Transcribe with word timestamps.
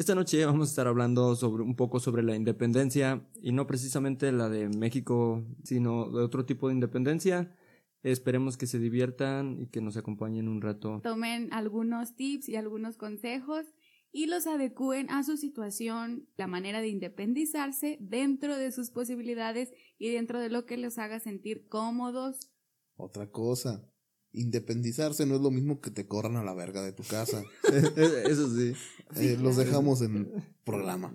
Esta 0.00 0.14
noche 0.14 0.42
vamos 0.46 0.68
a 0.68 0.70
estar 0.70 0.86
hablando 0.86 1.36
sobre 1.36 1.62
un 1.62 1.76
poco 1.76 2.00
sobre 2.00 2.22
la 2.22 2.34
independencia 2.34 3.28
y 3.42 3.52
no 3.52 3.66
precisamente 3.66 4.32
la 4.32 4.48
de 4.48 4.70
México, 4.70 5.44
sino 5.62 6.10
de 6.10 6.22
otro 6.22 6.46
tipo 6.46 6.68
de 6.68 6.74
independencia. 6.74 7.54
Esperemos 8.02 8.56
que 8.56 8.66
se 8.66 8.78
diviertan 8.78 9.60
y 9.60 9.66
que 9.66 9.82
nos 9.82 9.98
acompañen 9.98 10.48
un 10.48 10.62
rato. 10.62 11.02
Tomen 11.02 11.52
algunos 11.52 12.16
tips 12.16 12.48
y 12.48 12.56
algunos 12.56 12.96
consejos 12.96 13.66
y 14.10 14.24
los 14.24 14.46
adecúen 14.46 15.10
a 15.10 15.22
su 15.22 15.36
situación, 15.36 16.26
la 16.38 16.46
manera 16.46 16.80
de 16.80 16.88
independizarse 16.88 17.98
dentro 18.00 18.56
de 18.56 18.72
sus 18.72 18.90
posibilidades 18.90 19.70
y 19.98 20.08
dentro 20.08 20.40
de 20.40 20.48
lo 20.48 20.64
que 20.64 20.78
los 20.78 20.96
haga 20.96 21.20
sentir 21.20 21.68
cómodos. 21.68 22.48
Otra 22.96 23.30
cosa, 23.30 23.86
independizarse 24.32 25.26
no 25.26 25.34
es 25.34 25.40
lo 25.40 25.50
mismo 25.50 25.80
que 25.80 25.90
te 25.90 26.06
corran 26.06 26.36
a 26.36 26.44
la 26.44 26.54
verga 26.54 26.82
de 26.82 26.92
tu 26.92 27.02
casa. 27.02 27.42
Eso 27.64 28.54
sí. 28.54 28.74
Eh, 29.16 29.36
los 29.40 29.56
dejamos 29.56 30.02
en 30.02 30.16
el 30.16 30.44
programa. 30.64 31.12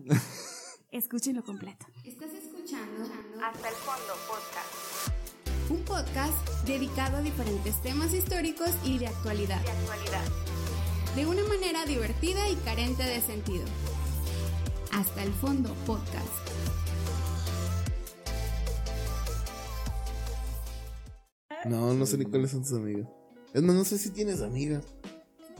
Escúchenlo 0.92 1.44
completo. 1.44 1.86
Estás 2.04 2.32
escuchando 2.34 3.04
Hasta 3.44 3.70
el 3.70 3.76
Fondo 3.76 4.14
Podcast. 4.28 5.16
Un 5.70 5.84
podcast 5.84 6.66
dedicado 6.66 7.18
a 7.18 7.22
diferentes 7.22 7.82
temas 7.82 8.14
históricos 8.14 8.70
y 8.84 9.00
de 9.00 9.08
actualidad. 9.08 9.62
De 9.64 9.72
actualidad. 9.72 10.26
De 11.16 11.26
una 11.26 11.44
manera 11.46 11.86
divertida 11.86 12.50
y 12.50 12.56
carente 12.58 13.04
de 13.04 13.22
sentido. 13.22 13.66
Hasta 14.92 15.24
el 15.24 15.34
Fondo 15.34 15.74
Podcast. 15.86 16.55
No, 21.66 21.94
no 21.94 22.06
sé 22.06 22.18
ni 22.18 22.26
cuáles 22.26 22.52
son 22.52 22.62
tus 22.62 22.74
amigas. 22.74 23.08
Es 23.54 23.62
más, 23.64 23.76
no 23.76 23.84
sé 23.86 23.98
si 23.98 24.10
tienes 24.12 24.42
amigas. 24.42 24.84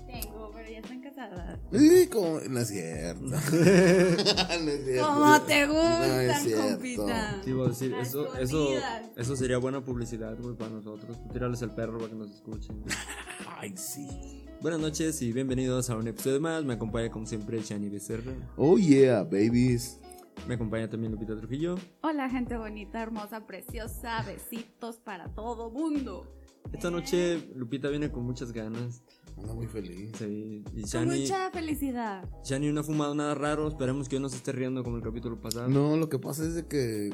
Tengo, 0.06 0.52
pero 0.54 0.70
ya 0.70 0.80
están 0.80 1.02
casadas. 1.02 1.60
Uy, 1.72 2.08
¿cómo? 2.12 2.40
No 2.50 2.60
es 2.60 2.68
cierto. 2.68 3.22
no 3.26 3.36
es 3.36 4.86
cierto. 4.86 5.08
¿Cómo 5.08 5.42
te 5.42 5.66
No 5.68 5.74
gustan, 5.74 6.30
es 6.30 6.44
cierto. 6.44 6.68
compita? 6.74 7.42
Sí, 7.44 7.52
a 7.52 7.68
decir, 7.68 7.94
eso, 8.00 8.36
eso, 8.38 8.70
eso 9.16 9.36
sería 9.36 9.58
buena 9.58 9.84
publicidad, 9.84 10.38
güey, 10.40 10.56
para 10.56 10.72
nosotros. 10.72 11.18
Tírales 11.32 11.62
el 11.62 11.72
perro 11.72 11.98
para 11.98 12.10
que 12.10 12.16
nos 12.16 12.32
escuchen. 12.32 12.84
Ay, 13.60 13.74
sí. 13.76 14.44
Buenas 14.62 14.80
noches 14.80 15.22
y 15.22 15.32
bienvenidos 15.32 15.90
a 15.90 15.96
un 15.96 16.08
episodio 16.08 16.40
más. 16.40 16.64
Me 16.66 16.74
acompaña 16.76 17.10
como 17.10 17.26
siempre 17.26 17.64
Chani 17.64 17.90
Becerra. 17.90 18.34
Oh, 18.58 18.78
yeah, 18.78 19.24
babies. 19.24 20.00
Me 20.48 20.54
acompaña 20.56 20.88
también 20.88 21.12
Lupita 21.12 21.36
Trujillo. 21.36 21.76
Hola, 22.02 22.30
gente 22.30 22.56
bonita, 22.56 23.02
hermosa, 23.02 23.48
preciosa. 23.48 24.22
Besitos 24.24 24.98
para 24.98 25.34
todo 25.34 25.72
mundo. 25.72 26.32
Esta 26.72 26.92
noche 26.92 27.50
Lupita 27.56 27.90
viene 27.90 28.12
con 28.12 28.24
muchas 28.24 28.52
ganas. 28.52 29.04
Ando 29.38 29.56
muy 29.56 29.68
feliz. 29.68 30.12
Sí, 30.18 30.64
y 30.74 30.84
Con 30.90 31.08
mucha 31.08 31.50
felicidad. 31.52 32.30
Chani 32.44 32.72
no 32.72 32.82
ha 32.82 32.84
fumado 32.84 33.16
nada 33.16 33.34
raro. 33.34 33.68
Esperemos 33.68 34.08
que 34.08 34.20
no 34.20 34.30
se 34.30 34.38
esté 34.38 34.52
riendo 34.52 34.84
como 34.84 34.98
el 34.98 35.04
capítulo 35.04 35.42
pasado. 35.42 35.68
No, 35.68 35.98
lo 35.98 36.10
que 36.10 36.20
pasa 36.20 36.44
es 36.44 36.54
de 36.54 36.68
que 36.68 37.10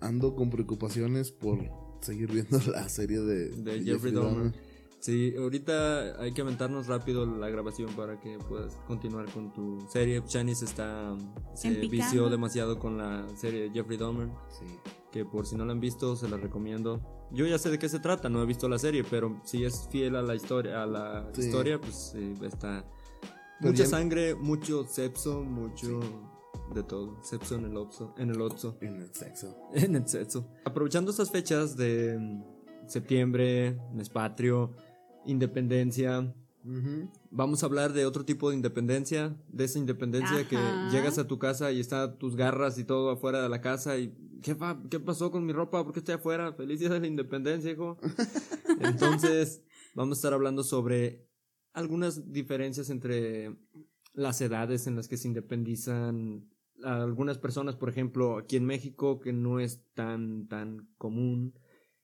ando 0.00 0.36
con 0.36 0.50
preocupaciones 0.50 1.32
por 1.32 1.58
seguir 2.02 2.30
viendo 2.30 2.58
la 2.70 2.88
serie 2.90 3.20
de, 3.20 3.48
De 3.48 3.82
Jeffrey 3.82 4.12
Dahmer. 4.12 4.52
Sí, 5.04 5.34
ahorita 5.36 6.18
hay 6.18 6.32
que 6.32 6.40
aventarnos 6.40 6.86
rápido 6.86 7.26
la 7.26 7.50
grabación 7.50 7.90
para 7.94 8.18
que 8.18 8.38
puedas 8.38 8.74
continuar 8.86 9.30
con 9.32 9.52
tu 9.52 9.78
serie. 9.90 10.22
Chani 10.24 10.54
se 10.54 10.64
está 10.64 11.14
se 11.54 11.68
vició 11.88 12.30
demasiado 12.30 12.78
con 12.78 12.96
la 12.96 13.26
serie 13.36 13.64
de 13.64 13.70
Jeffrey 13.70 13.98
Dahmer, 13.98 14.28
Sí. 14.48 14.64
que 15.12 15.26
por 15.26 15.44
si 15.46 15.56
no 15.56 15.66
la 15.66 15.72
han 15.72 15.80
visto 15.80 16.16
se 16.16 16.26
la 16.26 16.38
recomiendo. 16.38 17.02
Yo 17.30 17.44
ya 17.46 17.58
sé 17.58 17.68
de 17.70 17.78
qué 17.78 17.90
se 17.90 17.98
trata, 18.00 18.30
no 18.30 18.42
he 18.42 18.46
visto 18.46 18.66
la 18.66 18.78
serie, 18.78 19.04
pero 19.04 19.38
si 19.44 19.62
es 19.64 19.86
fiel 19.90 20.16
a 20.16 20.22
la 20.22 20.34
historia, 20.36 20.82
a 20.82 20.86
la 20.86 21.28
Sí. 21.34 21.42
historia, 21.42 21.78
pues 21.78 22.14
eh, 22.16 22.32
está 22.42 22.86
Pero 23.60 23.72
mucha 23.72 23.84
ya- 23.84 23.90
sangre, 23.90 24.34
mucho 24.34 24.84
sexo, 24.84 25.42
mucho 25.42 26.00
de 26.74 26.82
todo, 26.82 27.22
sexo 27.22 27.56
en 27.56 27.66
el 27.66 27.76
opso, 27.76 28.14
en 28.16 28.30
el 28.30 28.40
otso. 28.40 28.78
En 28.80 29.02
el 29.02 29.14
sexo. 29.14 29.54
En 29.74 29.96
el 29.96 30.08
sexo. 30.08 30.48
Aprovechando 30.64 31.10
estas 31.10 31.30
fechas 31.30 31.76
de 31.76 32.16
mm, 32.18 32.88
septiembre, 32.88 33.78
mes 33.92 34.08
patrio, 34.08 34.70
independencia, 35.26 36.34
vamos 37.30 37.62
a 37.62 37.66
hablar 37.66 37.92
de 37.92 38.06
otro 38.06 38.24
tipo 38.24 38.50
de 38.50 38.56
independencia, 38.56 39.36
de 39.48 39.64
esa 39.64 39.78
independencia 39.78 40.36
Ajá. 40.38 40.48
que 40.48 40.56
llegas 40.96 41.18
a 41.18 41.26
tu 41.26 41.38
casa 41.38 41.70
y 41.72 41.80
está 41.80 42.16
tus 42.16 42.36
garras 42.36 42.78
y 42.78 42.84
todo 42.84 43.10
afuera 43.10 43.42
de 43.42 43.48
la 43.48 43.60
casa 43.60 43.98
y 43.98 44.14
¿qué, 44.42 44.54
fa- 44.54 44.80
qué 44.90 44.98
pasó 45.00 45.30
con 45.30 45.44
mi 45.44 45.52
ropa? 45.52 45.84
¿Por 45.84 45.92
qué 45.92 45.98
estoy 46.00 46.14
afuera? 46.14 46.52
Feliz 46.54 46.80
día 46.80 46.88
de 46.88 47.00
la 47.00 47.06
independencia, 47.06 47.70
hijo. 47.70 47.98
Entonces, 48.80 49.62
vamos 49.94 50.16
a 50.16 50.20
estar 50.20 50.32
hablando 50.32 50.62
sobre 50.64 51.26
algunas 51.72 52.32
diferencias 52.32 52.90
entre 52.90 53.56
las 54.12 54.40
edades 54.40 54.86
en 54.86 54.96
las 54.96 55.08
que 55.08 55.16
se 55.16 55.28
independizan 55.28 56.48
algunas 56.82 57.38
personas, 57.38 57.76
por 57.76 57.88
ejemplo, 57.88 58.36
aquí 58.38 58.56
en 58.56 58.64
México, 58.64 59.20
que 59.20 59.32
no 59.32 59.58
es 59.60 59.82
tan, 59.94 60.46
tan 60.48 60.88
común, 60.98 61.54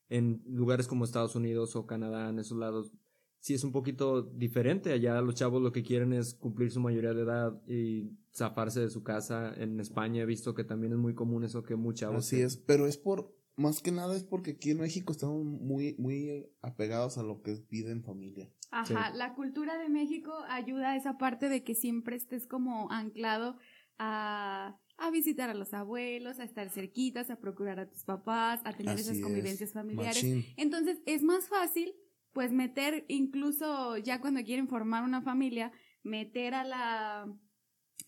en 0.08 0.42
lugares 0.46 0.86
como 0.88 1.04
Estados 1.04 1.36
Unidos 1.36 1.76
o 1.76 1.86
Canadá, 1.86 2.30
en 2.30 2.38
esos 2.38 2.56
lados, 2.58 2.90
sí 3.40 3.54
es 3.54 3.64
un 3.64 3.72
poquito 3.72 4.22
diferente. 4.22 4.92
Allá 4.92 5.20
los 5.20 5.34
chavos 5.34 5.60
lo 5.60 5.72
que 5.72 5.82
quieren 5.82 6.12
es 6.12 6.34
cumplir 6.34 6.70
su 6.70 6.80
mayoría 6.80 7.12
de 7.14 7.22
edad 7.22 7.60
y 7.66 8.12
zafarse 8.32 8.80
de 8.80 8.90
su 8.90 9.02
casa. 9.02 9.52
En 9.56 9.80
España 9.80 10.22
he 10.22 10.26
visto 10.26 10.54
que 10.54 10.64
también 10.64 10.92
es 10.92 10.98
muy 10.98 11.14
común 11.14 11.44
eso 11.44 11.62
que 11.62 11.76
muchos 11.76 12.00
chavos. 12.00 12.26
Así 12.26 12.40
es, 12.40 12.56
pero 12.56 12.86
es 12.86 12.96
por, 12.96 13.34
más 13.56 13.82
que 13.82 13.92
nada 13.92 14.14
es 14.14 14.24
porque 14.24 14.52
aquí 14.52 14.70
en 14.70 14.78
México 14.78 15.12
estamos 15.12 15.44
muy, 15.44 15.96
muy 15.98 16.46
apegados 16.62 17.18
a 17.18 17.22
lo 17.22 17.42
que 17.42 17.52
es 17.52 17.66
vida 17.68 17.90
en 17.90 18.02
familia. 18.04 18.50
Ajá, 18.70 19.10
la 19.14 19.34
cultura 19.34 19.78
de 19.78 19.88
México 19.88 20.32
ayuda 20.48 20.92
a 20.92 20.96
esa 20.96 21.18
parte 21.18 21.48
de 21.48 21.64
que 21.64 21.74
siempre 21.74 22.14
estés 22.16 22.46
como 22.46 22.90
anclado 22.92 23.56
a, 23.98 24.78
a 24.96 25.10
visitar 25.10 25.50
a 25.50 25.54
los 25.54 25.74
abuelos, 25.74 26.38
a 26.38 26.44
estar 26.44 26.70
cerquitas, 26.70 27.30
a 27.30 27.36
procurar 27.40 27.80
a 27.80 27.90
tus 27.90 28.04
papás, 28.04 28.60
a 28.64 28.72
tener 28.72 28.94
Así 28.94 29.02
esas 29.02 29.16
es, 29.16 29.22
convivencias 29.22 29.72
familiares. 29.72 30.22
machín. 30.22 30.44
Entonces 30.56 31.00
es 31.04 31.22
más 31.22 31.48
fácil, 31.48 31.92
pues 32.32 32.52
meter, 32.52 33.04
incluso 33.08 33.96
ya 33.98 34.20
cuando 34.20 34.42
quieren 34.42 34.68
formar 34.68 35.04
una 35.04 35.22
familia, 35.22 35.72
meter 36.02 36.54
a 36.54 36.64
la, 36.64 37.32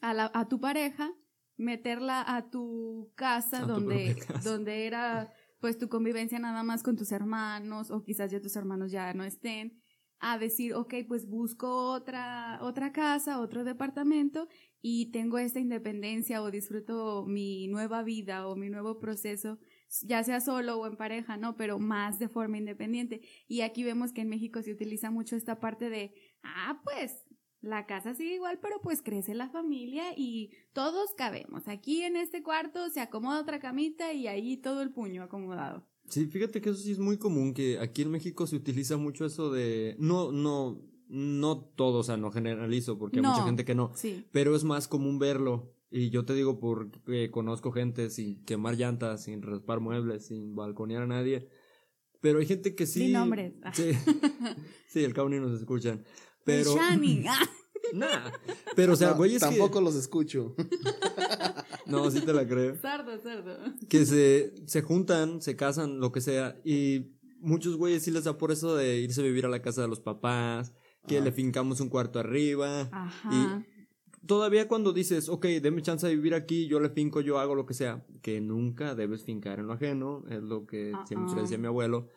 a 0.00 0.14
la, 0.14 0.30
a 0.34 0.48
tu 0.48 0.60
pareja, 0.60 1.12
meterla 1.56 2.24
a 2.26 2.50
tu 2.50 3.12
casa 3.14 3.58
A 3.58 3.66
donde, 3.66 4.16
casa. 4.16 4.48
donde 4.50 4.86
era 4.86 5.32
pues 5.60 5.78
tu 5.78 5.88
convivencia 5.88 6.38
nada 6.38 6.62
más 6.64 6.82
con 6.82 6.96
tus 6.96 7.12
hermanos 7.12 7.90
o 7.90 8.02
quizás 8.02 8.30
ya 8.32 8.40
tus 8.40 8.56
hermanos 8.56 8.90
ya 8.90 9.14
no 9.14 9.22
estén 9.22 9.80
a 10.18 10.38
decir, 10.38 10.74
ok, 10.74 10.94
pues 11.08 11.28
busco 11.28 11.90
otra, 11.90 12.58
otra 12.62 12.92
casa, 12.92 13.40
otro 13.40 13.64
departamento 13.64 14.48
y 14.80 15.10
tengo 15.10 15.38
esta 15.38 15.58
independencia 15.58 16.42
o 16.42 16.50
disfruto 16.50 17.24
mi 17.26 17.66
nueva 17.66 18.04
vida 18.04 18.46
o 18.46 18.54
mi 18.54 18.70
nuevo 18.70 19.00
proceso, 19.00 19.58
ya 20.00 20.24
sea 20.24 20.40
solo 20.40 20.78
o 20.78 20.86
en 20.86 20.96
pareja, 20.96 21.36
¿no? 21.36 21.56
Pero 21.56 21.78
más 21.78 22.18
de 22.18 22.28
forma 22.28 22.58
independiente. 22.58 23.20
Y 23.46 23.60
aquí 23.60 23.84
vemos 23.84 24.12
que 24.12 24.22
en 24.22 24.28
México 24.28 24.62
se 24.62 24.72
utiliza 24.72 25.10
mucho 25.10 25.36
esta 25.36 25.60
parte 25.60 25.90
de, 25.90 26.14
ah, 26.42 26.80
pues 26.84 27.26
la 27.60 27.86
casa 27.86 28.14
sigue 28.14 28.34
igual, 28.34 28.58
pero 28.60 28.80
pues 28.82 29.02
crece 29.02 29.34
la 29.34 29.48
familia 29.48 30.14
y 30.16 30.50
todos 30.72 31.14
cabemos. 31.16 31.68
Aquí 31.68 32.02
en 32.02 32.16
este 32.16 32.42
cuarto 32.42 32.90
se 32.90 33.00
acomoda 33.00 33.40
otra 33.40 33.60
camita 33.60 34.12
y 34.12 34.26
ahí 34.26 34.56
todo 34.56 34.82
el 34.82 34.90
puño 34.90 35.22
acomodado. 35.22 35.86
Sí, 36.08 36.26
fíjate 36.26 36.60
que 36.60 36.70
eso 36.70 36.80
sí 36.80 36.92
es 36.92 36.98
muy 36.98 37.18
común, 37.18 37.54
que 37.54 37.78
aquí 37.78 38.02
en 38.02 38.10
México 38.10 38.46
se 38.46 38.56
utiliza 38.56 38.96
mucho 38.96 39.24
eso 39.24 39.52
de... 39.52 39.94
No, 40.00 40.32
no, 40.32 40.82
no 41.06 41.60
todo, 41.60 41.98
o 41.98 42.02
sea, 42.02 42.16
no 42.16 42.32
generalizo, 42.32 42.98
porque 42.98 43.20
hay 43.20 43.26
mucha 43.26 43.44
gente 43.44 43.64
que 43.64 43.74
no. 43.74 43.92
Sí. 43.94 44.26
pero 44.32 44.56
es 44.56 44.64
más 44.64 44.88
común 44.88 45.18
verlo. 45.18 45.72
Y 45.94 46.08
yo 46.08 46.24
te 46.24 46.32
digo 46.32 46.58
porque 46.58 47.30
conozco 47.30 47.70
gente 47.70 48.08
sin 48.08 48.42
quemar 48.44 48.76
llantas, 48.76 49.24
sin 49.24 49.42
raspar 49.42 49.80
muebles, 49.80 50.26
sin 50.26 50.54
balconear 50.54 51.02
a 51.02 51.06
nadie. 51.06 51.50
Pero 52.22 52.38
hay 52.38 52.46
gente 52.46 52.74
que 52.74 52.86
sí. 52.86 53.00
Sin 53.00 53.12
nombres. 53.12 53.52
Sí, 53.74 53.92
sí 54.88 55.04
el 55.04 55.12
cabo 55.12 55.28
ni 55.28 55.38
nos 55.38 55.52
escuchan. 55.60 56.04
Pero. 56.44 56.74
Shani. 56.74 57.24
Ah. 57.94 57.94
Nah. 57.94 58.30
Pero, 58.76 58.92
o 58.92 58.96
sea, 58.96 59.10
No, 59.10 59.16
güey, 59.16 59.34
es 59.34 59.40
tampoco 59.40 59.80
que. 59.80 59.84
los 59.84 59.96
escucho. 59.96 60.54
No, 61.86 62.10
sí 62.10 62.20
te 62.20 62.32
la 62.32 62.46
creo. 62.46 62.80
Sardo, 62.80 63.18
sardo. 63.18 63.58
Que 63.88 64.06
se, 64.06 64.54
se 64.66 64.82
juntan, 64.82 65.42
se 65.42 65.56
casan, 65.56 65.98
lo 65.98 66.12
que 66.12 66.20
sea. 66.20 66.58
Y 66.64 67.16
muchos 67.40 67.76
güeyes 67.76 68.04
sí 68.04 68.12
les 68.12 68.24
da 68.24 68.38
por 68.38 68.52
eso 68.52 68.76
de 68.76 69.00
irse 69.00 69.20
a 69.20 69.24
vivir 69.24 69.44
a 69.44 69.48
la 69.48 69.60
casa 69.60 69.82
de 69.82 69.88
los 69.88 70.00
papás. 70.00 70.72
Que 71.08 71.20
le 71.20 71.32
fincamos 71.32 71.80
un 71.80 71.88
cuarto 71.88 72.20
arriba. 72.20 72.88
Ajá. 72.92 73.66
Todavía 74.26 74.68
cuando 74.68 74.92
dices, 74.92 75.28
ok, 75.28 75.46
deme 75.62 75.82
chance 75.82 76.06
de 76.06 76.14
vivir 76.14 76.34
aquí, 76.34 76.66
yo 76.68 76.80
le 76.80 76.90
finco, 76.90 77.20
yo 77.20 77.38
hago 77.38 77.54
lo 77.54 77.66
que 77.66 77.74
sea, 77.74 78.04
que 78.22 78.40
nunca 78.40 78.94
debes 78.94 79.24
fincar 79.24 79.58
en 79.58 79.66
lo 79.66 79.72
ajeno, 79.74 80.24
es 80.28 80.42
lo 80.42 80.66
que 80.66 80.92
Ah, 80.94 81.04
siempre 81.06 81.34
ah. 81.38 81.42
decía 81.42 81.58
mi 81.58 81.66
abuelo. 81.66 82.08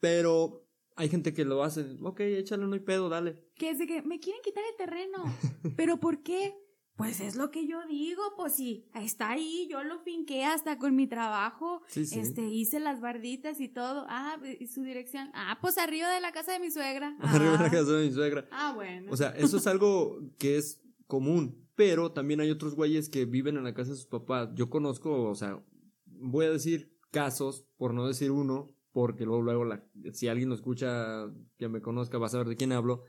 Pero 0.00 0.66
hay 0.96 1.08
gente 1.08 1.32
que 1.32 1.44
lo 1.44 1.62
hace, 1.64 1.96
ok, 2.02 2.20
échale, 2.20 2.66
no 2.66 2.74
hay 2.74 2.80
pedo, 2.80 3.08
dale. 3.08 3.42
Que 3.56 3.70
es 3.70 3.78
de 3.78 3.86
que 3.86 4.02
me 4.02 4.20
quieren 4.20 4.42
quitar 4.42 4.62
el 4.70 4.76
terreno. 4.76 5.24
¿Pero 5.76 5.98
por 5.98 6.22
qué? 6.22 6.54
Pues 6.96 7.18
es 7.18 7.34
lo 7.34 7.50
que 7.50 7.66
yo 7.66 7.84
digo, 7.88 8.22
pues 8.36 8.54
sí, 8.54 8.88
está 8.94 9.30
ahí, 9.30 9.66
yo 9.68 9.82
lo 9.82 9.98
finqué 10.04 10.44
hasta 10.44 10.78
con 10.78 10.94
mi 10.94 11.08
trabajo, 11.08 11.82
Sí, 11.88 12.06
sí. 12.06 12.20
este, 12.20 12.42
hice 12.42 12.78
las 12.78 13.00
barditas 13.00 13.60
y 13.60 13.68
todo, 13.68 14.06
ah, 14.08 14.36
y 14.60 14.68
su 14.68 14.84
dirección, 14.84 15.28
ah, 15.34 15.58
pues 15.60 15.76
arriba 15.76 16.08
de 16.14 16.20
la 16.20 16.30
casa 16.30 16.52
de 16.52 16.60
mi 16.60 16.70
suegra. 16.70 17.16
Arriba 17.18 17.50
de 17.52 17.58
la 17.58 17.64
Ah. 17.66 17.70
casa 17.70 17.92
de 17.94 18.06
mi 18.06 18.12
suegra. 18.12 18.46
Ah, 18.52 18.72
bueno. 18.76 19.10
O 19.10 19.16
sea, 19.16 19.30
eso 19.30 19.56
es 19.56 19.66
algo 19.66 20.20
que 20.38 20.56
es 20.56 20.83
común. 21.06 21.68
Pero 21.74 22.12
también 22.12 22.40
hay 22.40 22.50
otros 22.50 22.74
güeyes 22.74 23.08
que 23.08 23.24
viven 23.24 23.56
en 23.56 23.64
la 23.64 23.74
casa 23.74 23.90
de 23.90 23.96
sus 23.96 24.06
papás. 24.06 24.50
Yo 24.54 24.70
conozco, 24.70 25.28
o 25.28 25.34
sea, 25.34 25.62
voy 26.06 26.46
a 26.46 26.50
decir 26.50 26.96
casos, 27.10 27.66
por 27.76 27.94
no 27.94 28.06
decir 28.06 28.30
uno, 28.30 28.74
porque 28.92 29.24
luego, 29.24 29.42
luego 29.42 29.64
la, 29.64 29.84
si 30.12 30.28
alguien 30.28 30.48
lo 30.48 30.54
escucha 30.54 31.26
que 31.58 31.68
me 31.68 31.80
conozca 31.82 32.18
va 32.18 32.26
a 32.26 32.30
saber 32.30 32.48
de 32.48 32.56
quién 32.56 32.72
hablo. 32.72 33.02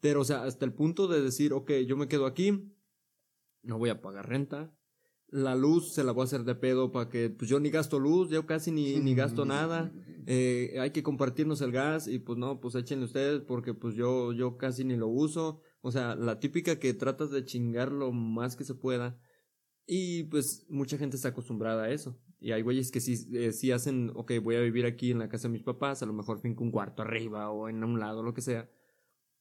Pero, 0.00 0.20
o 0.20 0.24
sea, 0.24 0.42
hasta 0.44 0.64
el 0.64 0.74
punto 0.74 1.08
de 1.08 1.22
decir, 1.22 1.52
ok, 1.52 1.70
yo 1.86 1.96
me 1.96 2.08
quedo 2.08 2.26
aquí, 2.26 2.74
no 3.62 3.78
voy 3.78 3.90
a 3.90 4.02
pagar 4.02 4.28
renta, 4.28 4.74
la 5.32 5.54
luz 5.54 5.94
se 5.94 6.04
la 6.04 6.12
voy 6.12 6.22
a 6.22 6.24
hacer 6.24 6.44
de 6.44 6.54
pedo 6.54 6.92
para 6.92 7.08
que 7.08 7.30
pues 7.30 7.48
yo 7.48 7.58
ni 7.58 7.70
gasto 7.70 7.98
luz, 7.98 8.28
yo 8.28 8.44
casi 8.44 8.70
ni, 8.70 8.96
ni 9.00 9.14
gasto 9.14 9.46
nada, 9.46 9.90
eh, 10.26 10.76
hay 10.78 10.90
que 10.90 11.02
compartirnos 11.02 11.62
el 11.62 11.72
gas 11.72 12.06
y 12.06 12.18
pues 12.18 12.38
no, 12.38 12.60
pues 12.60 12.74
échenle 12.74 13.06
ustedes 13.06 13.40
porque 13.40 13.72
pues 13.72 13.94
yo, 13.94 14.34
yo 14.34 14.58
casi 14.58 14.84
ni 14.84 14.94
lo 14.94 15.08
uso, 15.08 15.62
o 15.82 15.90
sea, 15.90 16.14
la 16.14 16.40
típica 16.40 16.78
que 16.78 16.94
tratas 16.94 17.30
de 17.30 17.44
chingar 17.44 17.92
lo 17.92 18.12
más 18.12 18.56
que 18.56 18.64
se 18.64 18.74
pueda 18.74 19.20
y 19.86 20.24
pues 20.24 20.64
mucha 20.70 20.96
gente 20.96 21.16
está 21.16 21.28
acostumbrada 21.28 21.84
a 21.84 21.90
eso. 21.90 22.18
Y 22.40 22.52
hay 22.52 22.62
güeyes 22.62 22.90
que 22.90 23.00
sí, 23.00 23.28
eh, 23.34 23.52
sí 23.52 23.70
hacen, 23.70 24.10
ok, 24.14 24.32
voy 24.42 24.56
a 24.56 24.60
vivir 24.60 24.86
aquí 24.86 25.10
en 25.10 25.18
la 25.18 25.28
casa 25.28 25.48
de 25.48 25.52
mis 25.52 25.62
papás, 25.62 26.02
a 26.02 26.06
lo 26.06 26.12
mejor 26.12 26.40
finco 26.40 26.64
un 26.64 26.72
cuarto 26.72 27.02
arriba 27.02 27.50
o 27.50 27.68
en 27.68 27.84
un 27.84 28.00
lado, 28.00 28.22
lo 28.22 28.34
que 28.34 28.40
sea, 28.40 28.68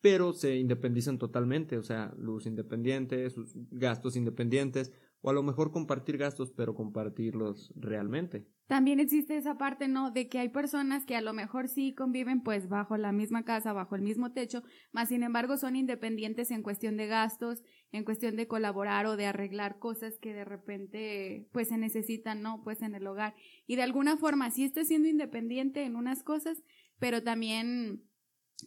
pero 0.02 0.34
se 0.34 0.58
independizan 0.58 1.18
totalmente, 1.18 1.78
o 1.78 1.84
sea, 1.84 2.14
luz 2.18 2.46
independiente, 2.46 3.30
sus 3.30 3.54
gastos 3.72 4.16
independientes, 4.16 4.92
o 5.22 5.30
a 5.30 5.34
lo 5.34 5.44
mejor 5.44 5.72
compartir 5.72 6.18
gastos, 6.18 6.52
pero 6.52 6.74
compartirlos 6.74 7.72
realmente. 7.76 8.48
También 8.68 9.00
existe 9.00 9.36
esa 9.36 9.58
parte, 9.58 9.88
¿no? 9.88 10.12
De 10.12 10.30
que 10.30 10.40
hay 10.40 10.50
personas 10.50 11.06
que 11.06 11.16
a 11.16 11.22
lo 11.22 11.34
mejor 11.34 11.68
sí 11.68 11.94
conviven 11.94 12.42
pues 12.42 12.70
bajo 12.70 12.96
la 12.98 13.12
misma 13.12 13.44
casa, 13.44 13.74
bajo 13.74 13.96
el 13.96 14.02
mismo 14.02 14.32
techo, 14.32 14.64
más 14.92 15.10
sin 15.10 15.24
embargo 15.24 15.58
son 15.58 15.76
independientes 15.76 16.52
en 16.52 16.64
cuestión 16.64 16.96
de 16.96 17.08
gastos, 17.08 17.62
en 17.92 18.06
cuestión 18.06 18.36
de 18.38 18.48
colaborar 18.48 19.06
o 19.06 19.18
de 19.18 19.26
arreglar 19.26 19.78
cosas 19.78 20.18
que 20.20 20.34
de 20.34 20.46
repente 20.46 21.50
pues 21.52 21.68
se 21.68 21.78
necesitan, 21.78 22.42
¿no? 22.42 22.64
Pues 22.64 22.82
en 22.82 22.96
el 22.96 23.06
hogar. 23.06 23.36
Y 23.68 23.76
de 23.76 23.84
alguna 23.84 24.18
forma 24.18 24.50
sí 24.52 24.64
está 24.64 24.86
siendo 24.86 25.10
independiente 25.10 25.84
en 25.84 25.96
unas 25.96 26.24
cosas, 26.24 26.64
pero 26.98 27.24
también 27.24 28.04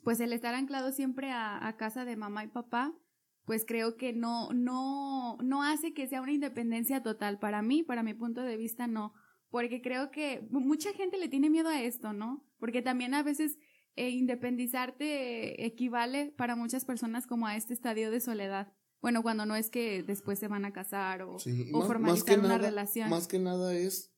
pues 0.02 0.20
el 0.20 0.32
estar 0.32 0.54
anclado 0.54 0.92
siempre 0.92 1.30
a, 1.30 1.66
a 1.66 1.76
casa 1.76 2.04
de 2.04 2.16
mamá 2.16 2.44
y 2.44 2.48
papá, 2.48 2.92
pues 3.44 3.64
creo 3.66 3.96
que 3.96 4.12
no, 4.12 4.52
no, 4.52 5.36
no 5.42 5.62
hace 5.62 5.92
que 5.92 6.06
sea 6.06 6.22
una 6.22 6.32
independencia 6.32 7.02
total. 7.02 7.38
Para 7.38 7.62
mí, 7.62 7.82
para 7.82 8.02
mi 8.02 8.14
punto 8.14 8.42
de 8.42 8.56
vista, 8.56 8.86
no. 8.86 9.12
Porque 9.50 9.82
creo 9.82 10.10
que 10.10 10.46
mucha 10.50 10.92
gente 10.94 11.18
le 11.18 11.28
tiene 11.28 11.50
miedo 11.50 11.68
a 11.68 11.82
esto, 11.82 12.12
¿no? 12.12 12.44
Porque 12.58 12.82
también 12.82 13.14
a 13.14 13.22
veces 13.22 13.58
eh, 13.96 14.10
independizarte 14.10 15.64
equivale 15.64 16.32
para 16.36 16.56
muchas 16.56 16.84
personas 16.84 17.26
como 17.26 17.46
a 17.46 17.56
este 17.56 17.74
estadio 17.74 18.10
de 18.10 18.20
soledad. 18.20 18.72
Bueno, 19.00 19.22
cuando 19.22 19.44
no 19.44 19.54
es 19.54 19.68
que 19.68 20.02
después 20.02 20.38
se 20.38 20.48
van 20.48 20.64
a 20.64 20.72
casar 20.72 21.22
o, 21.22 21.36
o 21.36 21.82
formalizar 21.82 22.38
una 22.38 22.58
relación. 22.58 23.10
Más 23.10 23.28
que 23.28 23.38
nada 23.38 23.76
es 23.76 24.16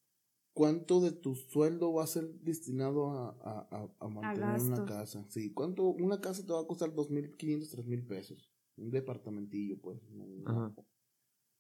cuánto 0.53 1.01
de 1.01 1.11
tu 1.11 1.35
sueldo 1.35 1.93
va 1.93 2.05
a 2.05 2.07
ser 2.07 2.33
destinado 2.41 3.11
a, 3.11 3.37
a, 3.43 3.89
a 3.99 4.09
mantener 4.09 4.61
una 4.61 4.85
casa. 4.85 5.27
Sí, 5.29 5.53
cuánto 5.53 5.83
una 5.89 6.21
casa 6.21 6.47
te 6.47 6.53
va 6.53 6.61
a 6.61 6.67
costar 6.67 6.95
dos 6.95 7.11
mil 7.11 7.37
quinientos, 7.37 7.71
tres 7.71 7.85
mil 7.85 8.07
pesos 8.07 8.56
un 8.77 8.91
departamentillo, 8.91 9.81
pues. 9.81 10.01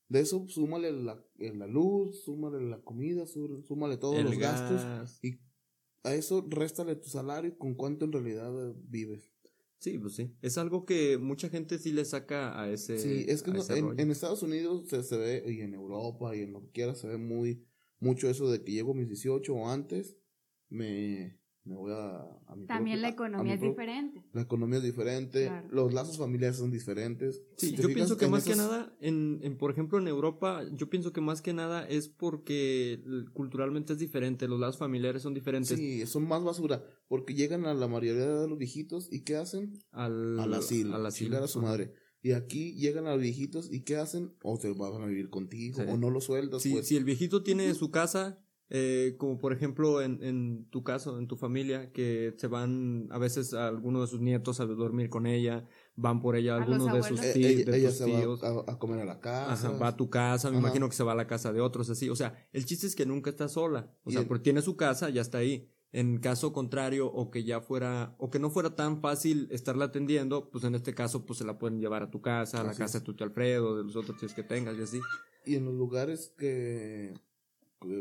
De 0.08 0.20
eso, 0.20 0.46
súmale 0.48 0.92
la, 0.92 1.24
la, 1.38 1.66
luz, 1.66 2.22
súmale 2.22 2.60
la 2.68 2.80
comida, 2.80 3.26
súmale 3.26 3.96
todos 3.96 4.22
los 4.22 4.38
gastos. 4.38 5.18
Y 5.22 5.40
a 6.04 6.14
eso 6.14 6.46
réstale 6.48 6.94
tu 6.96 7.08
salario 7.08 7.58
con 7.58 7.74
cuánto 7.74 8.04
en 8.04 8.12
realidad 8.12 8.52
vives. 8.84 9.32
Sí, 9.78 9.98
pues 9.98 10.14
sí. 10.14 10.34
Es 10.40 10.58
algo 10.58 10.86
que 10.86 11.18
mucha 11.18 11.48
gente 11.48 11.78
sí 11.78 11.92
le 11.92 12.04
saca 12.04 12.60
a 12.60 12.70
ese. 12.70 12.98
Sí, 12.98 13.24
es 13.28 13.42
que 13.42 13.50
en, 13.50 14.10
Estados 14.10 14.42
Unidos 14.42 14.88
se, 14.88 15.02
se, 15.02 15.16
ve, 15.16 15.44
y 15.46 15.60
en 15.60 15.74
Europa 15.74 16.34
y 16.34 16.42
en 16.42 16.52
lo 16.52 16.62
que 16.62 16.70
quiera, 16.70 16.94
se 16.94 17.08
ve 17.08 17.18
muy 17.18 17.66
mucho 17.98 18.28
eso 18.28 18.50
de 18.50 18.62
que 18.62 18.72
llego 18.72 18.92
a 18.92 18.94
mis 18.94 19.08
18 19.08 19.54
o 19.54 19.68
antes, 19.68 20.16
me, 20.68 21.38
me 21.66 21.74
voy 21.74 21.92
a, 21.92 22.20
a 22.46 22.56
mi 22.56 22.66
También 22.66 23.02
la 23.02 23.08
economía 23.08 23.54
es 23.54 23.60
diferente. 23.60 24.22
La 24.32 24.42
economía 24.42 24.78
es 24.78 24.84
diferente, 24.84 25.50
los 25.70 25.92
lazos 25.92 26.16
familiares 26.16 26.56
son 26.56 26.70
diferentes. 26.70 27.42
Sí, 27.56 27.74
yo 27.74 27.88
pienso 27.88 28.16
que 28.16 28.28
más 28.28 28.44
que 28.44 28.54
nada, 28.54 28.94
en, 29.00 29.40
en, 29.42 29.56
por 29.56 29.72
ejemplo, 29.72 29.98
en 29.98 30.06
Europa, 30.06 30.62
yo 30.72 30.88
pienso 30.88 31.12
que 31.12 31.20
más 31.20 31.42
que 31.42 31.52
nada 31.52 31.86
es 31.86 32.08
porque 32.08 33.02
culturalmente 33.32 33.94
es 33.94 33.98
diferente, 33.98 34.46
los 34.46 34.60
lazos 34.60 34.78
familiares 34.78 35.22
son 35.22 35.34
diferentes. 35.34 35.76
Sí, 35.76 36.06
son 36.06 36.28
más 36.28 36.44
basura, 36.44 36.84
porque 37.08 37.34
llegan 37.34 37.66
a 37.66 37.74
la 37.74 37.88
mayoría 37.88 38.26
de 38.26 38.48
los 38.48 38.58
viejitos 38.58 39.08
y 39.12 39.24
¿qué 39.24 39.36
hacen? 39.36 39.72
Al, 39.90 40.38
al 40.38 40.54
asilo, 40.54 40.94
al 40.94 41.04
asilo. 41.04 41.42
a 41.42 41.48
su 41.48 41.60
madre. 41.60 41.92
Y 42.22 42.32
aquí 42.32 42.74
llegan 42.74 43.06
a 43.06 43.12
los 43.12 43.20
viejitos 43.20 43.72
y 43.72 43.82
¿qué 43.82 43.96
hacen? 43.96 44.34
O 44.42 44.56
se 44.56 44.72
van 44.72 45.02
a 45.02 45.06
vivir 45.06 45.30
contigo, 45.30 45.82
o 45.82 45.96
no 45.96 46.10
lo 46.10 46.20
sueltas. 46.20 46.62
Sí, 46.62 46.72
pues. 46.72 46.86
Si 46.86 46.96
el 46.96 47.04
viejito 47.04 47.42
tiene 47.42 47.72
su 47.74 47.90
casa, 47.90 48.40
eh, 48.68 49.14
como 49.18 49.38
por 49.38 49.52
ejemplo 49.52 50.02
en, 50.02 50.22
en, 50.22 50.66
tu 50.70 50.82
caso, 50.82 51.18
en 51.18 51.28
tu 51.28 51.36
familia, 51.36 51.92
que 51.92 52.34
se 52.36 52.48
van 52.48 53.06
a 53.10 53.18
veces 53.18 53.54
a 53.54 53.68
alguno 53.68 54.00
de 54.00 54.08
sus 54.08 54.20
nietos 54.20 54.58
a 54.58 54.66
dormir 54.66 55.08
con 55.08 55.26
ella, 55.26 55.66
van 55.94 56.20
por 56.20 56.34
ella 56.34 56.54
a 56.54 56.62
algunos 56.62 56.92
de 56.92 57.02
sus 57.02 57.20
tíos. 57.20 57.64
de 57.64 57.78
ella 57.78 57.90
se 57.90 58.04
Va 58.06 58.64
a, 58.66 58.78
comer 58.78 59.00
a 59.00 59.04
la 59.04 59.20
casa. 59.20 59.70
va 59.70 59.88
a 59.88 59.96
tu 59.96 60.10
casa, 60.10 60.50
me 60.50 60.58
imagino 60.58 60.88
que 60.88 60.96
se 60.96 61.04
va 61.04 61.12
a 61.12 61.16
la 61.16 61.26
casa 61.26 61.52
de 61.52 61.60
otros, 61.60 61.90
así. 61.90 62.10
O 62.10 62.16
sea, 62.16 62.34
el 62.52 62.64
chiste 62.64 62.86
es 62.86 62.96
que 62.96 63.06
nunca 63.06 63.30
está 63.30 63.48
sola. 63.48 63.92
O 64.04 64.10
sea, 64.10 64.26
porque 64.26 64.44
tiene 64.44 64.62
su 64.62 64.76
casa, 64.76 65.10
ya 65.10 65.22
está 65.22 65.38
ahí. 65.38 65.70
En 65.92 66.18
caso 66.18 66.52
contrario, 66.52 67.06
o 67.06 67.30
que 67.30 67.44
ya 67.44 67.60
fuera, 67.60 68.16
o 68.18 68.28
que 68.28 68.38
no 68.38 68.50
fuera 68.50 68.74
tan 68.74 69.00
fácil 69.00 69.48
estarla 69.50 69.86
atendiendo, 69.86 70.50
pues 70.50 70.64
en 70.64 70.74
este 70.74 70.92
caso, 70.94 71.24
pues 71.24 71.38
se 71.38 71.44
la 71.44 71.58
pueden 71.58 71.80
llevar 71.80 72.02
a 72.02 72.10
tu 72.10 72.20
casa, 72.20 72.60
a 72.60 72.64
la 72.64 72.74
casa 72.74 72.98
de 72.98 73.04
tu 73.04 73.14
tío 73.14 73.24
Alfredo, 73.24 73.76
de 73.78 73.84
los 73.84 73.96
otros 73.96 74.18
tíos 74.18 74.34
que 74.34 74.42
tengas 74.42 74.76
y 74.76 74.82
así. 74.82 75.00
Y 75.46 75.54
en 75.54 75.64
los 75.64 75.74
lugares 75.74 76.34
que 76.36 77.14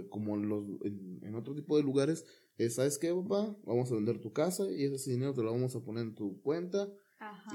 como 0.10 0.36
en, 0.36 0.50
los, 0.50 0.66
en, 0.84 1.36
otro 1.36 1.56
tipo 1.56 1.78
de 1.78 1.84
lugares, 1.84 2.26
¿sabes 2.70 2.98
qué, 2.98 3.14
papá? 3.14 3.58
Vamos 3.64 3.92
a 3.92 3.96
vender 3.96 4.20
tu 4.20 4.34
casa 4.34 4.70
y 4.72 4.86
ese 4.86 5.12
dinero 5.12 5.34
te 5.34 5.44
lo 5.44 5.52
vamos 5.52 5.76
a 5.76 5.84
poner 5.84 6.04
en 6.04 6.16
tu 6.16 6.42
cuenta. 6.42 6.88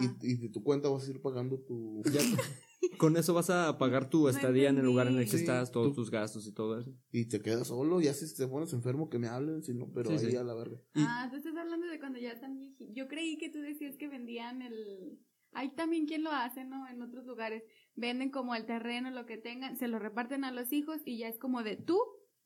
Y, 0.00 0.32
y 0.32 0.36
de 0.36 0.48
tu 0.48 0.62
cuenta 0.62 0.88
vas 0.88 1.06
a 1.06 1.10
ir 1.10 1.20
pagando 1.20 1.58
tu... 1.60 2.02
con 2.98 3.16
eso 3.16 3.34
vas 3.34 3.50
a 3.50 3.78
pagar 3.78 4.08
tu 4.08 4.28
estadía 4.28 4.68
en 4.68 4.78
el 4.78 4.84
lugar 4.84 5.06
en 5.06 5.18
el 5.18 5.28
que 5.28 5.36
estás, 5.36 5.70
todos 5.70 5.94
tus 5.94 6.10
gastos 6.10 6.46
y 6.46 6.52
todo 6.52 6.78
eso. 6.78 6.92
Y 7.10 7.28
te 7.28 7.42
quedas 7.42 7.68
solo, 7.68 8.00
ya 8.00 8.14
si 8.14 8.34
te 8.34 8.46
pones 8.46 8.72
enfermo 8.72 9.08
que 9.08 9.18
me 9.18 9.28
hablen, 9.28 9.62
si 9.62 9.74
no, 9.74 9.90
pero 9.92 10.10
ahí 10.10 10.36
a 10.36 10.44
la 10.44 10.54
verga. 10.54 10.78
Ah, 10.94 11.28
tú 11.30 11.36
estás 11.36 11.56
hablando 11.56 11.86
de 11.86 11.98
cuando 11.98 12.18
ya 12.18 12.32
están 12.32 12.54
viejitos. 12.54 12.88
Yo 12.94 13.08
creí 13.08 13.36
que 13.38 13.50
tú 13.50 13.60
decías 13.60 13.96
que 13.96 14.08
vendían 14.08 14.62
el... 14.62 15.18
Hay 15.52 15.74
también 15.74 16.06
quien 16.06 16.22
lo 16.22 16.30
hace, 16.30 16.64
¿no? 16.64 16.86
En 16.88 17.02
otros 17.02 17.26
lugares 17.26 17.64
venden 17.96 18.30
como 18.30 18.54
el 18.54 18.66
terreno, 18.66 19.10
lo 19.10 19.26
que 19.26 19.36
tengan, 19.36 19.76
se 19.76 19.88
lo 19.88 19.98
reparten 19.98 20.44
a 20.44 20.52
los 20.52 20.72
hijos 20.72 21.00
y 21.04 21.18
ya 21.18 21.28
es 21.28 21.38
como 21.38 21.62
de 21.62 21.76
tú 21.76 21.98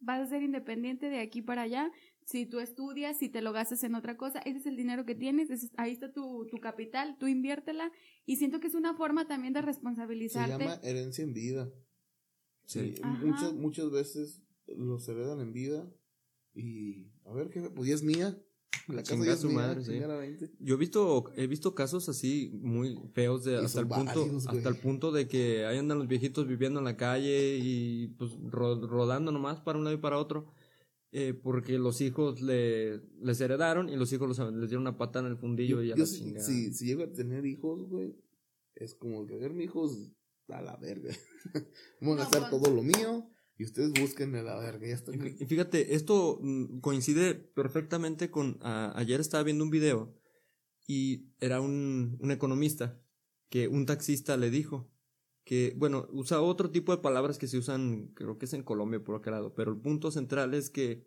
vas 0.05 0.21
a 0.21 0.27
ser 0.27 0.43
independiente 0.43 1.09
de 1.09 1.21
aquí 1.21 1.43
para 1.43 1.63
allá. 1.63 1.91
Si 2.25 2.47
tú 2.47 2.61
estudias, 2.61 3.19
si 3.19 3.29
te 3.29 3.43
lo 3.43 3.53
gastas 3.53 3.85
en 3.85 3.95
otra 3.95 4.17
cosa, 4.17 4.39
ese 4.41 4.59
es 4.59 4.67
el 4.67 4.77
dinero 4.77 5.05
que 5.05 5.15
tienes, 5.15 5.71
ahí 5.77 5.93
está 5.93 6.13
tu, 6.13 6.47
tu 6.47 6.59
capital, 6.59 7.17
tú 7.19 7.27
inviértela. 7.27 7.93
Y 8.25 8.37
siento 8.37 8.61
que 8.61 8.69
es 8.69 8.75
una 8.75 8.95
forma 8.95 9.27
también 9.27 9.53
de 9.53 9.63
responsabilizarte. 9.63 10.53
Se 10.53 10.71
llama 10.71 10.81
herencia 10.83 11.25
en 11.25 11.35
vida. 11.35 11.71
Sí. 12.67 12.95
Muchas, 13.23 13.53
muchas 13.53 13.91
veces 13.91 14.43
los 14.67 15.07
heredan 15.09 15.41
en 15.41 15.53
vida 15.53 15.87
y, 16.55 17.11
a 17.25 17.33
ver, 17.33 17.51
¿qué? 17.51 17.61
Pues 17.71 17.89
ya 17.89 17.95
es 17.95 18.03
mía. 18.03 18.39
La 18.89 19.03
casa 19.03 19.25
ya 19.25 19.37
su 19.37 19.51
madre, 19.51 19.83
Yo 20.61 20.75
he 20.75 20.79
visto, 20.79 21.33
he 21.37 21.47
visto 21.47 21.75
casos 21.75 22.09
así 22.09 22.51
muy 22.63 23.01
feos 23.13 23.45
de 23.45 23.57
hasta 23.59 23.81
el 23.81 23.89
punto, 23.89 24.27
hasta 24.49 24.69
el 24.69 24.77
punto 24.77 25.13
de 25.13 25.29
que 25.29 25.65
ahí 25.67 25.79
andan 25.79 25.99
los 25.99 26.09
viejitos 26.09 26.47
viviendo 26.47 26.81
en 26.81 26.85
la 26.85 26.97
calle 26.97 27.59
y 27.61 28.09
pues 28.19 28.33
rodando 28.51 29.33
nomás 29.33 29.61
para 29.61 29.79
un 29.79 29.85
lado 29.85 29.97
y 29.97 30.01
para 30.01 30.19
otro. 30.19 30.53
Eh, 31.17 31.33
porque 31.33 31.79
los 31.79 32.01
hijos 32.01 32.43
le, 32.43 33.01
les 33.23 33.41
heredaron 33.41 33.89
y 33.89 33.95
los 33.95 34.13
hijos 34.13 34.37
les 34.37 34.69
dieron 34.69 34.81
una 34.83 34.99
pata 34.99 35.21
en 35.21 35.27
el 35.27 35.37
fundillo 35.37 35.81
y 35.81 35.89
ya 35.91 35.97
la 35.97 36.07
si, 36.07 36.35
si, 36.41 36.73
si, 36.73 36.87
llego 36.87 37.05
a 37.05 37.13
tener 37.13 37.47
hijos, 37.47 37.89
güey, 37.89 38.17
es 38.75 38.97
como 38.97 39.25
que 39.25 39.37
ver 39.37 39.53
mi 39.53 39.63
hijos 39.63 40.13
a 40.49 40.61
la 40.61 40.77
verga. 40.77 41.15
Vamos 42.01 42.19
a 42.19 42.25
hacer 42.25 42.51
todo 42.51 42.69
lo 42.69 42.83
mío 42.83 43.31
y 43.57 43.65
ustedes 43.65 43.93
busquen 43.93 44.33
la 44.33 44.59
verga. 44.59 44.87
Ya 44.87 45.01
Y 45.39 45.47
fíjate, 45.47 45.95
esto 45.95 46.39
mm, 46.43 46.81
coincide 46.81 47.35
perfectamente 47.35 48.31
con. 48.31 48.59
ayer 48.63 49.21
estaba 49.21 49.45
viendo 49.45 49.65
un 49.65 49.71
video 49.71 50.15
y 50.87 51.29
era 51.41 51.61
un, 51.61 52.17
un 52.21 52.31
economista 52.31 53.01
que 53.49 53.69
un 53.69 53.87
taxista 53.87 54.37
le 54.37 54.51
dijo 54.51 54.91
que, 55.45 55.75
bueno, 55.77 56.09
usa 56.11 56.41
otro 56.41 56.71
tipo 56.71 56.95
de 56.95 57.03
palabras 57.03 57.39
que 57.39 57.47
se 57.47 57.59
usan, 57.59 58.09
creo 58.15 58.39
que 58.39 58.47
es 58.47 58.55
en 58.55 58.63
Colombia 58.63 59.05
por 59.05 59.17
aquel 59.17 59.35
lado, 59.35 59.55
pero 59.55 59.73
el 59.73 59.81
punto 59.81 60.11
central 60.11 60.55
es 60.55 60.71
que 60.71 61.07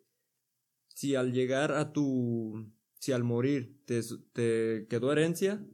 si 0.87 1.15
al 1.15 1.33
llegar 1.33 1.71
a 1.71 1.91
tu, 1.91 2.71
si 2.99 3.11
al 3.11 3.23
morir 3.23 3.81
te, 3.85 4.01
te 4.33 4.87
quedó 4.89 5.11
herencia, 5.11 5.65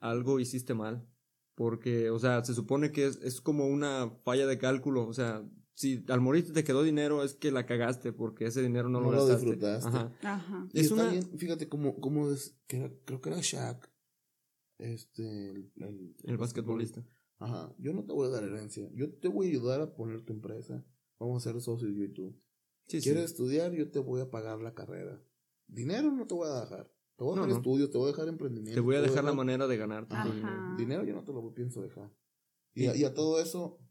algo 0.00 0.38
hiciste 0.38 0.74
mal. 0.74 1.06
Porque, 1.54 2.10
o 2.10 2.18
sea, 2.18 2.44
se 2.44 2.52
supone 2.52 2.90
que 2.90 3.06
es, 3.06 3.16
es 3.22 3.40
como 3.40 3.68
una 3.68 4.10
falla 4.24 4.46
de 4.46 4.58
cálculo, 4.58 5.06
o 5.06 5.12
sea, 5.14 5.44
si 5.74 6.04
al 6.08 6.20
morir 6.20 6.52
te 6.52 6.64
quedó 6.64 6.82
dinero 6.82 7.24
es 7.24 7.34
que 7.34 7.50
la 7.50 7.66
cagaste 7.66 8.12
porque 8.12 8.46
ese 8.46 8.62
dinero 8.62 8.88
no, 8.88 9.00
lo, 9.00 9.10
gastaste. 9.10 9.46
disfrutaste. 9.46 9.88
Ajá. 9.88 10.18
Ajá. 10.22 10.68
Es 10.72 10.90
una... 10.90 11.10
fíjate 11.36 11.68
como, 11.68 12.30
es, 12.30 12.56
que 12.66 12.96
creo 13.04 13.20
que 13.20 13.30
era 13.30 13.40
Shaq, 13.40 13.90
este, 14.78 15.50
el, 15.50 16.14
el, 16.22 16.36
basquetbolista. 16.36 17.04
Ajá, 17.38 17.74
yo 17.78 17.92
no 17.92 18.04
te 18.04 18.12
voy 18.12 18.28
a 18.28 18.30
dar 18.30 18.44
herencia. 18.44 18.88
Yo 18.94 19.12
te 19.12 19.28
voy 19.28 19.46
a 19.46 19.50
ayudar 19.50 19.80
a 19.80 19.94
poner 19.94 20.24
tu 20.24 20.32
empresa. 20.32 20.84
Vamos 21.18 21.44
a 21.44 21.50
ser 21.50 21.60
socios 21.60 21.92
yo 21.94 22.04
y 22.04 22.12
tú. 22.12 22.40
Si 22.86 23.00
¿Quieres 23.00 23.24
estudiar? 23.24 23.72
Yo 23.72 23.90
te 23.90 23.98
voy 23.98 24.20
a 24.20 24.30
pagar 24.30 24.60
la 24.60 24.74
carrera. 24.74 25.20
Dinero 25.66 26.12
no 26.12 26.26
te 26.26 26.34
voy 26.34 26.48
a 26.48 26.60
dejar. 26.60 26.90
Te 27.16 27.24
voy 27.24 27.38
a 27.38 27.42
dejar 27.42 27.56
estudios, 27.56 27.90
te 27.90 27.98
voy 27.98 28.08
a 28.08 28.12
dejar 28.12 28.28
emprendimiento. 28.28 28.74
Te 28.74 28.80
voy 28.80 28.96
a 28.96 29.00
dejar, 29.00 29.24
la 29.24 29.32
manera 29.32 29.66
de 29.66 29.76
ganar. 29.76 30.06
Dinero. 30.08 30.76
dinero 30.76 31.04
yo 31.04 31.14
no 31.14 31.24
te 31.24 31.32
lo 31.32 31.52
pienso 31.52 31.82
dejar. 31.82 32.12
Y, 32.74 32.90
y 32.90 33.04
a 33.04 33.14
todo 33.14 33.40
eso, 33.40 33.83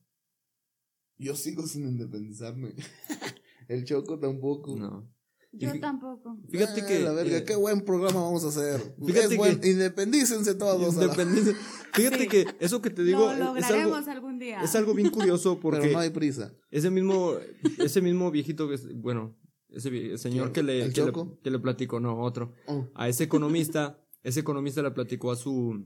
yo 1.23 1.35
sigo 1.35 1.65
sin 1.67 1.87
independizarme. 1.87 2.73
El 3.67 3.85
Choco 3.85 4.19
tampoco. 4.19 4.75
No. 4.75 5.09
Yo 5.55 5.79
tampoco. 5.79 6.35
Fíjate 6.49 6.81
ah, 6.81 6.87
que. 6.87 6.99
La 6.99 7.11
verga, 7.13 7.37
eh, 7.37 7.43
qué 7.45 7.55
buen 7.55 7.81
programa 7.81 8.21
vamos 8.21 8.43
a 8.43 8.47
hacer. 8.47 8.95
Fíjate 9.05 9.37
que, 9.37 9.69
independícense 9.69 10.55
todos. 10.55 10.95
Fíjate 11.93 12.27
que 12.27 12.47
eso 12.59 12.81
que 12.81 12.89
te 12.89 13.03
digo. 13.03 13.31
Lo 13.33 13.53
lograremos 13.53 13.99
es 13.99 14.07
algo, 14.07 14.11
algún 14.11 14.39
día. 14.39 14.61
Es 14.63 14.75
algo 14.75 14.95
bien 14.95 15.11
curioso 15.11 15.59
porque. 15.61 15.81
Pero 15.81 15.93
no 15.93 15.99
hay 15.99 16.09
prisa. 16.09 16.53
Ese 16.71 16.89
mismo, 16.89 17.35
ese 17.77 18.01
mismo 18.01 18.31
viejito 18.31 18.67
que 18.67 18.77
bueno, 18.95 19.37
ese 19.69 20.17
señor 20.17 20.51
que 20.51 20.63
le, 20.63 20.91
que 20.91 21.05
le, 21.05 21.13
que 21.43 21.51
le, 21.51 21.59
platicó, 21.59 21.99
no, 21.99 22.19
otro. 22.19 22.53
Oh. 22.65 22.89
A 22.95 23.07
ese 23.07 23.23
economista, 23.23 24.03
ese 24.23 24.39
economista 24.39 24.81
le 24.81 24.89
platicó 24.89 25.31
a 25.31 25.35
su, 25.35 25.85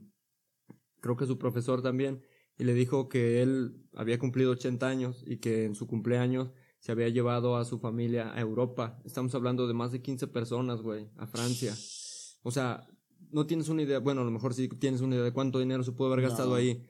creo 1.02 1.18
que 1.18 1.26
a 1.26 1.28
su 1.28 1.38
profesor 1.38 1.82
también, 1.82 2.22
y 2.58 2.64
le 2.64 2.74
dijo 2.74 3.08
que 3.10 3.42
él 3.42 3.76
había 3.94 4.20
cumplido 4.20 4.52
80 4.52 4.88
años 4.88 5.24
y 5.26 5.38
que 5.38 5.66
en 5.66 5.76
su 5.76 5.88
cumpleaños 5.88 6.52
se 6.80 6.92
había 6.92 7.10
llevado 7.10 7.58
a 7.58 7.66
su 7.66 7.80
familia 7.80 8.34
a 8.34 8.40
Europa. 8.40 9.00
Estamos 9.06 9.34
hablando 9.36 9.68
de 9.68 9.74
más 9.74 9.92
de 9.92 10.02
15 10.02 10.28
personas, 10.28 10.82
güey, 10.82 11.10
a 11.18 11.28
Francia. 11.28 11.74
O 12.44 12.52
sea, 12.52 12.88
no 13.32 13.46
tienes 13.46 13.70
una 13.70 13.82
idea, 13.84 14.00
bueno, 14.00 14.22
a 14.22 14.26
lo 14.26 14.32
mejor 14.32 14.54
sí 14.54 14.68
tienes 14.68 15.02
una 15.02 15.16
idea 15.16 15.26
de 15.26 15.34
cuánto 15.34 15.60
dinero 15.60 15.84
se 15.84 15.92
puede 15.92 16.14
haber 16.14 16.26
gastado 16.26 16.56
ahí. 16.56 16.86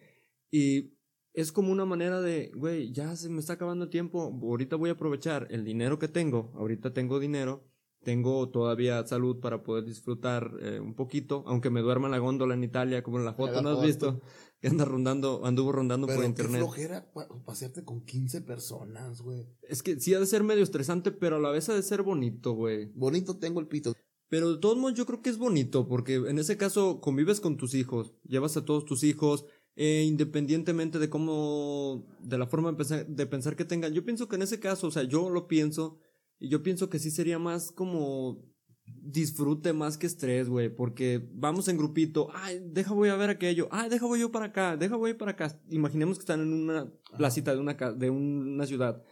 Y 0.52 0.94
es 1.34 1.52
como 1.52 1.72
una 1.72 1.86
manera 1.86 2.22
de, 2.22 2.52
güey, 2.56 2.92
ya 2.92 3.16
se 3.16 3.30
me 3.30 3.40
está 3.40 3.54
acabando 3.54 3.86
el 3.86 3.90
tiempo, 3.90 4.38
ahorita 4.42 4.76
voy 4.76 4.90
a 4.90 4.94
aprovechar 4.94 5.48
el 5.52 5.64
dinero 5.64 6.00
que 6.00 6.08
tengo, 6.08 6.52
ahorita 6.56 6.94
tengo 6.94 7.20
dinero, 7.20 7.64
tengo 8.04 8.50
todavía 8.50 9.06
salud 9.06 9.40
para 9.40 9.64
poder 9.64 9.84
disfrutar 9.84 10.52
eh, 10.62 10.80
un 10.80 10.96
poquito, 10.96 11.44
aunque 11.46 11.70
me 11.70 11.82
duerma 11.82 12.08
en 12.08 12.12
la 12.12 12.20
góndola 12.20 12.54
en 12.54 12.64
Italia, 12.64 13.04
como 13.04 13.20
en 13.20 13.26
la 13.26 13.34
foto, 13.34 13.62
¿no 13.62 13.70
has 13.70 13.82
visto? 13.82 14.22
Que 14.60 14.70
anda 14.70 14.86
rondando, 14.86 15.46
anduvo 15.46 15.72
rondando 15.72 16.08
por 16.08 16.26
internet. 16.26 16.62
Qué 16.62 16.66
flojera 16.66 17.12
pasearte 17.46 17.84
con 17.84 18.02
15 18.04 18.42
personas, 18.42 19.22
güey. 19.22 19.46
Es 19.62 19.84
que 19.84 20.00
sí 20.00 20.14
ha 20.16 20.20
de 20.20 20.26
ser 20.26 20.44
medio 20.44 20.64
estresante, 20.64 21.12
pero 21.12 21.36
a 21.36 21.40
la 21.40 21.52
vez 21.52 21.70
ha 21.70 21.76
de 21.76 21.84
ser 21.84 22.02
bonito, 22.02 22.54
güey. 22.54 22.92
Bonito 22.96 23.38
tengo 23.38 23.60
el 23.60 23.68
pito. 23.68 23.94
Pero 24.30 24.54
de 24.54 24.60
todos 24.60 24.78
modos 24.78 24.96
yo 24.96 25.06
creo 25.06 25.22
que 25.22 25.30
es 25.30 25.38
bonito, 25.38 25.88
porque 25.88 26.16
en 26.16 26.40
ese 26.40 26.58
caso 26.58 27.00
convives 27.00 27.40
con 27.40 27.56
tus 27.56 27.74
hijos, 27.76 28.14
llevas 28.24 28.58
a 28.58 28.66
todos 28.66 28.84
tus 28.84 29.04
hijos, 29.04 29.46
eh, 29.76 30.04
independientemente 30.06 31.00
de 31.00 31.10
cómo, 31.10 32.06
de 32.20 32.38
la 32.38 32.48
forma 32.48 32.72
de 32.72 32.78
pensar, 32.78 33.08
de 33.08 33.26
pensar 33.26 33.56
que 33.56 33.64
tengan. 33.64 33.94
Yo 33.94 34.04
pienso 34.04 34.28
que 34.28 34.36
en 34.36 34.42
ese 34.42 34.60
caso, 34.60 34.88
o 34.88 34.92
sea, 34.92 35.04
yo 35.04 35.30
lo 35.30 35.48
pienso, 35.48 36.00
y 36.40 36.50
yo 36.50 36.62
pienso 36.62 36.90
que 36.90 37.00
sí 37.00 37.10
sería 37.10 37.40
más 37.40 37.72
como 37.72 38.44
disfrute 38.88 39.74
más 39.74 39.98
que 39.98 40.08
estrés, 40.08 40.50
güey, 40.50 40.70
porque 40.70 41.28
vamos 41.34 41.68
en 41.68 41.78
grupito, 41.78 42.30
ay, 42.34 42.62
deja 42.64 42.94
voy 42.94 43.10
a 43.10 43.16
ver 43.16 43.30
aquello, 43.30 43.68
ay, 43.72 43.90
deja 43.90 44.06
voy 44.06 44.20
yo 44.20 44.32
para 44.32 44.46
acá, 44.46 44.78
deja 44.78 44.96
voy 44.96 45.14
para 45.14 45.32
acá. 45.32 45.60
Imaginemos 45.70 46.18
que 46.18 46.24
están 46.24 46.42
en 46.42 46.54
una 46.54 46.92
placita 47.18 47.54
de 47.54 47.62
una, 47.62 47.74
de 47.74 48.10
una 48.10 48.66
ciudad. 48.66 49.04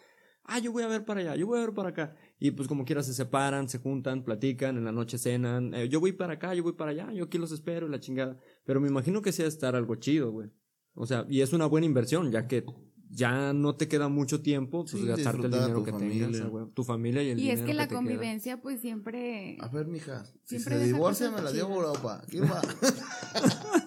Ah, 0.43 0.59
yo 0.59 0.71
voy 0.71 0.83
a 0.83 0.87
ver 0.87 1.05
para 1.05 1.21
allá, 1.21 1.35
yo 1.35 1.47
voy 1.47 1.57
a 1.57 1.65
ver 1.65 1.73
para 1.73 1.89
acá. 1.89 2.15
Y 2.39 2.51
pues 2.51 2.67
como 2.67 2.85
quiera 2.85 3.01
se 3.01 3.13
separan, 3.13 3.67
se 3.67 3.79
juntan, 3.79 4.23
platican, 4.23 4.77
en 4.77 4.85
la 4.85 4.91
noche 4.91 5.17
cenan. 5.17 5.73
Eh, 5.73 5.89
yo 5.89 5.99
voy 5.99 6.11
para 6.11 6.33
acá, 6.33 6.53
yo 6.53 6.61
voy 6.61 6.73
para 6.73 6.91
allá, 6.91 7.11
yo 7.13 7.25
aquí 7.25 7.37
los 7.37 7.51
espero, 7.51 7.87
la 7.87 7.99
chingada. 7.99 8.37
Pero 8.63 8.79
me 8.79 8.87
imagino 8.87 9.21
que 9.21 9.31
sea 9.31 9.47
estar 9.47 9.75
algo 9.75 9.95
chido, 9.95 10.31
güey. 10.31 10.49
O 10.93 11.05
sea, 11.05 11.25
y 11.29 11.41
es 11.41 11.51
una 11.53 11.65
buena 11.65 11.87
inversión, 11.87 12.31
ya 12.31 12.47
que 12.47 12.63
ya 13.09 13.53
no 13.53 13.75
te 13.75 13.87
queda 13.87 14.09
mucho 14.09 14.41
tiempo, 14.41 14.85
pues 14.89 15.05
gastarte 15.05 15.47
el 15.47 15.53
dinero 15.53 15.83
que 15.83 15.93
tengas. 15.93 16.41
Tu 16.73 16.83
familia 16.83 17.23
y 17.23 17.29
el 17.29 17.37
dinero. 17.37 17.57
Y 17.57 17.59
es 17.59 17.65
que 17.65 17.73
la 17.73 17.87
convivencia, 17.87 18.61
pues 18.61 18.81
siempre. 18.81 19.57
A 19.59 19.67
ver, 19.67 19.87
mija, 19.87 20.25
si 20.43 20.59
se 20.59 20.79
divorcia, 20.79 21.31
me 21.31 21.41
la 21.41 21.51
dio 21.51 21.67
Europa. 21.69 22.23
¿Quién 22.29 22.45
va? 22.45 22.61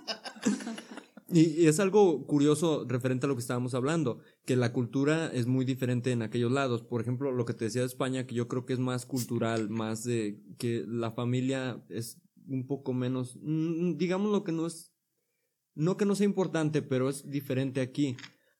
Y, 1.30 1.66
es 1.66 1.78
algo 1.78 2.26
curioso 2.26 2.86
referente 2.88 3.26
a 3.26 3.28
lo 3.28 3.34
que 3.34 3.42
estábamos 3.42 3.74
hablando, 3.74 4.20
que 4.46 4.56
la 4.56 4.72
cultura 4.72 5.26
es 5.26 5.46
muy 5.46 5.66
diferente 5.66 6.10
en 6.10 6.22
aquellos 6.22 6.50
lados. 6.50 6.82
Por 6.82 7.02
ejemplo, 7.02 7.32
lo 7.32 7.44
que 7.44 7.52
te 7.52 7.66
decía 7.66 7.82
de 7.82 7.86
España, 7.86 8.26
que 8.26 8.34
yo 8.34 8.48
creo 8.48 8.64
que 8.64 8.72
es 8.72 8.78
más 8.78 9.04
cultural, 9.04 9.68
más 9.68 10.04
de 10.04 10.40
que 10.56 10.84
la 10.88 11.10
familia 11.10 11.84
es 11.90 12.18
un 12.46 12.66
poco 12.66 12.94
menos, 12.94 13.36
mm, 13.42 13.98
digamos 13.98 14.32
lo 14.32 14.42
que 14.42 14.52
no 14.52 14.66
es, 14.66 14.94
no 15.74 15.98
que 15.98 16.06
no 16.06 16.14
sea 16.14 16.24
importante, 16.24 16.80
pero 16.80 17.10
es 17.10 17.28
diferente 17.28 17.82
aquí. 17.82 18.16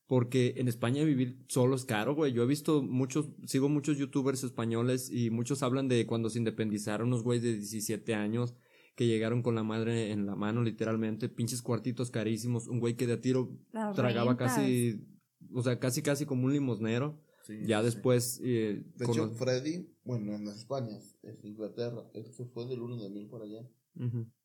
Porque 0.09 0.55
en 0.57 0.67
España 0.67 1.05
vivir 1.05 1.39
solo 1.49 1.77
es 1.77 1.85
caro, 1.85 2.15
güey. 2.15 2.33
Yo 2.33 2.43
he 2.43 2.47
visto 2.47 2.83
muchos, 2.83 3.29
sigo 3.45 3.69
muchos 3.69 3.99
youtubers 3.99 4.43
españoles 4.43 5.11
y 5.13 5.31
muchos 5.31 5.63
hablan 5.63 5.87
de 5.87 6.07
cuando 6.07 6.31
se 6.31 6.39
independizaron 6.39 7.09
unos 7.09 7.23
güeyes 7.23 7.45
de 7.45 7.55
17 7.55 8.15
años 8.15 8.55
que 8.99 9.07
llegaron 9.07 9.43
con 9.43 9.55
la 9.55 9.63
madre 9.63 10.11
en 10.11 10.27
la 10.27 10.35
mano, 10.35 10.61
literalmente, 10.61 11.29
pinches 11.29 11.63
cuartitos 11.63 12.11
carísimos, 12.11 12.67
un 12.67 12.81
güey 12.81 12.97
que 12.97 13.07
de 13.07 13.13
a 13.13 13.21
tiro 13.21 13.57
tragaba 13.95 14.37
casi, 14.37 15.07
o 15.55 15.63
sea, 15.63 15.79
casi 15.79 16.03
casi 16.03 16.27
como 16.27 16.47
un 16.47 16.53
limosnero. 16.53 17.23
ya 17.65 17.81
después... 17.81 18.41
Eh, 18.43 18.83
de 18.97 19.05
hecho, 19.05 19.31
Freddy, 19.31 19.89
bueno, 20.03 20.35
en 20.35 20.49
España, 20.49 20.99
en 21.23 21.39
Inglaterra, 21.45 22.11
él 22.13 22.25
se 22.33 22.45
fue 22.47 22.67
del 22.67 22.83
1 22.83 22.97
de 22.97 23.11
mil 23.11 23.29
por 23.29 23.43
allá. 23.43 23.71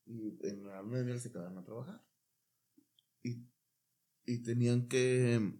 Y 0.06 0.38
en 0.46 0.64
la 0.64 0.82
luna 0.82 0.98
de 0.98 1.04
miel 1.04 1.20
se 1.20 1.32
quedaron 1.32 1.58
a 1.58 1.64
trabajar. 1.64 2.00
Y, 3.24 3.48
y 4.26 4.38
tenían 4.38 4.88
que 4.88 5.54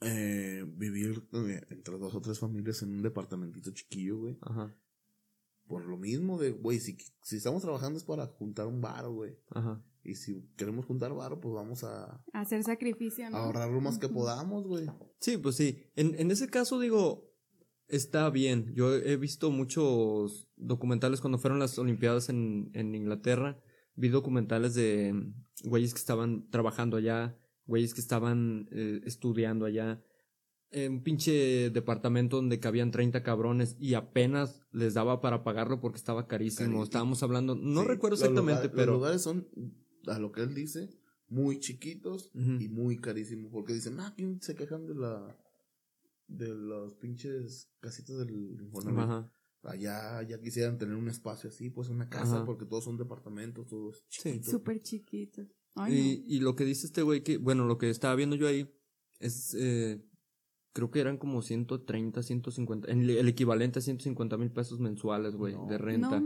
eh, 0.00 0.64
vivir 0.68 1.26
eh, 1.32 1.66
entre 1.70 1.98
dos 1.98 2.14
o 2.14 2.20
tres 2.20 2.38
familias 2.38 2.82
en 2.82 2.90
un 2.90 3.02
departamentito 3.02 3.70
chiquillo, 3.70 4.18
güey. 4.18 4.38
Ajá 4.40 4.74
por 5.66 5.84
lo 5.84 5.96
mismo 5.96 6.38
de, 6.38 6.52
güey, 6.52 6.78
si, 6.78 6.96
si 7.22 7.36
estamos 7.36 7.62
trabajando 7.62 7.98
es 7.98 8.04
para 8.04 8.26
juntar 8.26 8.66
un 8.66 8.80
varo, 8.80 9.12
güey. 9.12 9.36
Ajá. 9.50 9.82
Y 10.04 10.14
si 10.14 10.48
queremos 10.56 10.86
juntar 10.86 11.12
varo, 11.14 11.40
pues 11.40 11.52
vamos 11.54 11.82
a... 11.82 12.22
hacer 12.32 12.62
sacrificio, 12.62 13.28
¿no? 13.28 13.36
ahorrar 13.38 13.70
lo 13.70 13.80
más 13.80 13.98
que 13.98 14.08
podamos, 14.08 14.66
güey. 14.66 14.86
Sí, 15.20 15.36
pues 15.36 15.56
sí. 15.56 15.82
En, 15.96 16.14
en 16.20 16.30
ese 16.30 16.48
caso, 16.48 16.78
digo, 16.78 17.32
está 17.88 18.30
bien. 18.30 18.72
Yo 18.74 18.94
he 18.94 19.16
visto 19.16 19.50
muchos 19.50 20.48
documentales 20.56 21.20
cuando 21.20 21.38
fueron 21.38 21.58
las 21.58 21.76
Olimpiadas 21.78 22.28
en, 22.28 22.70
en 22.74 22.94
Inglaterra. 22.94 23.60
Vi 23.96 24.08
documentales 24.08 24.74
de 24.74 25.32
güeyes 25.64 25.92
que 25.92 25.98
estaban 25.98 26.48
trabajando 26.50 26.96
allá, 26.96 27.36
güeyes 27.66 27.94
que 27.94 28.00
estaban 28.00 28.68
eh, 28.70 29.00
estudiando 29.04 29.64
allá 29.64 30.02
un 30.72 31.02
pinche 31.02 31.70
departamento 31.70 32.36
donde 32.36 32.60
cabían 32.60 32.90
30 32.90 33.22
cabrones 33.22 33.76
y 33.78 33.94
apenas 33.94 34.60
les 34.72 34.94
daba 34.94 35.20
para 35.20 35.42
pagarlo 35.42 35.80
porque 35.80 35.96
estaba 35.96 36.26
carísimo. 36.26 36.82
Estábamos 36.82 37.22
hablando, 37.22 37.54
no 37.54 37.84
recuerdo 37.84 38.16
exactamente, 38.16 38.68
pero... 38.68 38.92
Los 38.92 39.00
lugares 39.00 39.22
son, 39.22 39.48
a 40.06 40.18
lo 40.18 40.32
que 40.32 40.42
él 40.42 40.54
dice, 40.54 40.90
muy 41.28 41.60
chiquitos 41.60 42.30
y 42.34 42.68
muy 42.68 42.98
carísimos. 42.98 43.50
Porque 43.52 43.72
dicen, 43.72 43.98
ah, 44.00 44.12
¿quién 44.16 44.40
se 44.42 44.54
quejan 44.54 44.86
de 44.86 44.94
la... 44.94 45.38
de 46.26 46.48
los 46.48 46.94
pinches 46.94 47.70
casitas 47.80 48.18
del 48.18 48.58
Ajá. 48.98 49.30
Allá 49.62 50.22
ya 50.22 50.40
quisieran 50.40 50.78
tener 50.78 50.94
un 50.94 51.08
espacio 51.08 51.50
así, 51.50 51.70
pues 51.70 51.88
una 51.88 52.08
casa, 52.08 52.44
porque 52.44 52.64
todos 52.66 52.84
son 52.84 52.96
departamentos, 52.96 53.66
todos 53.66 54.06
chiquitos. 54.08 54.50
Súper 54.50 54.80
chiquitos. 54.80 55.46
y, 55.88 56.24
y 56.26 56.40
lo 56.40 56.54
que 56.54 56.64
dice 56.64 56.86
este 56.86 57.02
güey, 57.02 57.22
que, 57.22 57.36
bueno, 57.38 57.64
lo 57.64 57.76
que 57.78 57.90
estaba 57.90 58.14
viendo 58.14 58.36
yo 58.36 58.46
ahí 58.46 58.72
es... 59.18 59.54
Eh, 59.58 60.02
creo 60.72 60.90
que 60.90 61.00
eran 61.00 61.16
como 61.16 61.40
130, 61.40 62.22
150, 62.22 62.88
el 62.92 63.28
equivalente 63.28 63.78
a 63.78 63.82
150 63.82 64.36
mil 64.36 64.50
pesos 64.50 64.78
mensuales, 64.78 65.34
güey, 65.34 65.56
de 65.68 65.78
renta. 65.78 66.22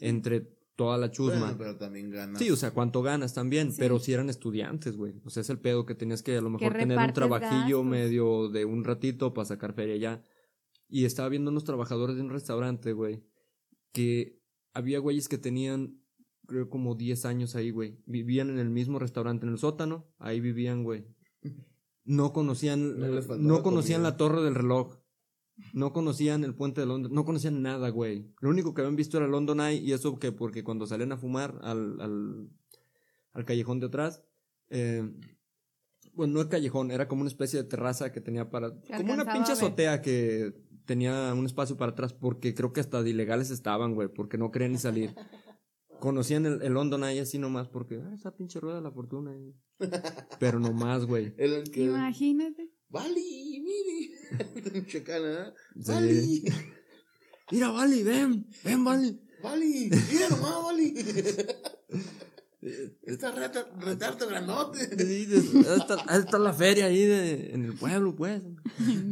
entre 0.00 0.40
toda 0.74 0.96
la 0.96 1.10
chusma. 1.10 1.54
pero 1.58 1.76
también 1.76 2.10
ganas. 2.10 2.38
Sí, 2.38 2.50
o 2.50 2.56
sea, 2.56 2.70
cuánto 2.70 3.02
ganas 3.02 3.34
también, 3.34 3.70
pero 3.76 3.98
si 3.98 4.14
eran 4.14 4.30
estudiantes, 4.30 4.96
güey. 4.96 5.20
O 5.24 5.28
sea, 5.28 5.42
es 5.42 5.50
el 5.50 5.58
pedo 5.58 5.84
que 5.84 5.94
tenías 5.94 6.22
que 6.22 6.38
a 6.38 6.40
lo 6.40 6.48
mejor 6.48 6.72
tener 6.72 6.98
un 6.98 7.12
trabajillo 7.12 7.84
medio 7.84 8.48
de 8.48 8.64
un 8.64 8.84
ratito 8.84 9.34
para 9.34 9.44
sacar 9.44 9.74
feria 9.74 9.96
ya. 9.96 10.24
Y 10.90 11.04
estaba 11.04 11.28
viendo 11.28 11.50
unos 11.50 11.64
trabajadores 11.64 12.16
de 12.16 12.22
un 12.22 12.30
restaurante, 12.30 12.92
güey, 12.92 13.22
que 13.92 14.40
había 14.74 14.98
güeyes 14.98 15.28
que 15.28 15.38
tenían, 15.38 16.02
creo, 16.46 16.68
como 16.68 16.96
10 16.96 17.24
años 17.26 17.54
ahí, 17.54 17.70
güey. 17.70 18.02
Vivían 18.06 18.50
en 18.50 18.58
el 18.58 18.70
mismo 18.70 18.98
restaurante, 18.98 19.46
en 19.46 19.52
el 19.52 19.58
sótano, 19.58 20.12
ahí 20.18 20.40
vivían, 20.40 20.82
güey. 20.82 21.06
no 22.04 22.32
conocían, 22.32 22.98
no, 23.38 23.62
conocían 23.62 24.02
la 24.02 24.16
torre 24.16 24.42
del 24.42 24.54
reloj. 24.56 24.98
No 25.74 25.92
conocían 25.92 26.42
el 26.42 26.54
puente 26.54 26.80
de 26.80 26.86
Londres, 26.86 27.12
no 27.12 27.26
conocían 27.26 27.60
nada, 27.60 27.90
güey. 27.90 28.32
Lo 28.40 28.48
único 28.48 28.72
que 28.72 28.80
habían 28.80 28.96
visto 28.96 29.18
era 29.18 29.28
London 29.28 29.60
Eye 29.60 29.78
y 29.78 29.92
eso 29.92 30.18
que 30.18 30.32
porque 30.32 30.64
cuando 30.64 30.86
salían 30.86 31.12
a 31.12 31.18
fumar 31.18 31.58
al, 31.62 32.00
al, 32.00 32.48
al 33.34 33.44
callejón 33.44 33.78
de 33.78 33.86
atrás, 33.86 34.24
eh, 34.70 35.06
bueno, 36.14 36.34
no 36.34 36.40
el 36.40 36.48
callejón, 36.48 36.90
era 36.90 37.08
como 37.08 37.20
una 37.20 37.30
especie 37.30 37.62
de 37.62 37.68
terraza 37.68 38.10
que 38.10 38.20
tenía 38.20 38.50
para, 38.50 38.72
como 38.96 39.12
una 39.12 39.30
pinche 39.32 39.52
azotea 39.52 40.00
que 40.00 40.54
tenía 40.90 41.32
un 41.34 41.46
espacio 41.46 41.76
para 41.76 41.92
atrás 41.92 42.12
porque 42.12 42.52
creo 42.52 42.72
que 42.72 42.80
hasta 42.80 43.00
de 43.00 43.10
ilegales 43.10 43.50
estaban, 43.50 43.94
güey, 43.94 44.08
porque 44.12 44.38
no 44.38 44.50
querían 44.50 44.72
ni 44.72 44.78
salir. 44.78 45.14
conocían 46.00 46.46
el, 46.46 46.62
el 46.62 46.72
London 46.72 47.04
ahí 47.04 47.20
así 47.20 47.38
nomás 47.38 47.68
porque 47.68 48.00
ah, 48.02 48.12
esa 48.12 48.34
pinche 48.34 48.58
rueda 48.58 48.76
de 48.78 48.82
la 48.82 48.90
fortuna. 48.90 49.30
ahí. 49.30 49.54
Pero 50.40 50.58
nomás, 50.58 51.04
güey. 51.06 51.32
Era 51.38 51.58
el 51.58 51.70
que. 51.70 51.84
Imagínate. 51.84 52.68
Vali, 52.88 53.62
mire. 53.62 54.86
Chacana, 54.88 55.54
Sí. 55.76 55.92
Vali. 55.92 56.44
Mira, 57.52 57.70
Vali, 57.70 58.02
ven, 58.02 58.46
ven, 58.64 58.84
Vali. 58.84 59.20
Vali, 59.44 59.90
mira 60.12 60.28
nomás, 60.28 60.64
Vali. 60.64 60.94
Esta 63.04 63.30
reta, 63.30 63.66
retardo 63.78 64.26
grandote. 64.28 64.78
Sí, 65.06 65.26
está, 65.78 66.04
está 66.18 66.38
la 66.38 66.52
feria 66.52 66.86
ahí 66.86 67.04
de- 67.04 67.54
en 67.54 67.64
el 67.64 67.74
pueblo, 67.74 68.14
pues. 68.16 68.42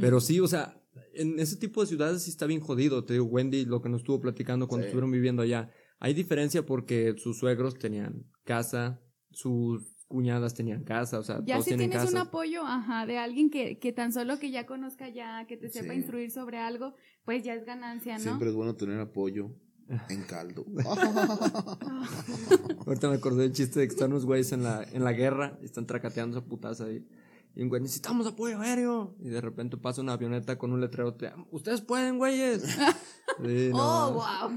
Pero 0.01 0.21
sí, 0.21 0.39
o 0.41 0.47
sea, 0.49 0.78
en 1.19 1.39
ese 1.39 1.57
tipo 1.57 1.81
de 1.83 1.87
ciudades 1.89 2.23
sí 2.23 2.31
está 2.31 2.47
bien 2.47 2.61
jodido. 2.61 3.05
Te 3.05 3.15
digo, 3.15 3.27
Wendy, 3.27 3.65
lo 3.65 3.83
que 3.83 3.89
nos 3.89 4.01
estuvo 4.01 4.21
platicando 4.21 4.69
cuando 4.69 4.85
Sí. 4.85 4.89
estuvieron 4.89 5.11
viviendo 5.11 5.43
allá. 5.43 5.71
Hay 6.01 6.15
diferencia 6.15 6.65
porque 6.65 7.15
sus 7.19 7.39
suegros 7.39 7.75
tenían 7.77 8.25
casa, 8.45 9.01
sus 9.31 9.83
cuñadas 10.07 10.55
tenían 10.55 10.85
casa, 10.85 11.19
o 11.19 11.23
sea, 11.23 11.41
Ya 11.45 11.57
todos 11.57 11.65
si 11.67 11.71
tienen 11.73 11.91
tienes 11.91 12.11
un 12.13 12.19
apoyo, 12.19 12.63
ajá, 12.65 13.05
de 13.05 13.19
alguien 13.19 13.51
que, 13.51 13.79
que 13.79 13.93
tan 13.93 14.11
solo 14.13 14.39
que 14.39 14.51
ya 14.51 14.65
conozca 14.65 15.09
ya, 15.11 15.47
que 15.47 15.59
te 15.59 15.69
sepa 15.69 15.93
Sí. 15.93 15.99
instruir 15.99 16.31
sobre 16.31 16.57
algo, 16.59 16.95
pues 17.27 17.45
ya 17.45 17.53
es 17.55 17.67
ganancia, 17.67 18.15
¿no? 18.17 18.23
Siempre 18.23 18.49
es 18.49 18.55
bueno 18.55 18.75
tener 18.75 18.99
apoyo 19.01 19.51
en 20.09 20.23
caldo. 20.23 20.65
Ahorita 22.87 23.09
me 23.09 23.17
acordé 23.17 23.43
del 23.43 23.53
chiste 23.53 23.81
de 23.81 23.89
que 23.89 23.93
están 23.95 24.11
unos 24.13 24.25
güeyes 24.25 24.53
en 24.53 24.63
la, 24.63 24.83
en 24.93 25.05
la 25.05 25.13
guerra 25.13 25.59
y 25.61 25.65
están 25.67 25.87
tracateando 25.87 26.39
esa 26.39 26.47
putaza 26.47 26.85
ahí. 26.87 27.05
Y 27.55 27.63
un 27.63 27.69
güey, 27.69 27.83
necesitamos 27.83 28.27
apoyo 28.27 28.61
aéreo. 28.61 29.17
Y 29.21 29.29
de 29.31 29.41
repente 29.41 29.77
pasa 29.77 30.01
una 30.01 30.13
avioneta 30.13 30.57
con 30.59 30.71
un 30.73 30.81
letrero. 30.81 31.15
te- 31.15 31.33
Ustedes 31.51 31.81
pueden, 31.81 32.19
güeyes. 32.19 32.63
Sí, 33.45 33.69
no, 33.71 34.09
oh, 34.09 34.13
wow. 34.15 34.57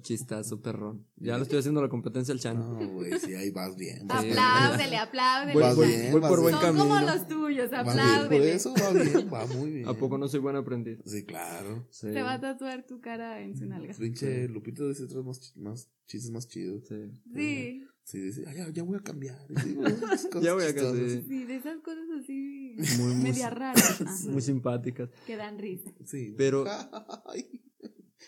Chistazo, 0.00 0.62
perrón. 0.62 1.06
Ya 1.16 1.36
le 1.36 1.42
estoy 1.42 1.58
haciendo 1.58 1.82
la 1.82 1.88
competencia 1.88 2.32
al 2.32 2.40
Chan. 2.40 2.56
No, 2.58 2.88
güey, 2.92 3.18
sí, 3.18 3.34
ahí 3.34 3.50
vas 3.50 3.76
bien. 3.76 4.06
vas 4.06 4.22
bien. 4.22 4.38
apláudele, 4.38 4.96
apláudele. 4.96 5.52
Voy, 5.52 5.62
Vas 5.62 5.76
voy- 5.76 5.86
bien, 5.88 6.12
voy 6.12 6.20
vas 6.20 6.30
por 6.30 6.38
bien. 6.38 6.42
buen 6.42 6.54
Son 6.54 6.62
camino. 6.62 6.84
como 6.84 7.00
los 7.12 7.28
tuyos, 7.28 7.70
bien, 7.70 7.82
por 7.84 7.90
apláudele. 7.90 8.52
eso 8.54 8.72
va 8.74 8.92
bien, 8.92 9.30
va 9.32 9.46
muy 9.46 9.70
bien. 9.70 9.88
¿A 9.88 9.92
poco 9.94 10.16
no 10.16 10.28
soy 10.28 10.40
buen 10.40 10.56
aprendiz? 10.56 10.98
Sí, 11.04 11.24
claro. 11.24 11.86
Sí. 11.90 12.06
Te 12.12 12.22
va 12.22 12.34
a 12.34 12.40
tatuar 12.40 12.86
tu 12.86 13.00
cara 13.00 13.40
en 13.42 13.56
su 13.56 13.66
nalga. 13.66 13.92
Pinche 13.98 14.48
Lupito 14.48 14.88
dice 14.88 15.04
otros 15.04 15.24
más, 15.24 15.40
ch- 15.40 15.56
más 15.56 15.90
chistes 16.06 16.30
más 16.30 16.46
chidos. 16.48 16.84
Sí. 16.88 17.10
Sí, 17.34 17.84
Sí, 18.06 18.20
dice, 18.20 18.44
"Ah, 18.46 18.54
ya, 18.54 18.68
ya 18.70 18.84
voy 18.84 18.96
a 18.96 19.00
cambiar. 19.00 19.36
Sí, 19.64 19.74
Ya 20.42 20.54
voy 20.54 20.62
a 20.62 20.66
chistosas. 20.68 20.92
cambiar. 20.92 21.22
sí, 21.24 21.44
de 21.44 21.56
esas 21.56 21.76
cosas 21.82 22.04
así 22.22 22.76
Muy, 23.02 23.14
muy, 23.14 23.22
media 23.24 23.50
raras. 23.50 24.00
ajá, 24.00 24.30
muy 24.30 24.40
simpáticas. 24.40 25.10
que 25.26 25.36
dan 25.36 25.58
risa. 25.58 25.90
Sí. 26.04 26.32
Pero- 26.38 26.64
Ay, 27.26 27.42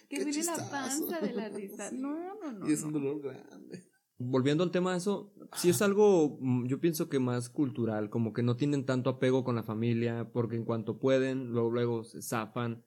Que 0.08 0.16
Qué 0.16 0.24
duele 0.24 0.42
la 0.42 0.68
panza 0.70 1.20
de 1.20 1.32
la 1.32 1.48
risa. 1.48 1.90
No, 1.92 2.34
no, 2.40 2.52
no. 2.58 2.68
y 2.68 2.72
es 2.72 2.82
un 2.82 2.92
dolor 2.92 3.20
grande. 3.22 3.84
Volviendo 4.18 4.64
al 4.64 4.72
tema 4.72 4.90
de 4.92 4.98
eso, 4.98 5.32
sí 5.56 5.70
es 5.70 5.80
algo, 5.80 6.38
mm, 6.40 6.66
yo 6.66 6.80
pienso 6.80 7.08
que 7.08 7.20
más 7.20 7.48
cultural, 7.48 8.10
como 8.10 8.32
que 8.32 8.42
no 8.42 8.56
tienen 8.56 8.84
tanto 8.84 9.10
apego 9.10 9.44
con 9.44 9.54
la 9.54 9.62
familia, 9.62 10.28
porque 10.32 10.56
en 10.56 10.64
cuanto 10.64 10.98
pueden, 10.98 11.50
luego, 11.52 11.70
luego 11.70 12.02
se 12.04 12.20
zafan. 12.20 12.82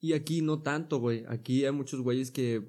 Y 0.00 0.14
aquí 0.14 0.42
no 0.42 0.60
tanto, 0.62 0.98
güey. 0.98 1.24
Aquí 1.28 1.64
hay 1.64 1.70
muchos 1.70 2.00
güeyes 2.00 2.32
que, 2.32 2.68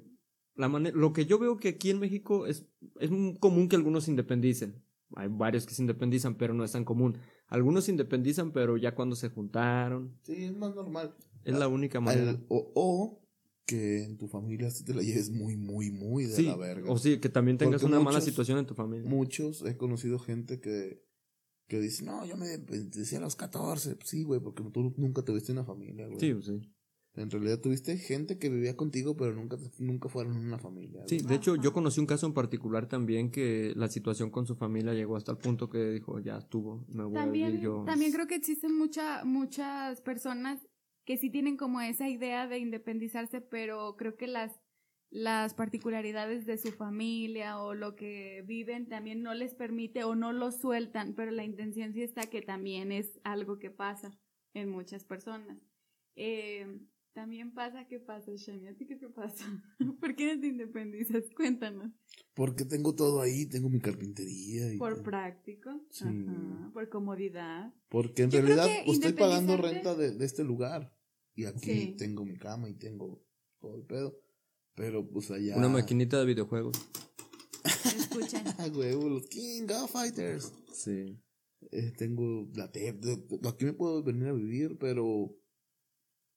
la 0.56 0.68
lo 0.68 1.12
que 1.12 1.26
yo 1.26 1.38
veo 1.38 1.56
que 1.56 1.68
aquí 1.68 1.90
en 1.90 1.98
México 2.00 2.46
es, 2.46 2.66
es 3.00 3.10
común 3.40 3.68
que 3.68 3.76
algunos 3.76 4.04
se 4.04 4.10
independicen. 4.10 4.82
Hay 5.16 5.28
varios 5.28 5.66
que 5.66 5.74
se 5.74 5.82
independizan, 5.82 6.36
pero 6.36 6.54
no 6.54 6.64
es 6.64 6.72
tan 6.72 6.84
común. 6.84 7.18
Algunos 7.46 7.84
se 7.84 7.90
independizan, 7.92 8.52
pero 8.52 8.76
ya 8.76 8.94
cuando 8.94 9.14
se 9.16 9.28
juntaron, 9.28 10.18
Sí, 10.22 10.44
es 10.44 10.56
más 10.56 10.74
normal. 10.74 11.14
es 11.44 11.54
la 11.56 11.68
única 11.68 12.00
manera. 12.00 12.30
Al- 12.30 12.44
o, 12.48 12.72
o 12.74 13.20
que 13.66 14.04
en 14.04 14.16
tu 14.18 14.28
familia 14.28 14.70
sí 14.70 14.84
te 14.84 14.92
la 14.94 15.02
lleves 15.02 15.30
muy, 15.30 15.56
muy, 15.56 15.90
muy 15.90 16.24
de 16.24 16.34
Sí, 16.34 16.42
la 16.46 16.56
verga. 16.56 16.90
o 16.90 16.98
sí, 16.98 17.18
que 17.18 17.28
también 17.28 17.56
tengas 17.58 17.80
Porque 17.80 17.94
una 17.94 18.02
mala 18.02 18.18
muchos- 18.18 18.24
situación 18.24 18.58
en 18.58 18.66
tu 18.66 18.74
familia. 18.74 19.08
Muchos, 19.08 19.64
he 19.64 19.76
conocido 19.76 20.18
gente 20.18 20.60
que, 20.60 21.02
que 21.68 21.80
dice, 21.80 22.04
no, 22.04 22.26
yo 22.26 22.36
me 22.36 22.46
decía 22.58 23.18
a 23.18 23.22
los 23.22 23.36
14. 23.36 23.96
Sí, 24.04 24.22
güey, 24.24 24.40
porque 24.40 24.62
tú 24.72 24.92
nunca 24.96 25.22
tuviste 25.22 25.52
una 25.52 25.64
familia, 25.64 26.06
güey. 26.08 26.20
Sí, 26.20 26.34
sí. 26.42 26.60
En 27.16 27.30
realidad 27.30 27.60
tuviste 27.60 27.96
gente 27.96 28.38
que 28.38 28.48
vivía 28.48 28.76
contigo, 28.76 29.16
pero 29.16 29.32
nunca, 29.34 29.56
nunca 29.78 30.08
fueron 30.08 30.36
una 30.36 30.58
familia. 30.58 31.04
Sí, 31.06 31.18
de 31.18 31.36
hecho 31.36 31.54
yo 31.54 31.72
conocí 31.72 32.00
un 32.00 32.06
caso 32.06 32.26
en 32.26 32.34
particular 32.34 32.88
también 32.88 33.30
que 33.30 33.72
la 33.76 33.88
situación 33.88 34.30
con 34.30 34.46
su 34.46 34.56
familia 34.56 34.94
llegó 34.94 35.16
hasta 35.16 35.30
el 35.30 35.38
punto 35.38 35.70
que 35.70 35.78
dijo, 35.90 36.18
ya 36.18 36.38
estuvo, 36.38 36.84
me 36.88 37.04
voy 37.04 37.16
a 37.16 37.20
También, 37.20 37.50
vivir 37.52 37.64
yo. 37.64 37.84
también 37.86 38.10
creo 38.12 38.26
que 38.26 38.34
existen 38.34 38.76
mucha, 38.76 39.24
muchas 39.24 40.00
personas 40.00 40.66
que 41.04 41.16
sí 41.16 41.30
tienen 41.30 41.56
como 41.56 41.80
esa 41.80 42.08
idea 42.08 42.48
de 42.48 42.58
independizarse, 42.58 43.40
pero 43.40 43.94
creo 43.96 44.16
que 44.16 44.26
las, 44.26 44.58
las 45.10 45.54
particularidades 45.54 46.46
de 46.46 46.58
su 46.58 46.72
familia 46.72 47.60
o 47.60 47.74
lo 47.74 47.94
que 47.94 48.42
viven 48.46 48.88
también 48.88 49.22
no 49.22 49.34
les 49.34 49.54
permite 49.54 50.02
o 50.02 50.16
no 50.16 50.32
lo 50.32 50.50
sueltan, 50.50 51.14
pero 51.14 51.30
la 51.30 51.44
intención 51.44 51.92
sí 51.92 52.02
está 52.02 52.22
que 52.22 52.42
también 52.42 52.90
es 52.90 53.20
algo 53.22 53.60
que 53.60 53.70
pasa 53.70 54.10
en 54.54 54.68
muchas 54.70 55.04
personas. 55.04 55.58
Eh, 56.16 56.80
también 57.14 57.54
pasa, 57.54 57.86
¿qué 57.88 58.00
pasa, 58.00 58.32
Shani? 58.34 58.66
¿A 58.68 58.76
ti 58.76 58.86
qué 58.86 58.96
te 58.96 59.08
pasa? 59.08 59.44
¿Por 60.00 60.14
qué 60.16 60.34
no 60.34 60.40
te 60.40 60.48
independizas? 60.48 61.24
Cuéntanos. 61.36 61.92
Porque 62.34 62.64
tengo 62.64 62.94
todo 62.94 63.20
ahí, 63.20 63.46
tengo 63.46 63.70
mi 63.70 63.80
carpintería. 63.80 64.72
Y 64.74 64.78
Por 64.78 65.02
práctico, 65.02 65.70
Sí. 65.90 66.04
ajá, 66.04 66.70
por 66.72 66.88
comodidad. 66.88 67.72
Porque 67.88 68.24
en 68.24 68.30
Yo 68.30 68.40
realidad 68.40 68.66
que 68.66 68.82
pues, 68.84 68.98
estoy 68.98 69.12
pagando 69.12 69.56
renta 69.56 69.94
de, 69.94 70.12
de 70.12 70.24
este 70.24 70.44
lugar. 70.44 70.92
Y 71.36 71.46
aquí 71.46 71.70
Sí. 71.72 71.94
tengo 71.96 72.24
mi 72.24 72.36
cama 72.36 72.68
y 72.68 72.74
tengo 72.74 73.24
todo 73.60 73.76
el 73.76 73.84
pedo. 73.86 74.20
Pero 74.74 75.08
pues 75.08 75.30
allá. 75.30 75.56
Una 75.56 75.68
maquinita 75.68 76.18
de 76.18 76.26
videojuegos. 76.26 76.76
Escuchen. 77.64 78.42
Ah, 78.58 78.66
huevo, 78.74 79.08
los 79.08 79.26
King 79.28 79.66
of 79.70 79.90
Fighters. 79.90 80.52
Sí. 80.72 81.18
Eh, 81.70 81.92
tengo 81.96 82.48
la 82.54 82.64
Aquí 82.64 83.64
me 83.64 83.72
puedo 83.72 84.02
venir 84.02 84.26
a 84.28 84.32
vivir, 84.32 84.76
pero. 84.78 85.34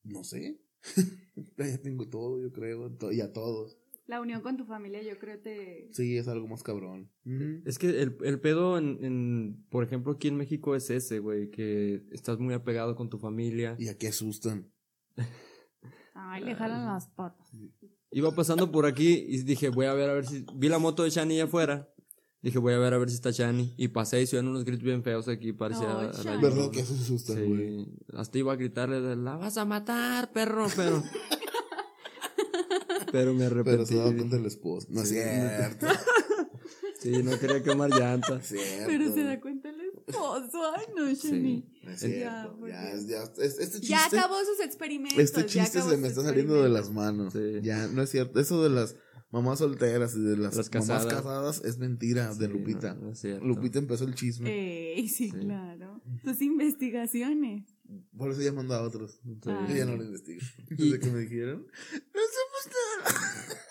No 0.04 0.24
sé. 0.24 0.62
ya 1.58 1.78
tengo 1.82 2.08
todo, 2.08 2.42
yo 2.42 2.52
creo. 2.52 2.92
to- 2.96 3.12
Y 3.12 3.22
a 3.22 3.32
todos. 3.34 3.78
La 4.06 4.22
unión 4.22 4.42
con 4.42 4.56
tu 4.56 4.63
familia, 4.66 5.02
yo 5.04 5.20
creo 5.20 5.38
te. 5.40 5.90
Sí, 5.92 6.16
es 6.18 6.30
algo 6.30 6.48
más 6.48 6.63
cabrón. 6.63 7.12
Es 7.66 7.78
que 7.78 7.90
el, 8.02 8.16
el 8.24 8.40
pedo 8.40 8.78
en, 8.78 9.04
en, 9.04 9.66
por 9.70 9.84
ejemplo, 9.84 10.13
aquí 10.13 10.30
en 10.30 10.38
México 10.38 10.76
es 10.78 10.90
ese, 10.90 11.20
güey, 11.20 11.50
que 11.50 12.04
estás 12.12 12.40
muy 12.40 12.54
apegado 12.54 12.96
con 12.96 13.10
tu 13.10 13.18
familia. 13.20 13.76
Y 13.78 13.90
aquí 13.90 14.08
asustan. 14.08 14.72
Ay, 16.13 16.44
le 16.44 16.56
jalan 16.56 16.86
las 16.86 17.10
patas. 17.10 17.48
Iba 18.12 18.32
pasando 18.34 18.72
por 18.72 18.86
aquí 18.86 19.26
y 19.28 19.44
dije, 19.44 19.70
voy 19.70 19.86
a 19.88 19.94
ver 19.94 20.10
a 20.10 20.13
ver 20.13 20.26
si... 20.26 20.46
Vi 20.56 20.70
la 20.70 20.80
moto 20.80 21.04
de 21.04 21.10
Shani 21.10 21.36
allá 21.36 21.44
afuera. 21.44 21.94
Dije, 22.41 22.60
voy 22.60 22.73
a 22.73 22.78
ver 22.78 22.93
a 22.93 22.97
ver 22.97 23.10
si 23.10 23.15
está 23.15 23.32
Shani. 23.32 23.73
Y 23.78 23.89
pasé 23.89 24.21
y 24.21 24.28
se 24.28 24.36
oían 24.38 24.47
unos 24.47 24.63
gritos 24.63 24.84
bien 24.84 25.04
feos 25.04 25.28
aquí, 25.28 25.54
parecía... 25.54 26.12
Shani. 26.23 26.41
¿Verdad 26.41 26.69
que 26.71 26.80
eso 26.82 26.93
asustan, 26.93 27.45
güey? 27.45 27.86
Sí, 27.86 27.91
hasta 28.13 28.38
iba 28.38 28.54
a 28.54 28.56
gritarle, 28.56 29.02
de, 29.02 29.15
la 29.15 29.36
vas 29.38 29.58
a 29.58 29.65
matar, 29.65 30.32
perro, 30.32 30.67
pero... 30.76 31.04
pero 33.12 33.34
me 33.34 33.47
Pero 33.50 33.62
arrepentí. 33.62 33.86
se 33.86 33.95
daba 33.95 34.13
cuenta 34.13 34.36
el 34.36 34.45
esposo. 34.45 34.88
No 34.91 35.02
es 35.02 35.10
Sí. 35.10 35.15
cierto. 35.15 35.88
Sí, 37.00 37.12
no 37.21 37.38
quería 37.39 37.62
quemar 37.62 37.91
llantas. 37.91 38.47
cierto. 38.47 38.86
Pero 38.88 39.13
se 39.13 39.23
da 39.23 39.39
cuenta 39.39 39.69
el 39.69 39.80
esposo. 39.82 40.73
Ay, 40.76 40.86
no, 40.95 41.08
Shani. 41.13 41.63
No 41.84 41.91
es 41.91 42.02
Ya, 42.02 42.08
cierto. 42.08 42.56
porque- 42.60 42.73
Ya, 42.73 42.93
ya, 43.08 43.23
es- 43.43 43.60
este 43.60 43.80
chiste. 43.82 43.88
Ya 43.89 44.06
acabó 44.08 44.34
sus 44.43 44.60
experimentos. 44.65 45.19
Este 45.19 45.41
ya 45.41 45.45
chiste 45.63 45.82
se 45.84 45.95
me 45.97 46.08
está 46.08 46.23
saliendo 46.23 46.62
de 46.63 46.69
las 46.69 46.89
manos. 46.89 47.34
Sí. 47.34 47.60
Ya, 47.62 47.86
no 47.88 48.02
es 48.02 48.10
cierto. 48.10 48.39
Eso 48.39 48.63
de 48.63 48.71
las 48.71 48.95
mamás 49.41 49.60
solteras 49.60 50.15
y 50.15 50.21
de 50.21 50.38
las, 50.38 50.56
Las 50.56 50.69
mamás 50.73 50.88
casadas. 50.88 51.06
casadas 51.13 51.62
es 51.65 51.78
mentira 51.78 52.34
de 52.36 52.47
Lupita. 52.47 52.93
no, 52.95 53.02
no 53.08 53.12
es 53.12 53.19
cierto. 53.19 53.45
Lupita 53.45 53.80
empezó 53.80 54.06
el 54.06 54.15
chisme. 54.15 54.50
Ey, 54.95 55.08
sí, 55.08 55.30
Sí. 55.30 55.32
claro. 55.32 56.02
Tus 56.23 56.41
investigaciones. 56.41 57.63
Por 58.17 58.32
eso 58.32 58.41
ya 58.41 58.52
mandó 58.52 58.73
a 58.76 58.82
otros. 58.82 59.19
Ah. 59.45 59.65
Yo 59.69 59.76
ya 59.76 59.86
no 59.86 59.95
lo 59.95 60.04
investigo. 60.04 60.41
Desde 60.69 61.00
que 61.00 61.10
me 61.10 61.19
dijeron, 61.21 61.65
no 62.13 62.21
somos 62.36 62.69
nada. 63.06 63.62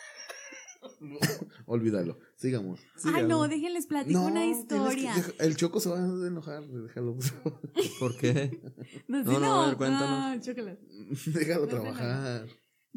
Olvídalo. 1.66 2.18
Sigamos. 2.36 2.80
Ay, 3.04 3.24
no, 3.26 3.46
déjenles 3.48 3.86
platico 3.86 4.20
una 4.24 4.42
que 4.42 4.50
historia. 4.50 5.14
deja- 5.14 5.32
el 5.40 5.56
choco 5.56 5.80
se 5.80 5.88
va 5.90 5.98
a 5.98 6.26
enojar. 6.26 6.66
Déjalo, 6.66 7.14
por 7.14 7.24
favor. 7.24 7.60
¿Por 7.98 8.16
qué? 8.16 8.60
No, 9.08 9.22
sí, 9.24 9.30
No, 9.30 9.40
no, 9.40 9.62
a 9.62 9.66
ver, 9.68 9.76
cuéntanos. 9.76 10.08
Ah. 10.10 10.38
Déjalo 11.26 11.66
trabajar. 11.66 12.46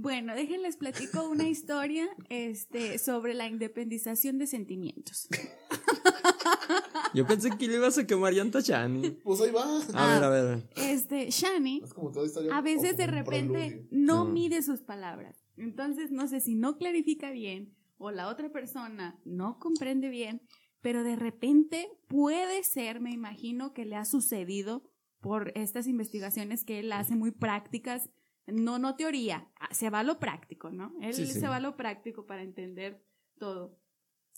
Bueno, 0.02 0.34
déjenles 0.34 0.78
platico 0.78 1.28
una 1.30 1.50
historia 1.50 2.08
este, 2.30 2.98
sobre 3.00 3.34
la 3.34 3.48
independización 3.50 4.38
de 4.38 4.48
sentimientos. 4.48 5.28
Yo 7.14 7.28
pensé 7.28 7.50
que 7.58 7.68
le 7.68 7.76
ibas 7.76 7.98
a 7.98 8.08
quemar 8.08 8.32
llanta 8.34 8.60
a 8.60 8.62
Shani. 8.62 9.10
Pues 9.12 9.42
ahí 9.42 9.52
va. 9.52 9.64
A 9.94 10.08
ver, 10.14 10.24
a 10.24 10.30
ver. 10.30 10.70
Este, 10.78 11.30
Shani 11.30 11.82
Es 11.84 11.94
como 11.94 12.12
toda 12.14 12.26
historia. 12.28 12.56
a 12.56 12.62
veces 12.62 12.96
de 12.96 13.08
repente 13.08 13.88
No. 13.92 14.24
mide 14.24 14.62
sus 14.62 14.82
palabras. 14.82 15.44
Entonces, 15.58 16.12
no 16.12 16.28
sé 16.30 16.40
si 16.40 16.56
no 16.56 16.78
clarifica 16.78 17.32
bien 17.32 17.76
o 17.98 18.12
la 18.12 18.30
otra 18.30 18.54
persona 18.54 19.20
no 19.26 19.60
comprende 19.60 20.08
bien, 20.08 20.42
pero 20.80 21.04
de 21.04 21.18
repente 21.18 21.90
puede 22.08 22.64
ser, 22.64 23.02
me 23.02 23.12
imagino, 23.12 23.74
que 23.74 23.84
le 23.84 23.98
ha 23.98 24.06
sucedido 24.06 24.82
por 25.20 25.52
estas 25.56 25.88
investigaciones 25.88 26.64
que 26.64 26.80
él 26.80 26.94
hace 26.94 27.18
muy 27.18 27.32
prácticas. 27.32 28.10
No, 28.52 28.80
no 28.80 28.96
teoría, 28.96 29.50
ah, 29.60 29.74
se 29.74 29.90
va 29.90 30.00
a 30.00 30.04
lo 30.04 30.20
práctico, 30.20 30.72
¿no? 30.72 30.94
Él 31.02 31.14
Sí, 31.14 31.26
sí. 31.26 31.40
se 31.40 31.48
va 31.48 31.58
a 31.58 31.60
lo 31.60 31.76
práctico 31.78 32.26
para 32.26 32.44
entender 32.44 33.06
todo. 33.38 33.80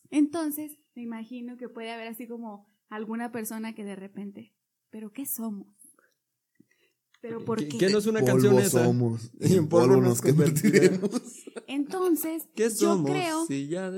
Entonces, 0.10 0.78
me 0.96 1.02
imagino 1.04 1.58
que 1.58 1.70
puede 1.70 1.92
haber 1.92 2.08
así 2.08 2.28
como 2.28 2.68
alguna 2.90 3.32
persona 3.32 3.74
que 3.76 3.84
de 3.86 3.96
repente, 3.96 4.54
¿pero 4.90 5.12
qué 5.14 5.26
somos? 5.26 5.68
¿Pero 7.22 7.46
por 7.46 7.60
qué? 7.60 7.78
¿Qué 7.78 7.90
no 7.92 8.00
es 8.00 8.08
una 8.08 8.24
canción 8.26 8.58
esa? 8.58 8.84
somos. 8.84 9.32
Y 9.40 9.54
en 9.58 9.70
polvo 9.70 9.98
nos 10.02 10.22
convertiremos. 10.22 11.12
Entonces, 11.68 12.48
¿Qué 12.56 12.64
yo 12.64 12.70
somos? 12.70 13.12
creo 13.12 13.46
Si 13.46 13.68
ya. 13.68 13.88
Ah, 13.88 13.92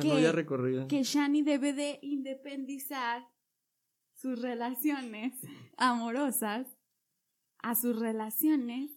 que- 0.00 0.08
no, 0.08 0.18
ya 0.18 0.86
que 0.88 1.02
Shani 1.02 1.42
debe 1.42 1.74
de 1.74 1.98
independizar 2.00 3.28
sus 4.14 4.40
relaciones 4.40 5.34
amorosas 5.76 6.66
a 7.58 7.74
sus 7.74 7.98
relaciones, 7.98 8.90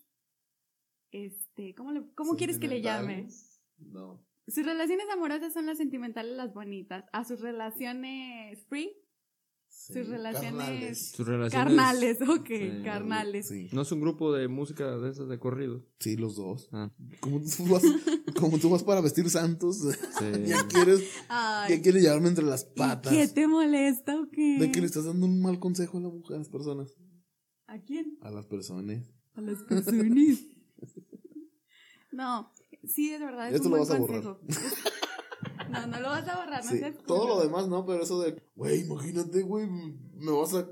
este, 1.12 1.74
¿cómo, 1.76 1.91
le- 1.91 2.12
cómo 2.15 2.36
quieres 2.36 2.60
que 2.60 2.67
le 2.67 2.82
llame? 2.82 3.28
No. 3.78 4.26
Sus 4.48 4.65
relaciones 4.65 5.06
amorosas 5.13 5.54
son 5.54 5.65
las 5.67 5.78
sentimentales, 5.78 6.36
las 6.36 6.54
bonitas. 6.54 7.06
A 7.13 7.24
sus 7.24 7.39
relaciones 7.41 8.65
free, 8.67 8.91
sus 9.67 10.08
relaciones 10.08 10.50
carnales. 10.52 11.12
Sus 11.12 11.28
relaciones... 11.28 11.54
carnales, 11.76 12.17
ok, 12.28 12.48
Sí, 12.48 12.82
carnales. 12.84 13.48
Sí, 13.48 13.69
No 13.72 13.84
es 13.84 13.91
un 13.91 14.02
grupo 14.02 14.34
de 14.34 14.48
música 14.48 14.98
de 14.98 15.12
esas 15.12 15.30
de 15.30 15.38
corrido. 15.38 15.86
sí, 16.00 16.17
los 16.17 16.36
dos. 16.36 16.67
Ah, 16.72 16.91
Como 17.19 17.39
tú 17.41 17.65
vas, 17.69 17.84
como 18.39 18.58
tú 18.58 18.69
vas 18.72 18.84
para 18.84 19.02
vestir 19.02 19.30
santos, 19.30 19.78
sí. 20.19 20.26
ya 20.48 20.67
quieres, 20.67 21.04
Ay, 21.30 21.76
ya 21.76 21.82
quieres 21.84 22.02
llevarme 22.04 22.30
entre 22.30 22.45
las 22.45 22.63
¿y 22.63 22.76
patas. 22.78 23.13
¿Qué 23.13 23.28
te 23.28 23.48
molesta 23.48 24.19
o 24.19 24.30
qué? 24.32 24.58
De 24.60 24.72
que 24.72 24.80
le 24.80 24.88
estás 24.88 25.06
dando 25.06 25.28
un 25.28 25.39
mal 25.41 25.60
consejo 25.60 26.00
a, 26.00 26.02
la 26.02 26.10
mujer, 26.10 26.36
a 26.36 26.39
las 26.39 26.50
personas. 26.50 26.95
¿A 27.67 27.78
quién? 27.80 28.17
A 28.22 28.32
las 28.32 28.48
personas. 28.48 29.04
A 29.36 29.41
las 29.41 29.62
personas. 29.63 30.39
No, 32.19 32.51
sí, 32.86 33.10
de 33.12 33.17
verdad 33.19 33.49
es 33.49 33.55
Esto 33.55 33.67
un 33.69 33.77
lo 33.77 33.77
buen 33.86 33.89
vas 33.89 33.95
a 33.97 33.99
borrar. 33.99 34.23
consejo. 34.23 34.39
No, 35.69 35.86
no 35.86 35.99
lo 35.99 36.08
vas 36.10 36.27
a 36.27 36.36
borrar, 36.38 36.65
no 36.65 36.71
Sí, 36.71 36.79
seas 36.79 36.95
todo 37.05 37.27
lo 37.27 37.39
demás 37.41 37.67
no, 37.67 37.86
pero 37.86 38.01
eso 38.03 38.19
de, 38.21 38.41
güey, 38.55 38.82
imagínate, 38.82 39.43
güey, 39.43 39.67
me 39.67 40.32
vas 40.32 40.55
a 40.55 40.67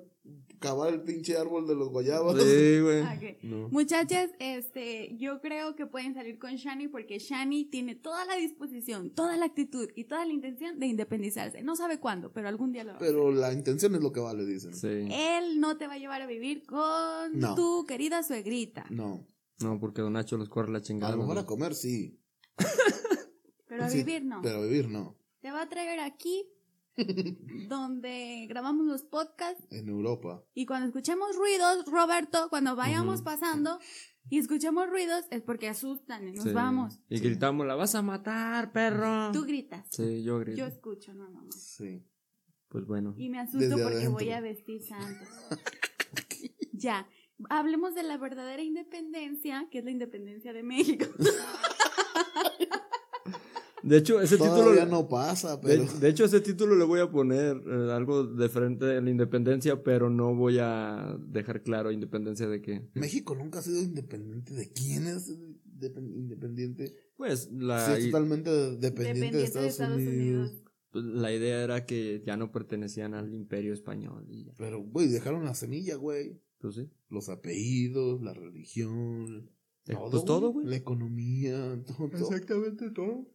cavar 0.57 0.91
el 0.91 1.01
pinche 1.03 1.38
árbol 1.38 1.67
de 1.67 1.75
los 1.75 1.89
guayabas. 1.89 2.36
Sí, 2.41 2.79
güey. 2.79 3.38
No. 3.43 3.69
Muchachas, 3.69 4.31
este, 4.39 5.15
yo 5.17 5.39
creo 5.39 5.75
que 5.75 5.86
pueden 5.86 6.15
salir 6.15 6.39
con 6.39 6.55
Shani 6.55 6.88
porque 6.88 7.19
Shani 7.19 7.65
tiene 7.65 7.93
toda 7.93 8.25
la 8.25 8.38
disposición, 8.38 9.12
toda 9.12 9.38
la 9.38 9.45
actitud 9.45 9.88
y 9.95 10.05
toda 10.05 10.25
la 10.25 10.33
intención 10.33 10.79
de 10.79 10.88
independizarse. 10.88 11.62
No 11.62 11.75
sabe 11.75 11.99
cuándo, 11.99 12.31
pero 12.33 12.47
algún 12.47 12.71
día 12.73 12.83
lo 12.83 12.93
va 12.93 12.93
a 12.95 12.97
hacer. 12.97 13.07
Pero 13.10 13.31
la 13.31 13.53
intención 13.53 13.93
es 13.93 14.01
lo 14.01 14.12
que 14.12 14.19
vale, 14.19 14.47
dicen. 14.47 14.73
Sí. 14.73 14.88
Él 15.12 15.60
no 15.60 15.77
te 15.77 15.86
va 15.86 15.93
a 15.93 15.97
llevar 15.99 16.23
a 16.23 16.25
vivir 16.25 16.65
con 16.65 17.38
No. 17.38 17.53
tu 17.53 17.86
querida 17.86 18.23
suegrita, 18.23 18.88
No. 18.89 19.23
No, 19.60 19.80
porque 19.80 20.02
Don 20.02 20.13
Nacho 20.13 20.38
los 20.38 20.50
corre 20.50 20.72
la 20.72 20.80
A 20.80 20.82
chingada. 20.82 21.13
lo 21.13 21.20
mejor 21.20 21.36
¿no? 21.36 21.41
a 21.41 21.46
comer 21.46 21.74
sí. 21.76 22.20
pero 23.67 23.84
a 23.86 23.89
Sí, 23.89 23.98
vivir 24.00 24.24
no. 24.26 24.41
Pero 24.41 24.58
a 24.60 24.62
vivir 24.63 24.88
no. 24.89 25.17
Te 25.41 25.52
va 25.52 25.62
a 25.63 25.70
traer 25.70 26.00
aquí 26.00 26.46
donde 27.67 28.46
grabamos 28.50 28.86
los 28.88 29.04
podcasts 29.04 29.63
En 29.72 29.88
Europa. 29.89 30.43
y 30.54 30.65
cuando 30.65 30.88
escuchemos 30.88 31.36
ruidos, 31.36 31.86
Roberto, 31.86 32.48
cuando 32.50 32.76
vayamos 32.76 33.22
pasando 33.22 33.80
y 34.30 34.39
escuchemos 34.39 34.89
ruidos 34.89 35.26
es 35.32 35.41
porque 35.41 35.70
asustan 35.70 36.28
y 36.28 36.34
nos 36.34 36.43
Sí. 36.46 36.52
vamos. 36.52 37.00
Y 37.10 37.20
gritamos, 37.20 37.65
la 37.65 37.76
vas 37.76 37.96
a 37.96 38.02
matar, 38.02 38.72
perro. 38.74 39.32
Tú 39.32 39.43
gritas. 39.46 39.88
Sí, 39.91 40.24
yo 40.24 40.39
grito. 40.39 40.58
Yo 40.58 40.65
escucho, 40.65 41.13
no, 41.13 41.30
no, 41.30 41.43
no. 41.43 41.52
Sí. 41.52 42.04
Pues 42.67 42.86
bueno. 42.86 43.13
Y 43.17 43.30
me 43.30 43.39
asusto 43.39 43.60
Desde 43.60 43.74
porque 43.82 43.96
adentro. 43.98 44.12
voy 44.13 44.30
a 44.32 44.41
vestir 44.41 44.82
santos. 44.84 45.28
ya. 46.74 47.08
Hablemos 47.50 47.93
de 47.95 48.04
la 48.04 48.17
verdadera 48.17 48.63
independencia, 48.63 49.67
que 49.71 49.80
es 49.80 49.86
la 49.86 49.91
independencia 49.91 50.54
de 50.54 50.63
México. 50.63 51.06
De 53.84 53.97
hecho, 53.97 54.19
ese 54.19 54.38
Todavía 54.38 54.82
título. 54.82 54.86
no 54.88 55.08
pasa, 55.08 55.56
De, 55.58 55.62
pero. 55.63 55.86
de 56.00 56.10
hecho, 56.10 56.26
ese 56.26 56.41
título 56.41 56.76
le 56.76 56.84
voy 56.84 57.00
a 57.00 57.10
poner 57.10 57.56
eh, 57.65 57.91
algo 57.93 58.26
de 58.26 58.50
frente 58.50 58.97
a 58.97 59.02
la 59.02 59.10
independencia, 59.10 59.82
pero 59.82 60.10
no 60.10 60.36
voy 60.36 60.58
a 60.60 61.15
dejar 61.21 61.62
claro 61.63 61.91
independencia 61.91 62.47
de 62.50 62.62
qué. 62.62 62.89
México 62.95 63.34
nunca 63.36 63.60
ha 63.60 63.62
sido 63.62 63.80
independiente. 63.82 64.54
¿De 64.56 64.69
quién 64.73 65.08
es 65.08 65.30
independ- 65.30 66.17
independiente? 66.17 66.95
Pues 67.15 67.43
Sí, 67.43 67.50
la, 67.60 67.97
es 67.97 68.06
totalmente 68.08 68.50
dependiente, 68.50 68.88
Dependiente 69.21 69.38
de 69.38 69.67
Estados, 69.67 69.95
Unidos. 70.02 70.52
pues, 70.91 71.06
la 71.06 71.32
idea 71.32 71.63
era 71.63 71.86
que 71.86 72.21
ya 72.26 72.36
no 72.36 72.52
pertenecían 72.52 73.13
al 73.13 73.32
imperio 73.34 73.73
español. 73.73 74.26
Y 74.30 74.45
ya. 74.45 74.54
Pero, 74.58 74.82
güey, 74.82 75.08
dejaron 75.08 75.45
la 75.45 75.54
semilla, 75.54 75.95
güey. 75.95 76.41
Pues 76.60 76.76
sí. 76.76 76.89
Los 77.10 77.30
apellidos, 77.30 78.22
la 78.22 78.34
religión. 78.34 79.50
Eh, 79.88 79.96
pues 80.10 80.26
todo, 80.26 80.52
güey. 80.52 80.67
La 80.67 80.76
economía, 80.76 81.82
todo. 81.86 82.10
todo. 82.10 82.32
Exactamente 82.32 82.89
todo. 82.91 83.28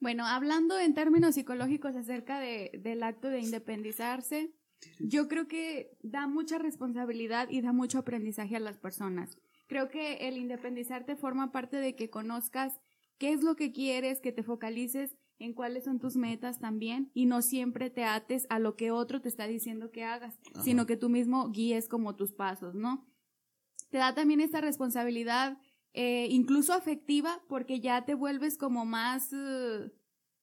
Bueno, 0.00 0.26
hablando 0.26 0.78
en 0.78 0.94
términos 0.94 1.34
psicológicos 1.34 1.96
acerca 1.96 2.40
de, 2.40 2.80
del 2.82 3.02
acto 3.02 3.28
de 3.28 3.40
independizarse, 3.40 4.52
yo 4.98 5.28
creo 5.28 5.48
que 5.48 5.96
da 6.02 6.26
mucha 6.26 6.58
responsabilidad 6.58 7.48
y 7.50 7.60
da 7.60 7.72
mucho 7.72 7.98
aprendizaje 7.98 8.56
a 8.56 8.60
las 8.60 8.78
personas. 8.78 9.38
Creo 9.68 9.88
que 9.88 10.28
el 10.28 10.36
independizarte 10.36 11.16
forma 11.16 11.50
parte 11.50 11.76
de 11.78 11.96
que 11.96 12.10
conozcas 12.10 12.80
qué 13.18 13.32
es 13.32 13.42
lo 13.42 13.56
que 13.56 13.72
quieres, 13.72 14.20
que 14.20 14.32
te 14.32 14.42
focalices 14.42 15.16
en 15.38 15.52
cuáles 15.54 15.84
son 15.84 15.98
tus 15.98 16.16
metas 16.16 16.58
también 16.58 17.10
y 17.14 17.26
no 17.26 17.42
siempre 17.42 17.90
te 17.90 18.04
ates 18.04 18.46
a 18.50 18.58
lo 18.58 18.76
que 18.76 18.90
otro 18.90 19.20
te 19.20 19.28
está 19.28 19.46
diciendo 19.46 19.90
que 19.90 20.04
hagas, 20.04 20.38
Ajá. 20.54 20.62
sino 20.62 20.86
que 20.86 20.96
tú 20.96 21.08
mismo 21.08 21.50
guíes 21.50 21.88
como 21.88 22.16
tus 22.16 22.32
pasos, 22.32 22.74
¿no? 22.74 23.06
Te 23.90 23.98
da 23.98 24.14
también 24.14 24.40
esta 24.40 24.60
responsabilidad 24.60 25.58
eh, 25.98 26.26
incluso 26.30 26.74
afectiva, 26.74 27.40
porque 27.48 27.80
ya 27.80 28.04
te 28.04 28.14
vuelves 28.14 28.58
como 28.58 28.84
más, 28.84 29.32
eh, 29.32 29.90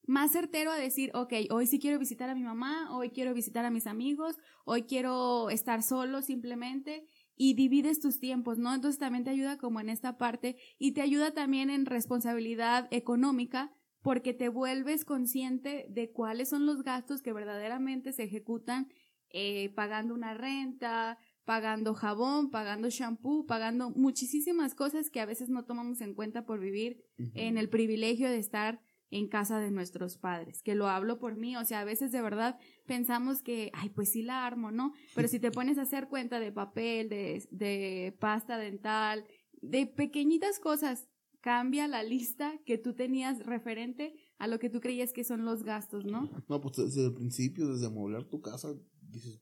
más 0.08 0.32
certero 0.32 0.72
a 0.72 0.78
decir, 0.78 1.12
ok, 1.14 1.34
hoy 1.52 1.68
sí 1.68 1.80
quiero 1.80 2.00
visitar 2.00 2.30
a 2.30 2.36
mi 2.36 2.42
mamá, 2.42 2.96
hoy 2.96 3.12
quiero 3.12 3.36
visitar 3.36 3.64
a 3.64 3.70
mis 3.70 3.86
amigos, 3.86 4.36
hoy 4.66 4.84
quiero 4.84 5.52
estar 5.52 5.84
solo 5.84 6.24
simplemente, 6.24 7.06
y 7.36 7.54
divides 7.54 8.00
tus 8.00 8.20
tiempos, 8.20 8.58
¿no? 8.58 8.74
Entonces 8.74 9.00
también 9.00 9.24
te 9.24 9.30
ayuda 9.30 9.58
como 9.58 9.80
en 9.80 9.90
esta 9.90 10.18
parte 10.18 10.58
y 10.78 10.94
te 10.94 11.02
ayuda 11.02 11.34
también 11.34 11.70
en 11.70 11.86
responsabilidad 11.86 12.88
económica, 12.92 13.72
porque 14.04 14.34
te 14.34 14.50
vuelves 14.50 15.06
consciente 15.06 15.88
de 15.90 16.12
cuáles 16.12 16.50
son 16.50 16.68
los 16.68 16.84
gastos 16.84 17.24
que 17.24 17.34
verdaderamente 17.34 18.12
se 18.14 18.24
ejecutan 18.24 18.90
eh, 19.30 19.70
pagando 19.70 20.14
una 20.14 20.36
renta, 20.36 21.18
pagando 21.46 21.96
jabón, 21.96 22.52
pagando 22.52 22.90
shampoo, 22.90 23.48
pagando 23.48 23.90
muchísimas 23.90 24.76
cosas 24.76 25.10
que 25.10 25.22
a 25.22 25.26
veces 25.26 25.50
no 25.50 25.66
tomamos 25.66 26.02
en 26.02 26.14
cuenta 26.14 26.46
por 26.46 26.60
vivir 26.60 27.04
en 27.34 27.58
el 27.58 27.70
privilegio 27.70 28.30
de 28.30 28.38
estar 28.38 28.82
en 29.10 29.28
casa 29.28 29.60
de 29.60 29.72
nuestros 29.72 30.18
padres, 30.18 30.64
que 30.64 30.76
lo 30.76 30.88
hablo 30.88 31.20
por 31.20 31.36
mí, 31.36 31.56
o 31.56 31.64
sea, 31.66 31.82
a 31.82 31.86
veces 31.86 32.12
de 32.12 32.22
verdad 32.22 32.58
pensamos 32.86 33.42
que, 33.42 33.70
ay, 33.74 33.90
pues 33.90 34.12
sí 34.12 34.24
la 34.24 34.46
armo, 34.46 34.72
¿no? 34.72 34.94
Pero 35.14 35.28
si 35.28 35.40
te 35.40 35.52
pones 35.52 35.78
a 35.78 35.84
hacer 35.84 36.08
cuenta 36.08 36.40
de 36.40 36.52
papel, 36.52 37.10
de, 37.10 37.48
de 37.52 38.16
pasta 38.20 38.58
dental, 38.58 39.26
de 39.62 39.86
pequeñitas 39.86 40.60
cosas, 40.60 41.08
cambia 41.44 41.88
la 41.90 42.04
lista 42.04 42.54
que 42.66 42.78
tú 42.78 42.94
tenías 42.94 43.46
referente 43.46 44.16
a 44.40 44.48
lo 44.48 44.60
que 44.60 44.70
tú 44.70 44.80
creías 44.80 45.12
que 45.12 45.26
son 45.26 45.44
los 45.44 45.64
gastos, 45.64 46.06
¿no? 46.06 46.30
No, 46.48 46.62
pues 46.62 46.78
desde 46.78 47.06
el 47.06 47.14
principio, 47.14 47.68
desde 47.68 47.88
amueblar 47.88 48.24
tu 48.30 48.40
casa, 48.42 48.74
dices, 49.02 49.42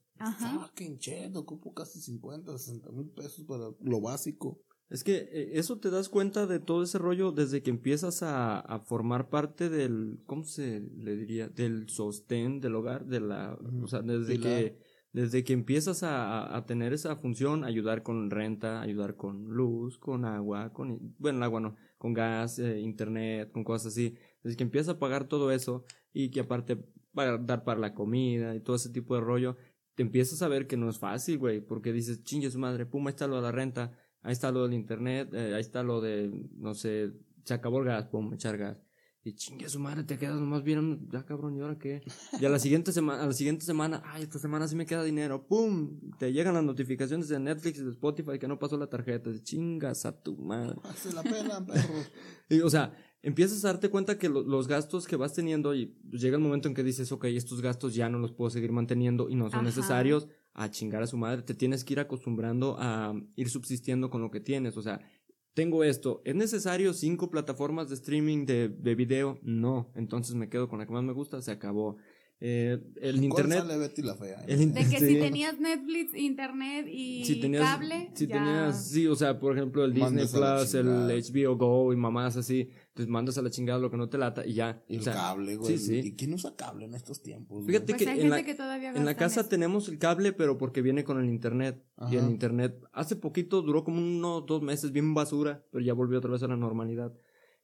fucking 0.60 0.98
shit, 0.98 1.36
ocupo 1.36 1.72
casi 1.72 2.00
50, 2.00 2.58
60 2.58 2.90
mil 2.90 3.08
pesos 3.10 3.44
para 3.46 3.70
lo 3.80 4.00
básico. 4.00 4.60
Es 4.90 5.04
que 5.04 5.16
eh, 5.32 5.52
eso 5.54 5.78
te 5.78 5.90
das 5.90 6.08
cuenta 6.08 6.46
de 6.46 6.58
todo 6.58 6.82
ese 6.82 6.98
rollo 6.98 7.30
desde 7.30 7.62
que 7.62 7.70
empiezas 7.70 8.22
a, 8.24 8.58
a 8.58 8.80
formar 8.80 9.30
parte 9.30 9.70
del, 9.70 10.20
¿cómo 10.26 10.44
se 10.44 10.80
le 10.80 11.16
diría? 11.16 11.48
Del 11.48 11.88
sostén 11.88 12.60
del 12.60 12.74
hogar, 12.74 13.06
de 13.06 13.20
la, 13.20 13.56
o 13.82 13.86
sea, 13.86 14.02
desde 14.02 14.34
que, 14.42 14.76
desde 15.12 15.44
que 15.44 15.52
empiezas 15.54 16.02
a, 16.02 16.40
a- 16.42 16.56
a 16.58 16.66
tener 16.66 16.92
esa 16.92 17.16
función, 17.16 17.64
ayudar 17.64 18.02
con 18.02 18.28
renta, 18.30 18.80
ayudar 18.82 19.16
con 19.16 19.44
luz, 19.48 19.98
con 19.98 20.24
agua, 20.26 20.72
con, 20.72 21.14
bueno, 21.18 21.38
el 21.38 21.42
agua 21.44 21.60
no, 21.60 21.76
con 22.02 22.14
gas, 22.14 22.58
eh, 22.58 22.80
internet, 22.80 23.52
con 23.52 23.62
cosas 23.62 23.92
así, 23.92 24.16
desde 24.42 24.56
que 24.56 24.64
empiezas 24.64 24.96
a 24.96 24.98
pagar 24.98 25.28
todo 25.28 25.52
eso 25.52 25.84
y 26.12 26.32
que 26.32 26.40
aparte 26.40 26.76
para 27.14 27.38
dar 27.38 27.62
para 27.62 27.78
la 27.78 27.94
comida 27.94 28.56
y 28.56 28.60
todo 28.60 28.74
ese 28.74 28.90
tipo 28.90 29.14
de 29.14 29.20
rollo, 29.20 29.56
te 29.94 30.02
empiezas 30.02 30.42
a 30.42 30.48
ver 30.48 30.66
que 30.66 30.76
no 30.76 30.90
es 30.90 30.98
fácil, 30.98 31.38
güey, 31.38 31.60
porque 31.60 31.92
dices, 31.92 32.24
chingue 32.24 32.50
su 32.50 32.58
madre, 32.58 32.86
pum, 32.86 33.06
ahí 33.06 33.12
está 33.12 33.28
lo 33.28 33.36
de 33.36 33.42
la 33.42 33.52
renta, 33.52 33.92
ahí 34.22 34.32
está 34.32 34.50
lo 34.50 34.64
del 34.64 34.74
internet, 34.74 35.32
eh, 35.32 35.54
ahí 35.54 35.60
está 35.60 35.84
lo 35.84 36.00
de, 36.00 36.28
no 36.56 36.74
sé, 36.74 37.12
se 37.44 37.54
acabó 37.54 37.78
el 37.78 37.84
gas, 37.84 38.06
pum, 38.06 38.34
echar 38.34 38.58
gas. 38.58 38.82
Y 39.24 39.34
chingue 39.34 39.68
su 39.68 39.78
madre, 39.78 40.02
te 40.02 40.18
quedas 40.18 40.40
nomás 40.40 40.64
bien, 40.64 41.08
ya 41.12 41.24
cabrón, 41.24 41.56
¿y 41.56 41.60
ahora 41.60 41.78
qué? 41.78 42.02
Y 42.40 42.44
a 42.44 42.48
la 42.48 42.58
siguiente 42.58 42.92
semana, 42.92 43.22
a 43.22 43.26
la 43.26 43.32
siguiente 43.32 43.64
semana, 43.64 44.02
ay, 44.04 44.24
esta 44.24 44.40
semana 44.40 44.66
sí 44.66 44.74
me 44.74 44.84
queda 44.84 45.04
dinero, 45.04 45.46
pum, 45.46 46.00
te 46.18 46.32
llegan 46.32 46.54
las 46.54 46.64
notificaciones 46.64 47.28
de 47.28 47.38
Netflix 47.38 47.78
y 47.78 47.84
de 47.84 47.90
Spotify 47.90 48.38
que 48.40 48.48
no 48.48 48.58
pasó 48.58 48.76
la 48.76 48.88
tarjeta, 48.88 49.30
chingas 49.44 50.06
a 50.06 50.20
tu 50.20 50.36
madre. 50.38 50.74
Se 50.96 51.12
la 51.12 51.22
pelan, 51.22 51.64
perros. 51.66 52.10
Y, 52.48 52.60
o 52.60 52.68
sea, 52.68 52.94
empiezas 53.22 53.64
a 53.64 53.68
darte 53.68 53.88
cuenta 53.88 54.18
que 54.18 54.28
lo- 54.28 54.42
los 54.42 54.66
gastos 54.68 55.06
que 55.06 55.14
vas 55.16 55.32
teniendo 55.32 55.72
y 55.74 55.96
llega 56.10 56.36
el 56.36 56.42
momento 56.42 56.66
en 56.68 56.74
que 56.74 56.82
dices, 56.82 57.10
ok, 57.12 57.24
estos 57.26 57.62
gastos 57.62 57.94
ya 57.94 58.08
no 58.10 58.18
los 58.18 58.32
puedo 58.32 58.50
seguir 58.50 58.72
manteniendo 58.72 59.30
y 59.30 59.36
no 59.36 59.48
son 59.48 59.60
Ajá. 59.60 59.66
necesarios, 59.68 60.26
a 60.52 60.68
chingar 60.70 61.02
a 61.02 61.06
su 61.06 61.16
madre, 61.16 61.42
te 61.42 61.54
tienes 61.54 61.82
que 61.84 61.94
ir 61.94 62.00
acostumbrando 62.00 62.76
a 62.78 63.14
ir 63.36 63.48
subsistiendo 63.48 64.10
con 64.10 64.20
lo 64.20 64.30
que 64.30 64.40
tienes, 64.40 64.76
o 64.76 64.82
sea, 64.82 65.00
tengo 65.54 65.84
esto, 65.84 66.22
¿es 66.24 66.34
necesario 66.34 66.94
cinco 66.94 67.30
plataformas 67.30 67.88
de 67.88 67.94
streaming 67.94 68.46
de, 68.46 68.68
de 68.68 68.94
video? 68.94 69.38
No, 69.42 69.90
entonces 69.94 70.34
me 70.34 70.48
quedo 70.48 70.68
con 70.68 70.78
la 70.78 70.86
que 70.86 70.92
más 70.92 71.04
me 71.04 71.12
gusta, 71.12 71.42
se 71.42 71.50
acabó. 71.50 71.96
Eh, 72.44 72.76
el 73.00 73.22
internet. 73.22 73.60
Sale 73.60 73.78
Betty 73.78 74.02
la 74.02 74.16
fea? 74.16 74.42
El, 74.48 74.74
de 74.74 74.80
que 74.80 74.98
si 74.98 75.14
tenías 75.20 75.60
Netflix, 75.60 76.12
internet 76.12 76.88
y 76.90 77.24
si 77.24 77.40
tenías, 77.40 77.62
cable. 77.62 78.10
Si 78.14 78.26
tenías, 78.26 78.88
sí, 78.88 79.06
o 79.06 79.14
sea, 79.14 79.38
por 79.38 79.56
ejemplo, 79.56 79.84
el 79.84 79.94
Disney 79.94 80.26
Plus, 80.26 80.74
el 80.74 80.86
HBO 80.88 81.56
Go 81.56 81.92
y 81.92 81.96
mamás 81.96 82.36
así, 82.36 82.68
pues 82.94 83.06
mandas 83.06 83.38
a 83.38 83.42
la 83.42 83.50
chingada 83.50 83.78
lo 83.78 83.92
que 83.92 83.96
no 83.96 84.08
te 84.08 84.18
lata 84.18 84.44
y 84.44 84.54
ya. 84.54 84.82
Y 84.88 84.96
el 84.96 85.04
cable, 85.04 85.54
güey. 85.54 85.78
Sí, 85.78 85.86
sí. 85.86 86.08
¿Y 86.08 86.16
quién 86.16 86.34
usa 86.34 86.56
cable 86.56 86.86
en 86.86 86.96
estos 86.96 87.22
tiempos? 87.22 87.64
Fíjate 87.64 87.94
pues 87.94 88.04
que, 88.04 88.10
en 88.10 88.30
la, 88.30 88.42
que 88.42 88.56
en 88.56 89.04
la 89.04 89.14
casa 89.14 89.48
tenemos 89.48 89.88
el 89.88 90.00
cable, 90.00 90.32
pero 90.32 90.58
porque 90.58 90.82
viene 90.82 91.04
con 91.04 91.20
el 91.20 91.28
internet. 91.28 91.84
Y 92.10 92.16
el 92.16 92.24
internet, 92.24 92.82
hace 92.92 93.14
poquito 93.14 93.62
duró 93.62 93.84
como 93.84 93.98
unos 93.98 94.46
dos 94.46 94.62
meses 94.62 94.90
bien 94.90 95.14
basura, 95.14 95.64
pero 95.70 95.84
ya 95.84 95.92
volvió 95.92 96.18
otra 96.18 96.32
vez 96.32 96.42
a 96.42 96.48
la 96.48 96.56
normalidad. 96.56 97.16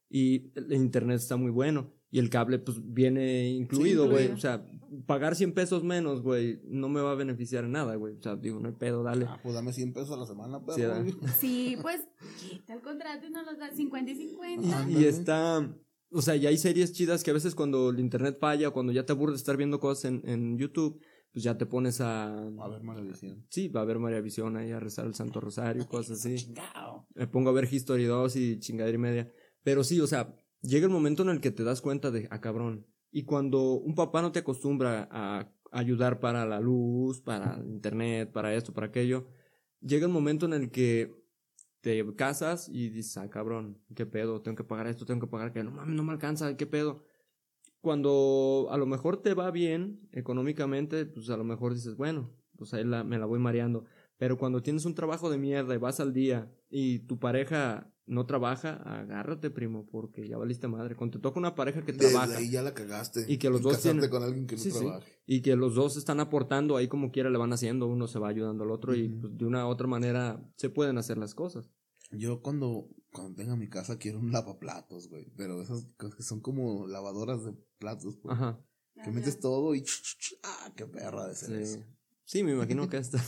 Y 0.09 0.57
el 0.57 0.71
internet 0.71 1.17
está 1.17 1.35
muy 1.35 1.51
bueno. 1.51 1.98
Y 2.11 2.19
el 2.19 2.29
cable, 2.29 2.59
pues, 2.59 2.79
viene 2.83 3.49
incluido, 3.49 4.09
güey. 4.09 4.29
o 4.31 4.37
sea, 4.37 4.65
pagar 5.05 5.35
100 5.35 5.53
pesos 5.53 5.83
menos, 5.83 6.21
güey, 6.21 6.59
no 6.65 6.89
me 6.89 7.01
va 7.01 7.11
a 7.11 7.15
beneficiar 7.15 7.65
en 7.65 7.73
nada, 7.73 7.95
güey. 7.95 8.15
O 8.15 8.21
sea, 8.21 8.35
digo, 8.35 8.59
no 8.59 8.69
hay 8.69 8.75
pedo, 8.75 9.03
dale. 9.03 9.25
Ah, 9.27 9.39
pues 9.43 9.53
dame 9.53 9.73
100 9.73 9.93
pesos 9.93 10.11
a 10.11 10.17
la 10.17 10.25
semana, 10.25 10.59
pero. 10.65 11.03
Sí, 11.39 11.77
pues, 11.81 12.01
quita 12.39 12.73
el 12.73 12.81
contrato 12.81 13.27
y 13.27 13.29
nos 13.29 13.45
los 13.45 13.59
da 13.59 13.71
50 13.71 14.11
y 14.11 14.15
50. 14.15 14.89
y 14.89 15.05
está. 15.05 15.75
O 16.11 16.23
sea, 16.23 16.35
ya 16.35 16.49
hay 16.49 16.57
series 16.57 16.91
chidas 16.93 17.23
que 17.23 17.29
a 17.29 17.35
veces 17.35 17.53
cuando 17.53 17.91
el 17.91 17.99
internet 17.99 18.37
falla 18.39 18.69
o 18.69 18.73
cuando 18.73 18.91
ya 18.91 19.05
te 19.05 19.11
aburres 19.11 19.35
de 19.35 19.37
estar 19.37 19.57
viendo 19.57 19.79
cosas 19.79 20.05
en, 20.05 20.27
en 20.27 20.57
YouTube, 20.57 20.99
pues 21.31 21.43
ya 21.43 21.57
te 21.57 21.65
pones 21.65 22.01
a... 22.01 22.35
A 22.35 22.67
ver 22.67 22.81
María 22.81 23.03
Visión. 23.03 23.45
Sí, 23.49 23.67
va 23.67 23.81
a 23.81 23.85
ver 23.85 23.99
María 23.99 24.19
Visión 24.21 24.57
ahí 24.57 24.71
a 24.71 24.79
rezar 24.79 25.05
el 25.05 25.13
Santo 25.13 25.39
Rosario, 25.39 25.87
cosas 25.87 26.25
así. 26.25 26.53
Me 27.13 27.27
pongo 27.27 27.49
a 27.49 27.53
ver 27.53 27.71
History 27.71 28.05
2 28.05 28.35
y 28.35 28.59
chingadera 28.59 28.95
y 28.95 28.99
media. 28.99 29.31
Pero 29.63 29.83
sí, 29.83 30.01
o 30.01 30.07
sea, 30.07 30.35
llega 30.61 30.85
el 30.85 30.91
momento 30.91 31.23
en 31.23 31.29
el 31.29 31.41
que 31.41 31.51
te 31.51 31.63
das 31.63 31.81
cuenta 31.81 32.11
de, 32.11 32.27
ah, 32.31 32.41
cabrón. 32.41 32.85
Y 33.11 33.23
cuando 33.23 33.73
un 33.73 33.95
papá 33.95 34.21
no 34.21 34.31
te 34.31 34.39
acostumbra 34.39 35.07
a 35.11 35.51
ayudar 35.71 36.19
para 36.19 36.45
la 36.45 36.59
luz, 36.59 37.21
para 37.21 37.59
internet, 37.65 38.31
para 38.31 38.53
esto, 38.53 38.73
para 38.73 38.87
aquello, 38.87 39.27
llega 39.81 40.05
el 40.05 40.11
momento 40.11 40.45
en 40.45 40.53
el 40.53 40.71
que 40.71 41.15
te 41.81 42.15
casas 42.15 42.69
y 42.69 42.89
dices, 42.89 43.17
ah, 43.17 43.29
cabrón, 43.29 43.81
qué 43.95 44.05
pedo, 44.05 44.41
tengo 44.41 44.57
que 44.57 44.63
pagar 44.63 44.87
esto, 44.87 45.05
tengo 45.05 45.21
que 45.21 45.31
pagar 45.31 45.49
aquello, 45.49 45.65
no 45.65 45.71
mames, 45.71 45.95
no 45.95 46.03
me 46.03 46.11
alcanza, 46.11 46.55
qué 46.57 46.65
pedo. 46.65 47.03
Cuando 47.81 48.67
a 48.71 48.77
lo 48.77 48.85
mejor 48.85 49.21
te 49.21 49.33
va 49.33 49.51
bien 49.51 50.09
económicamente, 50.11 51.05
pues 51.05 51.29
a 51.29 51.37
lo 51.37 51.45
mejor 51.45 51.73
dices, 51.73 51.95
bueno, 51.95 52.29
pues 52.57 52.73
ahí 52.73 52.83
me 52.83 53.17
la 53.17 53.25
voy 53.25 53.39
mareando. 53.39 53.85
Pero 54.19 54.37
cuando 54.37 54.61
tienes 54.61 54.83
un 54.85 54.95
trabajo 54.95 55.29
de 55.29 55.37
mierda 55.37 55.73
y 55.73 55.77
vas 55.77 56.01
al 56.01 56.13
día 56.13 56.51
y 56.69 56.99
tu 56.99 57.19
pareja 57.19 57.89
no 58.05 58.25
trabaja, 58.25 58.73
agárrate, 58.83 59.49
primo, 59.49 59.87
porque 59.89 60.27
ya 60.27 60.37
valiste 60.37 60.67
madre. 60.67 60.97
Cuando 60.97 61.17
te 61.17 61.21
toca 61.21 61.39
una 61.39 61.55
pareja 61.55 61.85
que 61.85 61.93
Desde 61.93 62.11
trabaja. 62.11 62.37
ahí 62.37 62.49
ya 62.49 62.61
la 62.61 62.73
cagaste. 62.73 63.23
Y 63.29 63.37
que 63.37 63.49
los 63.49 63.61
dos 63.61 63.81
tienen, 63.81 64.09
con 64.09 64.21
alguien 64.21 64.45
que 64.45 64.57
no 64.57 64.61
trabaje. 64.61 65.09
Y 65.25 65.41
que 65.41 65.55
los 65.55 65.73
dos 65.73 65.95
están 65.95 66.19
aportando 66.19 66.75
ahí 66.75 66.89
como 66.89 67.11
quiera 67.11 67.29
le 67.29 67.37
van 67.37 67.53
haciendo, 67.53 67.87
uno 67.87 68.07
se 68.07 68.19
va 68.19 68.27
ayudando 68.27 68.65
al 68.65 68.71
otro 68.71 68.93
y 68.93 69.07
pues, 69.07 69.37
de 69.37 69.45
una 69.45 69.65
u 69.65 69.69
otra 69.69 69.87
manera 69.87 70.43
se 70.57 70.69
pueden 70.69 70.97
hacer 70.97 71.17
las 71.17 71.33
cosas. 71.33 71.71
Yo 72.11 72.41
cuando, 72.41 72.89
cuando 73.13 73.35
tenga 73.35 73.55
mi 73.55 73.69
casa 73.69 73.97
quiero 73.97 74.19
un 74.19 74.33
lavaplatos, 74.33 75.07
güey. 75.07 75.31
Pero 75.37 75.61
esas 75.61 75.85
cosas 75.95 76.15
que 76.15 76.23
son 76.23 76.41
como 76.41 76.87
lavadoras 76.87 77.45
de 77.45 77.53
platos, 77.77 78.17
pues. 78.21 78.33
Ajá. 78.33 78.59
Que 79.01 79.11
metes 79.11 79.39
todo 79.39 79.75
y... 79.75 79.85
¡Ah, 80.43 80.73
qué 80.75 80.85
perra 80.85 81.25
de 81.29 81.35
ser 81.35 81.65
sí. 81.65 81.79
Sí, 82.25 82.43
me 82.43 82.51
imagino 82.51 82.89
que 82.89 82.97
hasta... 82.97 83.23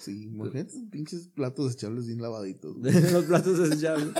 Sí, 0.00 0.24
imagínate 0.24 0.74
pinches 0.90 1.28
platos 1.28 1.66
desechables 1.66 2.06
bien 2.06 2.20
lavaditos. 2.20 2.76
los 3.12 3.24
platos 3.24 3.58
desechables. 3.58 4.14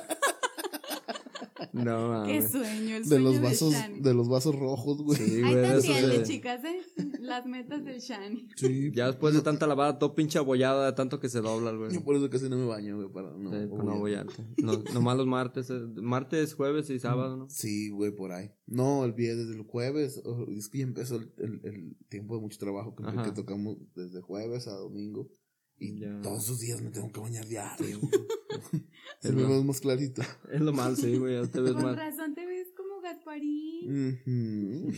No, 1.72 2.24
Qué 2.24 2.42
sueño, 2.42 2.96
el 2.96 3.04
sueño 3.04 3.04
de 3.04 3.18
los 3.20 3.40
vasos, 3.40 3.74
de, 4.00 4.14
los 4.14 4.28
vasos 4.28 4.54
rojos, 4.54 5.02
güey. 5.02 5.18
Sí, 5.18 5.42
Ahí 5.42 5.54
también, 5.82 6.22
chicas, 6.24 6.64
¿eh? 6.64 6.80
Las 7.20 7.46
metas 7.46 7.84
del 7.84 8.00
Shani. 8.00 8.48
Sí. 8.56 8.90
Ya 8.94 9.06
después 9.06 9.34
de 9.34 9.42
tanta 9.42 9.66
lavada, 9.66 9.98
todo 9.98 10.14
pinche 10.14 10.38
abollada, 10.38 10.86
de 10.86 10.92
tanto 10.92 11.20
que 11.20 11.28
se 11.28 11.40
dobla, 11.40 11.72
güey. 11.72 11.92
Yo 11.92 12.02
por 12.02 12.16
eso 12.16 12.30
casi 12.30 12.48
no 12.48 12.56
me 12.56 12.66
baño, 12.66 12.96
güey, 12.96 13.08
para 13.10 13.30
no, 13.30 13.50
sí, 13.50 13.66
para 13.66 13.84
no 13.84 13.90
abollarte. 13.92 14.44
No, 14.58 14.82
nomás 14.94 15.16
los 15.16 15.26
martes, 15.26 15.70
eh, 15.70 15.80
martes, 15.96 16.54
jueves 16.54 16.90
y 16.90 16.98
sábado, 16.98 17.36
¿no? 17.36 17.48
Sí, 17.48 17.90
güey, 17.90 18.12
por 18.12 18.32
ahí. 18.32 18.50
No, 18.66 19.04
el 19.04 19.14
día 19.14 19.34
desde 19.34 19.54
el 19.54 19.62
jueves, 19.62 20.22
es 20.56 20.68
que 20.68 20.78
ya 20.78 20.84
empezó 20.84 21.16
el, 21.16 21.32
el, 21.38 21.96
tiempo 22.08 22.36
de 22.36 22.42
mucho 22.42 22.58
trabajo 22.58 22.94
que, 22.94 23.04
que 23.22 23.32
tocamos 23.32 23.76
desde 23.94 24.20
jueves 24.20 24.68
a 24.68 24.72
domingo. 24.72 25.30
Y 25.80 26.00
todos 26.22 26.44
esos 26.44 26.60
días 26.60 26.82
me 26.82 26.90
tengo 26.90 27.10
que 27.12 27.20
bañar 27.20 27.46
diario. 27.46 28.00
Se 29.20 29.32
me 29.32 29.44
ve 29.44 29.64
más 29.64 29.80
clarito. 29.80 30.22
Es 30.52 30.60
lo 30.60 30.72
mal, 30.72 30.96
sí, 30.96 31.16
güey. 31.16 31.46
Te 31.48 31.60
ves 31.60 31.72
Con 31.72 31.96
razón 31.96 32.34
te 32.34 32.46
ves 32.46 32.68
como 32.76 33.00
Gasparín. 33.00 34.18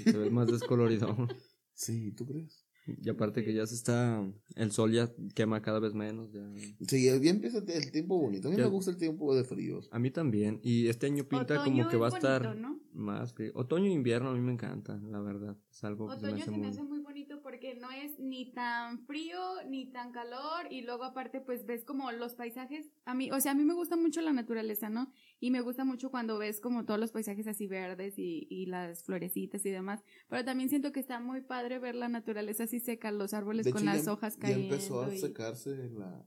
Te 0.05 0.13
ves 0.13 0.33
más 0.33 0.51
descolorido. 0.51 1.29
Sí, 1.75 2.13
¿tú 2.13 2.27
crees? 2.27 2.67
Y 2.87 3.09
aparte 3.09 3.45
que 3.45 3.55
ya 3.55 3.67
se 3.67 3.75
está, 3.75 4.27
el 4.57 4.73
sol 4.73 4.93
ya 4.93 5.13
quema 5.35 5.63
cada 5.63 5.81
vez 5.81 5.95
menos. 5.95 6.33
Ya. 6.33 6.51
Sí, 6.89 7.05
ya 7.05 7.15
empieza 7.15 7.59
el 7.59 7.93
tiempo 7.93 8.19
bonito. 8.19 8.49
A 8.49 8.51
mí 8.51 8.57
me 8.57 8.67
gusta 8.67 8.91
el 8.91 8.97
tiempo 8.97 9.35
de 9.35 9.45
fríos. 9.45 9.89
A 9.93 9.99
mí 9.99 10.11
también. 10.11 10.61
Y 10.63 10.89
este 10.89 11.07
año 11.07 11.25
pinta 11.25 11.63
como 11.63 11.89
que 11.89 11.97
va 11.97 12.09
a 12.09 12.11
estar 12.11 12.57
más 12.93 13.33
frío. 13.35 13.53
Otoño 13.55 13.87
e 13.87 13.93
invierno 13.93 14.31
a 14.31 14.35
mí 14.35 14.41
me 14.41 14.53
encanta, 14.53 14.99
la 15.09 15.21
verdad. 15.21 15.57
Es 15.71 15.85
algo 15.85 16.09
que 16.09 16.21
se 16.21 16.33
me 16.33 16.41
hace, 16.41 16.51
muy... 16.51 16.89
muy 16.89 17.01
bonito 17.01 17.40
porque 17.61 17.79
no 17.79 17.91
es 17.91 18.19
ni 18.19 18.53
tan 18.53 19.05
frío 19.05 19.39
ni 19.69 19.93
tan 19.93 20.13
calor 20.13 20.67
y 20.71 20.81
luego 20.81 21.05
aparte 21.05 21.43
pues 21.43 21.67
ves 21.67 21.85
como 21.85 22.11
los 22.11 22.35
paisajes. 22.35 22.91
A 23.05 23.15
mí, 23.15 23.31
o 23.31 23.39
sea, 23.39 23.53
a 23.53 23.55
mí 23.55 23.65
me 23.65 23.75
gusta 23.75 23.97
mucho 23.97 24.23
la 24.23 24.33
naturaleza, 24.33 24.89
¿no? 24.89 25.13
Y 25.41 25.51
me 25.51 25.61
gusta 25.61 25.85
mucho 25.85 26.11
cuando 26.11 26.39
ves 26.39 26.59
como 26.59 26.87
todos 26.87 26.99
los 26.99 27.13
paisajes 27.13 27.47
así 27.47 27.67
verdes 27.67 28.19
y, 28.19 28.47
y 28.49 28.65
las 28.67 29.05
florecitas 29.05 29.67
y 29.67 29.71
demás. 29.71 30.03
Pero 30.29 30.43
también 30.43 30.71
siento 30.71 30.91
que 30.93 31.01
está 31.01 31.21
muy 31.21 31.43
padre 31.43 31.79
ver 31.79 31.97
la 31.97 32.09
naturaleza 32.09 32.65
así 32.65 32.81
seca, 32.81 33.13
los 33.13 33.35
árboles 33.35 33.71
con 33.71 33.85
las 33.85 34.09
hojas 34.09 34.39
cayendo. 34.39 34.69
Ya 34.69 34.75
empezó 34.77 35.03
a 35.03 35.11
secarse 35.11 35.91
la, 35.91 36.27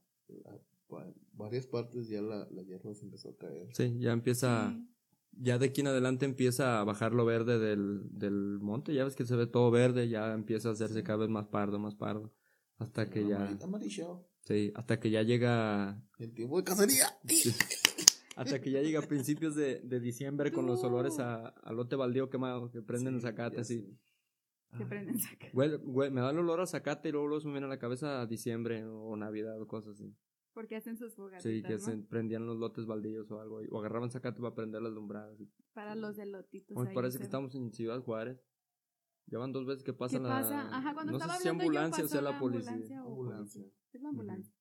varias 1.31 1.65
partes 1.65 2.09
ya 2.09 2.21
la, 2.21 2.47
la 2.51 2.61
hierba 2.61 2.93
se 2.93 3.05
empezó 3.05 3.29
a 3.29 3.37
caer. 3.37 3.69
Sí, 3.73 3.97
ya 3.97 4.11
empieza, 4.11 4.79
ya 5.37 5.57
de 5.57 5.67
aquí 5.67 5.81
en 5.81 5.87
adelante 5.87 6.25
empieza 6.25 6.79
a 6.79 6.83
bajar 6.83 7.13
lo 7.13 7.25
verde 7.25 7.59
del, 7.59 8.01
del 8.11 8.59
monte, 8.59 8.93
ya 8.93 9.03
ves 9.03 9.15
que 9.15 9.25
se 9.25 9.35
ve 9.35 9.47
todo 9.47 9.71
verde, 9.71 10.09
ya 10.09 10.33
empieza 10.33 10.69
a 10.69 10.71
hacerse 10.73 11.03
cada 11.03 11.19
vez 11.19 11.29
más 11.29 11.47
pardo, 11.47 11.79
más 11.79 11.95
pardo, 11.95 12.33
hasta 12.77 13.09
que 13.09 13.27
ya... 13.27 13.45
Sí, 14.41 14.71
hasta 14.75 14.99
que 14.99 15.09
ya 15.09 15.23
llega... 15.23 16.01
El 16.17 16.33
tiempo 16.33 16.57
de 16.57 16.63
cacería. 16.63 17.07
Hasta 18.35 18.59
que 18.59 18.71
ya 18.71 18.81
llega 18.81 18.99
a 18.99 19.07
principios 19.07 19.55
de, 19.55 19.79
de 19.81 19.99
diciembre 19.99 20.51
con 20.51 20.65
los 20.65 20.83
olores 20.83 21.19
a, 21.19 21.49
a 21.49 21.71
lote 21.71 21.95
baldío 21.95 22.29
quemado 22.29 22.71
que 22.71 22.81
prenden 22.81 23.15
el 23.15 23.21
zacate 23.21 23.61
así. 23.61 23.95
Que 24.75 24.85
prenden 24.85 25.19
zacate. 25.19 25.51
Güey, 25.53 26.09
me 26.09 26.21
da 26.21 26.31
el 26.31 26.39
olor 26.39 26.61
a 26.61 26.65
zacate 26.65 27.09
y 27.09 27.11
luego, 27.11 27.27
luego 27.27 27.41
se 27.41 27.47
me 27.47 27.53
viene 27.53 27.67
a 27.67 27.69
la 27.69 27.77
cabeza 27.77 28.21
a 28.21 28.25
diciembre 28.25 28.85
o 28.85 29.15
Navidad 29.15 29.61
o 29.61 29.67
cosas 29.67 29.93
así. 29.93 30.15
Porque 30.53 30.75
hacen 30.75 30.97
sus 30.97 31.15
fogatas. 31.15 31.43
Sí, 31.43 31.63
que 31.63 31.79
se 31.79 31.97
prendían 31.97 32.45
los 32.45 32.57
lotes 32.57 32.85
baldíos 32.85 33.29
o 33.31 33.39
algo. 33.39 33.61
O 33.71 33.79
agarraban 33.79 34.11
zacate 34.11 34.39
para 34.39 34.53
prender 34.53 34.81
las 34.81 34.93
lumbradas. 34.93 35.37
Para 35.73 35.95
los 35.95 36.17
elotitos. 36.17 36.77
Me 36.77 36.93
parece 36.93 37.17
que 37.17 37.23
estamos 37.23 37.55
en 37.55 37.71
Ciudad 37.71 38.01
Juárez. 38.01 38.39
Ya 39.27 39.39
van 39.39 39.51
dos 39.51 39.65
veces 39.65 39.83
que 39.83 39.93
pasan 39.93 40.23
¿Qué 40.23 40.29
pasa? 40.29 40.75
Ajá, 40.75 40.93
cuando 40.93 41.13
no 41.13 41.17
estaba 41.17 41.37
sé 41.37 41.43
si 41.43 41.49
ambulancia 41.49 42.03
o 42.03 42.07
sea 42.07 42.21
la, 42.21 42.37
policía. 42.37 42.99
Ambulancia. 42.99 43.65
Es 43.93 44.01
la 44.01 44.09
ambulancia 44.09 44.53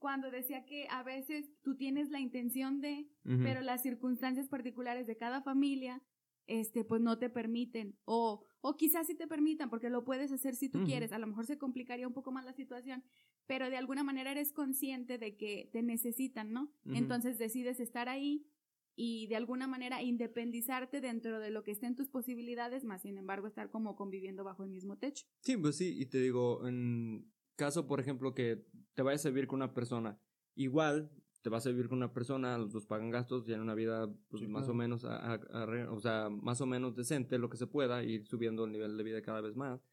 cuando 0.00 0.30
decía 0.30 0.64
que 0.64 0.88
a 0.90 1.02
veces 1.02 1.52
tú 1.62 1.76
tienes 1.76 2.10
la 2.10 2.20
intención 2.20 2.80
de, 2.80 3.06
pero 3.22 3.60
las 3.60 3.82
circunstancias 3.82 4.48
particulares 4.48 5.06
de 5.06 5.18
cada 5.18 5.42
familia, 5.42 6.02
este, 6.46 6.84
pues 6.84 7.02
no 7.02 7.18
te 7.18 7.28
permiten, 7.28 7.98
o, 8.06 8.42
o 8.62 8.76
quizás 8.76 9.06
sí 9.06 9.14
te 9.14 9.28
permitan, 9.28 9.68
porque 9.68 9.90
lo 9.90 10.04
puedes 10.04 10.32
hacer 10.32 10.56
si 10.56 10.70
tú 10.70 10.84
quieres, 10.84 11.12
a 11.12 11.18
lo 11.18 11.26
mejor 11.26 11.46
se 11.46 11.58
complicaría 11.58 12.08
un 12.08 12.14
poco 12.14 12.32
más 12.32 12.46
la 12.46 12.54
situación, 12.54 13.04
pero 13.50 13.68
de 13.68 13.76
alguna 13.76 14.04
manera 14.04 14.30
eres 14.30 14.52
consciente 14.52 15.18
de 15.18 15.36
que 15.36 15.68
te 15.72 15.82
necesitan, 15.82 16.52
¿no? 16.52 16.72
Entonces 16.84 17.36
decides 17.36 17.80
estar 17.80 18.08
ahí 18.08 18.46
y 18.94 19.26
de 19.26 19.34
alguna 19.34 19.66
manera 19.66 20.04
independizarte 20.04 21.00
dentro 21.00 21.40
de 21.40 21.50
lo 21.50 21.64
que 21.64 21.72
esté 21.72 21.86
en 21.86 21.96
tus 21.96 22.08
posibilidades, 22.08 22.84
más 22.84 23.02
sin 23.02 23.18
embargo 23.18 23.48
estar 23.48 23.68
como 23.68 23.96
conviviendo 23.96 24.44
bajo 24.44 24.62
el 24.62 24.70
mismo 24.70 24.98
techo. 24.98 25.26
Sí, 25.40 25.56
pues 25.56 25.76
sí, 25.76 26.00
y 26.00 26.06
te 26.06 26.18
digo, 26.18 26.64
en 26.64 27.28
caso, 27.56 27.88
por 27.88 27.98
ejemplo, 27.98 28.34
que 28.34 28.64
te 28.94 29.02
vayas 29.02 29.26
a 29.26 29.30
vivir 29.30 29.48
con 29.48 29.56
una 29.56 29.74
persona, 29.74 30.16
igual 30.54 31.10
te 31.42 31.50
vas 31.50 31.66
a 31.66 31.70
vivir 31.70 31.88
con 31.88 31.98
una 31.98 32.12
persona, 32.12 32.56
los 32.56 32.72
dos 32.72 32.86
pagan 32.86 33.10
gastos, 33.10 33.46
tienen 33.46 33.62
una 33.62 33.74
vida 33.74 34.14
pues, 34.28 34.48
más 34.48 34.68
o 34.68 34.74
menos, 34.74 35.02
o 35.02 36.00
sea, 36.00 36.30
más 36.30 36.60
o 36.60 36.66
menos 36.66 36.94
decente, 36.94 37.36
lo 37.36 37.50
que 37.50 37.56
se 37.56 37.66
pueda, 37.66 38.04
ir 38.04 38.28
subiendo 38.28 38.64
el 38.64 38.70
nivel 38.70 38.96
de 38.96 39.02
vida 39.02 39.22
cada 39.22 39.40
vez 39.40 39.56
más. 39.56 39.89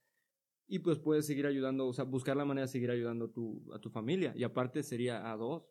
Y 0.68 0.80
pues 0.80 1.00
puedes 1.00 1.26
seguir 1.26 1.46
ayudando, 1.46 1.88
o 1.88 1.94
sea, 1.94 2.04
buscar 2.04 2.36
la 2.36 2.46
manera 2.46 2.66
de 2.66 2.72
seguir 2.72 2.92
ayudando 2.92 3.26
a 3.26 3.32
tu, 3.32 3.64
a 3.74 3.80
tu 3.80 3.90
familia. 3.90 4.34
Y 4.36 4.44
aparte 4.44 4.84
sería 4.84 5.32
a 5.32 5.38
dos, 5.38 5.64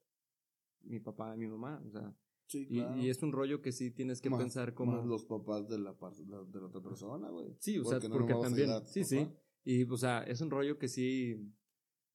mi 0.82 1.00
papá 1.00 1.35
y 1.35 1.38
mi 1.38 1.48
mamá, 1.48 1.82
o 1.85 1.90
sea. 1.90 2.16
y, 2.52 3.09
es 3.09 3.22
un 3.22 3.32
rollo 3.32 3.61
que 3.61 3.72
sí 3.72 3.90
tienes 3.90 4.20
que 4.20 4.30
pensar 4.30 4.72
como... 4.72 5.04
los 5.04 5.24
papás 5.24 5.68
de 5.68 5.78
la, 5.78 5.92
de 5.92 6.61
la 6.61 6.66
otra 6.66 6.80
persona, 6.80 7.28
güey. 7.28 7.54
Sí, 7.59 7.78
o 7.78 7.85
sea, 7.85 8.00
porque 8.09 8.35
también... 8.35 8.70
Sí, 8.87 9.04
sí. 9.04 9.28
Y, 9.64 9.85
o 9.85 9.96
sea, 9.96 10.22
es 10.22 10.40
un 10.40 10.50
rollo 10.50 10.78
que 10.78 10.88
sí 10.88 11.52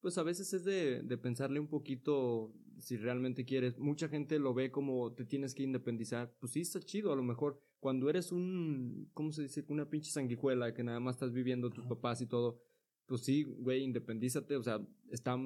pues 0.02 0.17
a 0.17 0.24
veces 0.24 0.52
es 0.54 0.63
de, 0.65 1.04
de 1.04 1.17
pensarle 1.17 1.60
un 1.60 1.67
poquito 1.67 2.54
si 2.80 2.98
realmente 2.98 3.46
quieres. 3.46 3.78
Mucha 3.78 4.10
gente 4.10 4.39
lo 4.39 4.54
ve 4.54 4.72
como 4.72 5.13
te 5.13 5.26
tienes 5.26 5.54
que 5.54 5.63
independizar. 5.63 6.36
Pues 6.39 6.54
sí, 6.54 6.62
está 6.62 6.80
chido, 6.80 7.13
a 7.13 7.15
lo 7.15 7.24
mejor. 7.24 7.62
Cuando 7.80 8.10
eres 8.10 8.32
un, 8.32 9.10
¿cómo 9.13 9.32
se 9.32 9.44
dice? 9.44 9.63
Una 9.70 9.89
pinche 9.89 10.12
sanguijuela 10.12 10.74
que 10.74 10.84
nada 10.84 11.00
más 11.00 11.15
estás 11.15 11.32
viviendo 11.32 11.70
tus 11.70 11.86
papás 11.86 12.22
y 12.22 12.26
todo. 12.26 12.60
Pues 13.06 13.22
sí, 13.22 13.44
güey, 13.44 13.84
independízate. 13.84 14.56
O 14.56 14.64
sea, 14.64 14.86
está 15.10 15.38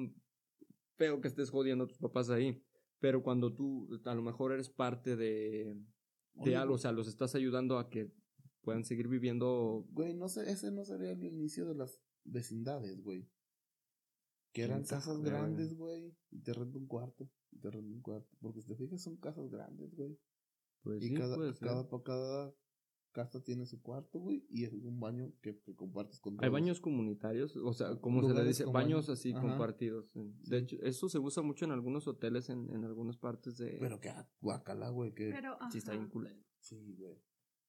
feo 0.96 1.20
que 1.20 1.28
estés 1.28 1.50
jodiendo 1.50 1.84
a 1.84 1.88
tus 1.88 1.98
papás 1.98 2.30
ahí. 2.30 2.62
Pero 2.98 3.22
cuando 3.22 3.54
tú 3.54 3.88
a 4.04 4.14
lo 4.14 4.22
mejor 4.22 4.52
eres 4.52 4.70
parte 4.70 5.16
de, 5.16 5.76
de 6.34 6.56
algo, 6.56 6.74
o 6.74 6.78
sea, 6.78 6.92
los 6.92 7.08
estás 7.08 7.34
ayudando 7.34 7.78
a 7.78 7.90
que 7.90 8.10
puedan 8.62 8.84
seguir 8.84 9.08
viviendo. 9.08 9.86
Güey, 9.90 10.14
no 10.14 10.28
sé, 10.28 10.50
ese 10.50 10.70
no 10.72 10.84
sería 10.84 11.12
el 11.12 11.22
inicio 11.24 11.66
de 11.66 11.74
las 11.74 12.00
vecindades, 12.24 13.02
güey. 13.02 13.28
Que 14.52 14.62
eran 14.62 14.84
casas 14.84 15.20
grandes, 15.20 15.74
güey. 15.74 16.16
Y 16.30 16.40
te 16.40 16.54
rento 16.54 16.78
un 16.78 16.86
cuarto. 16.86 17.30
Y 17.50 17.58
te 17.58 17.70
rento 17.70 17.94
un 17.94 18.00
cuarto. 18.00 18.36
Porque 18.40 18.62
si 18.62 18.68
te 18.68 18.74
fijas, 18.74 19.02
son 19.02 19.18
casas 19.18 19.50
grandes, 19.50 19.94
güey. 19.94 20.18
Pues 20.82 21.04
y 21.04 21.12
cada, 21.14 21.36
cada, 21.60 21.88
cada, 22.02 22.54
casa 23.16 23.42
tiene 23.42 23.64
su 23.64 23.80
cuarto, 23.80 24.18
güey. 24.18 24.44
Y 24.50 24.64
es 24.64 24.74
un 24.74 25.00
baño 25.00 25.32
que, 25.40 25.58
compartes 25.74 26.20
con 26.20 26.34
todos. 26.34 26.44
Hay 26.44 26.50
baños 26.50 26.80
comunitarios, 26.80 27.56
o 27.56 27.72
sea, 27.72 27.96
como 27.96 28.22
se 28.28 28.34
le 28.34 28.44
dice, 28.44 28.66
baños 28.66 29.08
así 29.08 29.32
compartidos. 29.32 30.12
De 30.44 30.58
hecho, 30.58 30.76
eso 30.82 31.08
se 31.08 31.18
usa 31.18 31.42
mucho 31.42 31.64
en 31.64 31.70
algunos 31.70 32.06
hoteles, 32.06 32.50
en, 32.50 32.68
en 32.74 32.84
algunas 32.84 33.16
partes 33.16 33.56
de. 33.56 33.78
Pero 33.80 33.98
que 33.98 34.12
guacala, 34.42 34.90
güey. 34.90 35.14
Que 35.14 35.30
Pero, 35.30 35.56
sí 35.72 35.78
está 35.78 35.92
bien 35.92 36.08
culero. 36.08 36.38
Sí, 36.60 36.94
güey. 36.98 37.16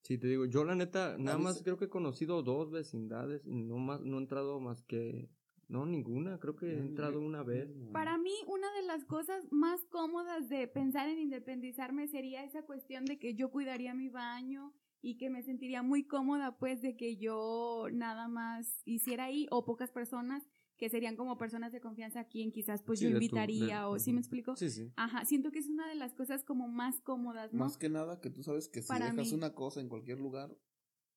Sí, 0.01 0.17
te 0.17 0.27
digo, 0.27 0.45
yo 0.45 0.65
la 0.65 0.75
neta, 0.75 1.17
nada 1.17 1.37
más 1.37 1.61
creo 1.63 1.77
que 1.77 1.85
he 1.85 1.89
conocido 1.89 2.43
dos 2.43 2.69
vecindades 2.69 3.45
y 3.45 3.63
no 3.63 3.77
más, 3.77 4.01
no 4.01 4.17
he 4.17 4.21
entrado 4.21 4.59
más 4.59 4.81
que 4.83 5.29
no, 5.69 5.85
ninguna, 5.85 6.39
creo 6.39 6.55
que 6.55 6.65
he 6.67 6.79
entrado 6.79 7.19
una 7.19 7.43
vez. 7.43 7.69
Para 7.91 8.17
mí, 8.17 8.33
una 8.47 8.71
de 8.73 8.83
las 8.83 9.03
cosas 9.03 9.45
más 9.51 9.83
cómodas 9.85 10.47
de 10.47 10.67
pensar 10.67 11.09
en 11.09 11.19
independizarme 11.19 12.07
sería 12.07 12.43
esa 12.43 12.63
cuestión 12.63 13.03
de 13.03 13.19
que 13.19 13.35
yo 13.35 13.51
cuidaría 13.51 13.93
mi 13.93 14.07
baño 14.07 14.73
y 15.01 15.17
que 15.17 15.29
me 15.29 15.43
sentiría 15.43 15.83
muy 15.83 16.05
cómoda 16.05 16.57
pues 16.57 16.81
de 16.81 16.95
que 16.95 17.17
yo 17.17 17.87
nada 17.91 18.27
más 18.27 18.81
hiciera 18.85 19.25
ahí 19.25 19.47
o 19.51 19.65
pocas 19.65 19.91
personas 19.91 20.47
que 20.77 20.89
serían 20.89 21.15
como 21.15 21.37
personas 21.37 21.71
de 21.71 21.81
confianza 21.81 22.21
a 22.21 22.27
quien 22.27 22.51
quizás 22.51 22.83
pues 22.83 22.99
yo 22.99 23.09
invitaría 23.09 23.87
o 23.87 23.97
¿sí 23.99 24.13
me 24.13 24.19
explico? 24.19 24.55
Sí, 24.55 24.69
sí. 24.69 24.91
Ajá, 24.95 25.25
siento 25.25 25.51
que 25.51 25.59
es 25.59 25.67
una 25.67 25.87
de 25.87 25.95
las 25.95 26.13
cosas 26.13 26.43
como 26.43 26.67
más 26.67 27.01
cómodas, 27.01 27.51
¿no? 27.51 27.59
Más 27.59 27.77
que 27.77 27.89
nada 27.89 28.21
que 28.21 28.29
tú 28.29 28.43
sabes 28.43 28.69
que 28.69 28.81
si 28.81 28.93
dejas 28.93 29.31
una 29.31 29.53
cosa 29.53 29.81
en 29.81 29.89
cualquier 29.89 30.19
lugar, 30.19 30.55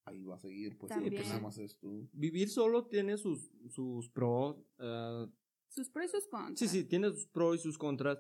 ahí 0.04 0.24
va 0.24 0.36
a 0.36 0.38
seguir, 0.38 0.78
pues, 0.78 0.92
porque 0.92 1.10
nada 1.10 1.40
más 1.40 1.58
es 1.58 1.78
tú. 1.78 2.08
Vivir 2.12 2.48
solo 2.48 2.86
tiene 2.86 3.18
sus, 3.18 3.50
sus 3.68 4.08
pros. 4.08 4.56
Uh, 4.78 5.30
sus 5.68 5.90
pros 5.90 6.06
y 6.06 6.08
sus 6.08 6.26
contras. 6.28 6.58
Sí, 6.58 6.68
sí, 6.68 6.84
tiene 6.84 7.10
sus 7.10 7.26
pros 7.26 7.60
y 7.60 7.62
sus 7.62 7.78
contras. 7.78 8.18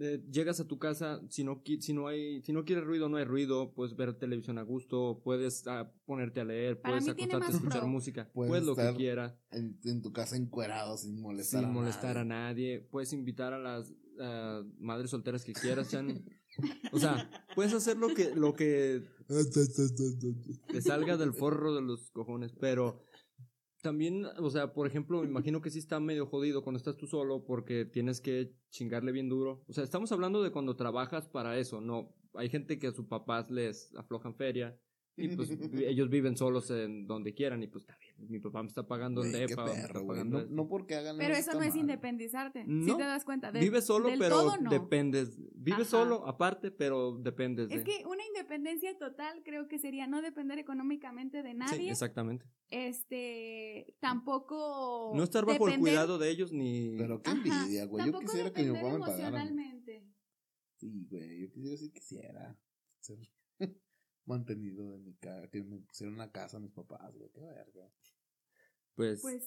Eh, 0.00 0.22
llegas 0.30 0.60
a 0.60 0.66
tu 0.66 0.78
casa, 0.78 1.20
si 1.28 1.42
no, 1.42 1.60
si 1.80 1.92
no 1.92 2.06
hay, 2.06 2.40
si 2.42 2.52
no 2.52 2.64
quieres 2.64 2.84
ruido, 2.84 3.08
no 3.08 3.16
hay 3.16 3.24
ruido, 3.24 3.72
puedes 3.74 3.96
ver 3.96 4.14
televisión 4.14 4.56
a 4.58 4.62
gusto, 4.62 5.20
puedes 5.24 5.66
uh, 5.66 5.88
ponerte 6.06 6.40
a 6.40 6.44
leer, 6.44 6.80
puedes 6.80 7.08
acostarte 7.08 7.46
a 7.46 7.50
escuchar 7.50 7.86
música, 7.86 8.30
puedes, 8.32 8.64
lo 8.64 8.76
que 8.76 8.94
quieras. 8.96 9.34
En, 9.50 10.00
tu 10.00 10.12
casa 10.12 10.36
encuerado 10.36 10.96
sin 10.96 11.20
molestar 11.20 11.64
sin 11.64 11.72
molestar 11.72 12.16
a 12.16 12.24
nadie, 12.24 12.80
puedes 12.80 13.12
invitar 13.12 13.52
a 13.52 13.58
las 13.58 13.90
uh, 13.90 14.64
madres 14.78 15.10
solteras 15.10 15.42
que 15.42 15.52
quieras, 15.52 15.90
Chan. 15.90 16.24
O 16.92 16.98
sea, 17.00 17.28
puedes 17.56 17.72
hacer 17.72 17.96
lo 17.96 18.14
que, 18.14 18.34
lo 18.36 18.54
que 18.54 19.02
te 20.68 20.80
salga 20.80 21.16
del 21.16 21.32
forro 21.32 21.74
de 21.74 21.82
los 21.82 22.10
cojones, 22.12 22.52
pero 22.52 23.02
también, 23.82 24.26
o 24.38 24.50
sea, 24.50 24.72
por 24.72 24.86
ejemplo, 24.86 25.20
me 25.22 25.28
imagino 25.28 25.60
que 25.60 25.70
sí 25.70 25.78
está 25.78 26.00
medio 26.00 26.26
jodido 26.26 26.62
cuando 26.62 26.78
estás 26.78 26.96
tú 26.96 27.06
solo 27.06 27.44
porque 27.44 27.84
tienes 27.84 28.20
que 28.20 28.54
chingarle 28.70 29.12
bien 29.12 29.28
duro. 29.28 29.64
O 29.68 29.72
sea, 29.72 29.84
estamos 29.84 30.10
hablando 30.12 30.42
de 30.42 30.50
cuando 30.50 30.76
trabajas 30.76 31.28
para 31.28 31.58
eso, 31.58 31.80
no. 31.80 32.14
Hay 32.34 32.48
gente 32.48 32.78
que 32.78 32.88
a 32.88 32.92
sus 32.92 33.06
papás 33.06 33.50
les 33.50 33.94
aflojan 33.96 34.34
feria 34.34 34.78
y 35.18 35.28
pues 35.36 35.50
ellos 35.50 36.08
viven 36.08 36.36
solos 36.36 36.70
en 36.70 37.06
donde 37.06 37.34
quieran 37.34 37.62
y 37.62 37.66
pues 37.66 37.82
está 37.82 37.96
bien. 37.98 38.30
Mi 38.30 38.38
papá 38.38 38.62
me 38.62 38.68
está 38.68 38.86
pagando 38.86 39.22
el 39.22 39.32
depa. 39.32 39.66
no, 40.24 40.46
no, 40.46 40.68
porque 40.68 40.94
hagan 40.94 41.18
Pero 41.18 41.34
eso 41.34 41.54
no 41.54 41.62
es 41.62 41.74
independizarte. 41.74 42.64
si 42.64 42.96
te 42.96 43.02
das 43.02 43.24
cuenta. 43.24 43.50
De, 43.50 43.60
vives 43.60 43.84
solo, 43.84 44.10
pero 44.18 44.52
dependes. 44.70 45.38
Vives 45.54 45.88
solo, 45.88 46.26
aparte, 46.26 46.70
pero 46.70 47.18
dependes. 47.18 47.70
Es 47.70 47.84
que 47.84 48.04
una 48.06 48.24
independencia 48.26 48.96
total 48.96 49.42
creo 49.44 49.68
que 49.68 49.78
sería 49.78 50.06
no 50.06 50.22
depender 50.22 50.58
económicamente 50.58 51.42
de 51.42 51.54
nadie. 51.54 51.78
Sí, 51.78 51.88
exactamente. 51.90 52.46
Este, 52.70 53.96
tampoco. 54.00 55.12
No 55.14 55.22
estar 55.24 55.44
bajo 55.44 55.68
el 55.68 55.78
cuidado 55.80 56.18
de 56.18 56.30
ellos 56.30 56.52
ni. 56.52 56.96
Pero 56.96 57.22
qué 57.22 57.30
envidia, 57.30 57.86
güey. 57.86 58.06
Yo 58.06 58.18
quisiera 58.18 58.52
que 58.52 58.62
mi 58.62 58.72
papá 58.72 58.92
me 58.92 59.00
pagara. 59.00 59.48
Sí, 60.76 61.06
güey. 61.10 61.40
Yo 61.40 61.50
quisiera 61.50 61.70
decir 61.70 61.92
quisiera 61.92 62.56
mantenido 64.28 64.92
de 64.92 64.98
mi 64.98 65.14
casa, 65.14 65.48
que 65.48 65.62
me 65.62 65.78
pusieron 65.78 66.14
una 66.14 66.30
casa 66.30 66.58
a 66.58 66.60
mis 66.60 66.72
papás, 66.72 67.12
güey, 67.16 67.30
qué 67.32 67.40
verga. 67.40 67.90
Pues, 68.94 69.20
pues 69.22 69.42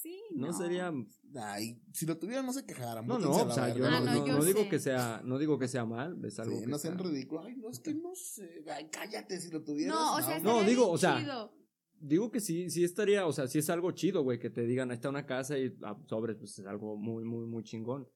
sí, 0.00 0.20
no, 0.32 0.48
no, 0.48 0.52
sería 0.52 0.92
ay, 1.36 1.82
si 1.92 2.06
lo 2.06 2.18
tuvieran 2.18 2.46
no 2.46 2.52
se 2.52 2.64
quejaran, 2.64 3.06
no, 3.06 3.18
no, 3.18 3.30
o 3.30 3.50
sea, 3.50 3.74
yo, 3.74 3.86
ah, 3.86 4.00
no, 4.00 4.26
no, 4.26 4.44
digo 4.44 4.68
que 4.68 4.78
sea, 4.78 5.20
no 5.24 5.38
digo 5.38 5.58
que 5.58 5.68
sea 5.68 5.84
mal, 5.84 6.22
es 6.24 6.38
algo 6.38 6.56
sí, 6.56 6.64
que 6.64 6.70
no 6.70 6.78
sean 6.78 6.98
ridículos, 6.98 7.46
ay, 7.46 7.56
no 7.56 7.70
es 7.70 7.80
que 7.80 7.94
no 7.94 8.14
sé, 8.14 8.64
ay, 8.72 8.88
cállate 8.90 9.40
si 9.40 9.50
lo 9.50 9.62
tuvieras. 9.62 9.94
No, 9.94 10.16
o 10.16 10.22
sea, 10.22 10.38
no, 10.38 10.62
digo, 10.62 10.88
o 10.88 10.98
sea, 10.98 11.50
digo 11.98 12.30
que 12.30 12.40
sí, 12.40 12.70
sí 12.70 12.84
estaría, 12.84 13.26
o 13.26 13.32
sea, 13.32 13.48
sí 13.48 13.58
es 13.58 13.68
algo 13.68 13.90
chido, 13.92 14.22
güey, 14.22 14.38
que 14.38 14.50
te 14.50 14.62
digan, 14.62 14.90
ahí 14.90 14.94
está 14.94 15.08
una 15.08 15.26
casa 15.26 15.58
y 15.58 15.76
ah, 15.82 15.98
sobre, 16.06 16.34
pues 16.34 16.58
es 16.58 16.66
algo 16.66 16.96
muy, 16.96 17.24
muy, 17.24 17.46
muy 17.46 17.64
chingón 17.64 18.06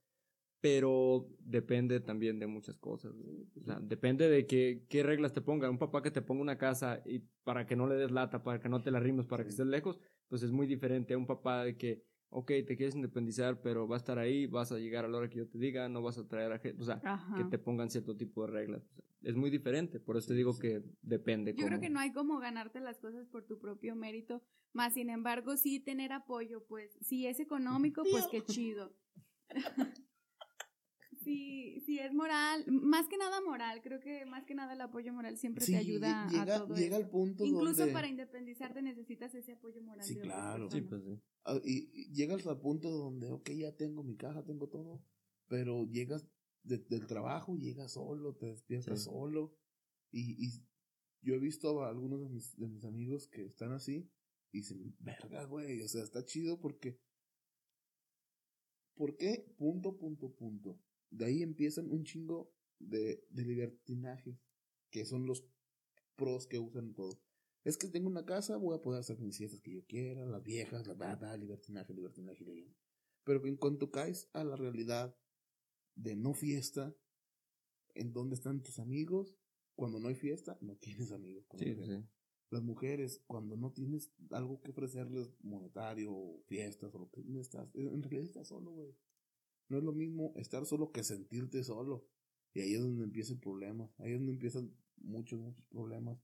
pero 0.64 1.28
depende 1.40 2.00
también 2.00 2.38
de 2.38 2.46
muchas 2.46 2.78
cosas. 2.78 3.12
O 3.60 3.64
sea, 3.66 3.78
depende 3.82 4.30
de 4.30 4.46
qué, 4.46 4.86
qué 4.88 5.02
reglas 5.02 5.34
te 5.34 5.42
pongan. 5.42 5.72
Un 5.72 5.78
papá 5.78 6.00
que 6.00 6.10
te 6.10 6.22
ponga 6.22 6.40
una 6.40 6.56
casa 6.56 7.02
y 7.04 7.18
para 7.18 7.66
que 7.66 7.76
no 7.76 7.86
le 7.86 7.96
des 7.96 8.10
lata, 8.10 8.42
para 8.42 8.60
que 8.60 8.70
no 8.70 8.80
te 8.80 8.90
la 8.90 8.98
rimes, 8.98 9.26
para 9.26 9.44
que 9.44 9.50
estés 9.50 9.66
lejos, 9.66 10.00
pues 10.26 10.42
es 10.42 10.52
muy 10.52 10.66
diferente 10.66 11.12
a 11.12 11.18
un 11.18 11.26
papá 11.26 11.64
de 11.64 11.76
que, 11.76 12.02
ok, 12.30 12.46
te 12.66 12.78
quieres 12.78 12.94
independizar, 12.94 13.60
pero 13.60 13.86
va 13.86 13.96
a 13.96 13.98
estar 13.98 14.18
ahí, 14.18 14.46
vas 14.46 14.72
a 14.72 14.78
llegar 14.78 15.04
a 15.04 15.08
la 15.08 15.18
hora 15.18 15.28
que 15.28 15.36
yo 15.36 15.46
te 15.46 15.58
diga, 15.58 15.86
no 15.90 16.00
vas 16.00 16.16
a 16.16 16.26
traer 16.26 16.50
a 16.50 16.58
gente, 16.58 16.80
o 16.80 16.86
sea, 16.86 16.98
que 17.36 17.44
te 17.44 17.58
pongan 17.58 17.90
cierto 17.90 18.16
tipo 18.16 18.46
de 18.46 18.52
reglas. 18.52 18.88
es 19.20 19.36
muy 19.36 19.50
diferente, 19.50 20.00
por 20.00 20.16
eso 20.16 20.28
te 20.28 20.34
digo 20.34 20.58
que 20.58 20.82
depende. 21.02 21.52
Yo 21.54 21.66
creo 21.66 21.78
que 21.78 21.90
no 21.90 22.00
hay 22.00 22.10
como 22.10 22.38
ganarte 22.38 22.80
las 22.80 22.98
cosas 22.98 23.26
por 23.26 23.44
tu 23.44 23.58
propio 23.58 23.96
mérito, 23.96 24.42
más 24.72 24.94
sin 24.94 25.10
embargo 25.10 25.58
sí 25.58 25.78
tener 25.78 26.14
apoyo, 26.14 26.64
pues 26.64 26.96
si 27.02 27.26
es 27.26 27.38
económico, 27.38 28.02
pues 28.10 28.26
qué 28.28 28.40
chido. 28.40 28.94
Sí, 31.24 31.80
sí, 31.86 31.98
es 31.98 32.12
moral, 32.12 32.64
más 32.68 33.08
que 33.08 33.16
nada 33.16 33.40
moral, 33.40 33.80
creo 33.82 33.98
que 34.00 34.26
más 34.26 34.44
que 34.44 34.54
nada 34.54 34.74
el 34.74 34.80
apoyo 34.80 35.12
moral 35.12 35.38
siempre 35.38 35.64
te 35.64 35.76
ayuda 35.76 36.28
llega, 36.28 36.56
a 36.56 36.66
todo 36.66 36.76
llega 36.76 36.96
al 36.96 37.08
punto 37.08 37.44
Incluso 37.44 37.90
para 37.92 38.08
independizarte 38.08 38.82
necesitas 38.82 39.34
ese 39.34 39.52
apoyo 39.52 39.82
moral. 39.82 40.04
Sí, 40.04 40.16
claro. 40.16 40.70
Sí, 40.70 40.82
pues 40.82 41.02
sí. 41.02 41.18
Ah, 41.44 41.58
y, 41.64 42.12
llegas 42.12 42.46
al 42.46 42.60
punto 42.60 42.90
donde, 42.90 43.30
ok, 43.30 43.50
ya 43.50 43.74
tengo 43.74 44.02
mi 44.02 44.16
caja, 44.16 44.44
tengo 44.44 44.68
todo, 44.68 45.02
pero 45.48 45.84
llegas 45.84 46.26
del 46.62 47.06
trabajo, 47.06 47.56
llegas 47.56 47.92
solo, 47.92 48.34
te 48.36 48.46
despiertas 48.46 49.04
solo, 49.04 49.54
y, 50.10 50.46
y, 50.46 50.66
yo 51.22 51.34
he 51.34 51.38
visto 51.38 51.82
a 51.82 51.88
algunos 51.88 52.20
de 52.20 52.28
mis, 52.28 52.56
de 52.56 52.68
mis 52.68 52.84
amigos 52.84 53.28
que 53.28 53.44
están 53.44 53.72
así, 53.72 54.10
y 54.52 54.58
dicen, 54.58 54.94
verga, 54.98 55.44
güey, 55.44 55.82
o 55.82 55.88
sea, 55.88 56.02
está 56.02 56.24
chido 56.24 56.60
porque... 56.60 56.98
¿Por 58.94 59.16
qué? 59.16 59.52
Punto, 59.56 59.96
punto, 59.96 60.32
punto 60.32 60.78
de 61.14 61.26
ahí 61.26 61.42
empiezan 61.42 61.90
un 61.90 62.04
chingo 62.04 62.52
de, 62.78 63.24
de 63.30 63.44
libertinaje, 63.44 64.38
que 64.90 65.04
son 65.04 65.26
los 65.26 65.44
pros 66.16 66.46
que 66.46 66.58
usan 66.58 66.94
todo. 66.94 67.20
Es 67.64 67.78
que 67.78 67.88
tengo 67.88 68.08
una 68.08 68.26
casa, 68.26 68.56
voy 68.56 68.76
a 68.76 68.82
poder 68.82 69.00
hacer 69.00 69.18
mis 69.20 69.38
fiestas 69.38 69.62
que 69.62 69.72
yo 69.72 69.86
quiera, 69.86 70.26
las 70.26 70.42
viejas, 70.42 70.86
la 70.86 70.94
bada, 70.94 71.36
libertinaje, 71.36 71.94
libertinaje, 71.94 72.44
libertinaje. 72.44 72.76
Pero 73.24 73.46
en 73.46 73.56
cuanto 73.56 73.90
caes 73.90 74.28
a 74.34 74.44
la 74.44 74.56
realidad 74.56 75.16
de 75.94 76.16
no 76.16 76.34
fiesta, 76.34 76.94
¿en 77.94 78.12
dónde 78.12 78.34
están 78.34 78.62
tus 78.62 78.78
amigos? 78.78 79.38
Cuando 79.76 79.98
no 79.98 80.08
hay 80.08 80.14
fiesta, 80.14 80.58
no 80.60 80.76
tienes 80.80 81.10
amigos. 81.12 81.46
Las 82.50 82.62
mujeres, 82.62 83.22
cuando 83.26 83.56
no 83.56 83.72
tienes 83.72 84.12
algo 84.30 84.60
que 84.60 84.70
ofrecerles 84.70 85.32
monetario, 85.42 86.42
fiestas 86.46 86.94
o 86.94 86.98
lo 86.98 87.10
que 87.10 87.22
no 87.24 87.40
estás, 87.40 87.74
en 87.74 88.02
realidad 88.02 88.24
estás 88.24 88.48
solo, 88.48 88.72
güey. 88.72 88.94
No 89.68 89.78
es 89.78 89.84
lo 89.84 89.92
mismo 89.92 90.32
estar 90.36 90.66
solo 90.66 90.92
que 90.92 91.04
sentirte 91.04 91.62
solo. 91.64 92.06
Y 92.52 92.60
ahí 92.60 92.74
es 92.74 92.80
donde 92.80 93.04
empieza 93.04 93.32
el 93.32 93.40
problema. 93.40 93.90
Ahí 93.98 94.12
es 94.12 94.18
donde 94.18 94.32
empiezan 94.32 94.74
muchos, 94.96 95.40
muchos 95.40 95.64
problemas. 95.66 96.18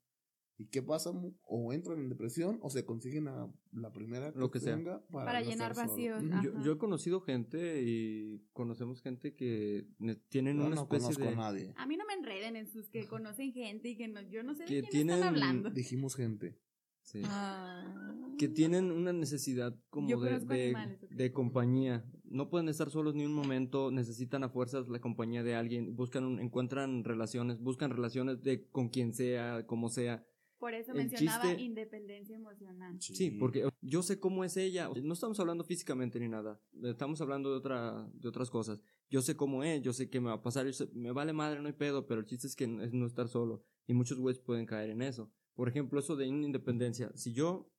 ¿Y 0.61 0.67
qué 0.67 0.83
pasa? 0.83 1.11
O 1.45 1.73
entran 1.73 2.01
en 2.01 2.11
depresión 2.11 2.59
o 2.61 2.69
se 2.69 2.85
consiguen 2.85 3.29
a 3.29 3.51
la 3.73 3.93
primera 3.93 4.31
lo 4.37 4.51
que 4.51 4.61
sea 4.61 4.79
para, 5.11 5.41
llenar 5.41 5.75
vacíos. 5.75 6.23
Yo, 6.63 6.73
he 6.73 6.77
conocido 6.77 7.23
gente 7.23 7.81
y 7.83 8.45
conocemos 8.53 9.01
gente 9.01 9.35
que 9.35 9.87
tienen 10.29 10.61
una 10.61 10.83
especie 10.83 11.15
de. 11.17 11.29
A, 11.29 11.35
nadie. 11.35 11.73
a 11.79 11.87
mí 11.87 11.97
no 11.97 12.05
me 12.05 12.13
enreden 12.13 12.57
en 12.57 12.69
sus 12.69 12.91
que 12.91 13.07
conocen 13.07 13.55
gente 13.55 13.89
y 13.89 13.97
que 13.97 14.07
no, 14.09 14.21
yo 14.21 14.43
no 14.43 14.55
sé 14.55 14.65
de 14.65 14.69
quién 14.69 14.85
tienen, 14.91 15.15
están 15.17 15.29
hablando. 15.31 15.71
Dijimos 15.71 16.15
gente. 16.15 16.61
Sí. 17.05 17.23
Ah. 17.25 18.13
Que 18.39 18.49
tienen 18.49 18.93
una 18.93 19.15
necesidad 19.15 19.75
como 19.89 20.21
de, 20.21 20.77
de, 21.11 21.33
compañía. 21.33 22.05
No 22.31 22.49
pueden 22.49 22.69
estar 22.69 22.91
solos 22.91 23.15
ni 23.15 23.27
un 23.27 23.33
momento, 23.33 23.91
necesitan 23.91 24.45
a 24.45 24.49
fuerzas 24.49 24.89
la 24.89 25.01
compañía 25.01 25.43
de 25.43 25.57
alguien, 25.57 25.97
buscan, 25.97 26.39
encuentran 26.39 27.05
relaciones, 27.05 27.61
buscan 27.61 27.91
relaciones 27.91 28.43
de 28.43 28.69
con 28.69 28.89
quien 28.89 29.13
sea, 29.13 29.67
como 29.67 29.89
sea. 29.89 30.25
Por 30.59 30.75
eso 30.75 30.95
mencionaba 30.95 31.53
independencia 31.55 32.37
emocional. 32.37 33.01
Sí. 33.01 33.31
porque 33.31 33.69
yo 33.81 34.03
sé 34.03 34.21
cómo 34.21 34.45
es 34.45 34.57
ella. 34.57 34.91
No 35.03 35.15
estamos 35.15 35.41
hablando 35.41 35.65
físicamente 35.65 36.21
ni 36.21 36.29
nada. 36.29 36.61
Estamos 36.83 37.21
hablando 37.21 37.51
de 37.51 37.57
otra, 37.57 38.09
de 38.13 38.29
otras 38.29 38.51
cosas. 38.51 38.81
Yo 39.09 39.23
sé 39.23 39.37
cómo 39.37 39.65
es, 39.65 39.83
yo 39.83 39.93
sé 39.93 40.09
qué 40.09 40.21
me 40.21 40.29
va 40.29 40.35
a 40.35 40.43
pasar, 40.43 40.67
me 40.93 41.13
vale 41.13 41.33
madre, 41.33 41.61
no 41.61 41.67
hay 41.67 41.73
pedo, 41.73 42.07
pero 42.07 42.21
el 42.21 42.27
chiste 42.27 42.47
es 42.47 42.55
que 42.55 42.65
es 42.65 42.93
no 42.93 43.07
estar 43.07 43.29
solo. 43.29 43.65
Y 43.87 43.95
muchos 43.95 44.19
güeyes 44.19 44.41
pueden 44.41 44.67
caer 44.67 44.91
en 44.91 45.03
eso. 45.03 45.33
Por 45.55 45.69
ejemplo, 45.69 45.99
eso 45.99 46.15
de 46.15 46.27
independencia. 46.27 47.11
Si 47.15 47.33
yo 47.33 47.73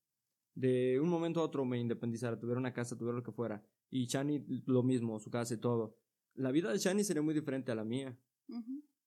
de 0.56 1.00
un 1.00 1.08
momento 1.08 1.40
a 1.40 1.44
otro 1.44 1.64
me 1.66 1.80
independizara, 1.80 2.40
tuviera 2.40 2.60
una 2.60 2.74
casa, 2.74 2.98
tuviera 2.98 3.18
lo 3.18 3.24
que 3.24 3.32
fuera, 3.32 3.64
y 3.92 4.08
Chani 4.08 4.44
lo 4.66 4.82
mismo, 4.82 5.20
su 5.20 5.30
casa 5.30 5.54
y 5.54 5.58
todo, 5.58 5.98
la 6.34 6.52
vida 6.52 6.72
de 6.72 6.80
Chani 6.80 7.04
sería 7.04 7.22
muy 7.22 7.34
diferente 7.34 7.72
a 7.72 7.76
la 7.76 7.84
mía. 7.84 8.18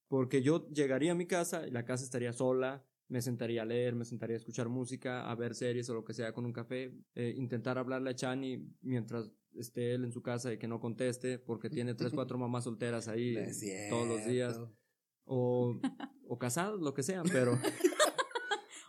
Porque 0.08 0.42
yo 0.42 0.68
llegaría 0.68 1.12
a 1.12 1.14
mi 1.14 1.26
casa 1.26 1.66
y 1.66 1.70
la 1.70 1.84
casa 1.84 2.04
estaría 2.04 2.32
sola, 2.32 2.84
me 3.08 3.20
sentaría 3.20 3.62
a 3.62 3.64
leer, 3.64 3.94
me 3.94 4.04
sentaría 4.04 4.36
a 4.36 4.38
escuchar 4.38 4.68
música, 4.68 5.28
a 5.28 5.34
ver 5.34 5.54
series 5.54 5.88
o 5.90 5.94
lo 5.94 6.04
que 6.04 6.14
sea 6.14 6.32
con 6.32 6.44
un 6.44 6.52
café, 6.52 6.94
eh, 7.14 7.34
intentar 7.36 7.78
hablarle 7.78 8.10
a 8.10 8.14
Chani 8.14 8.70
mientras 8.82 9.30
esté 9.54 9.94
él 9.94 10.04
en 10.04 10.12
su 10.12 10.22
casa 10.22 10.52
y 10.52 10.58
que 10.58 10.68
no 10.68 10.80
conteste 10.80 11.38
porque 11.38 11.70
tiene 11.70 11.94
tres, 11.94 12.12
cuatro 12.14 12.38
mamás 12.38 12.64
solteras 12.64 13.08
ahí 13.08 13.36
todos 13.90 14.06
los 14.06 14.26
días. 14.26 14.60
O, 15.26 15.80
o 16.28 16.38
casados, 16.38 16.80
lo 16.80 16.92
que 16.92 17.02
sean, 17.02 17.24
pero... 17.32 17.58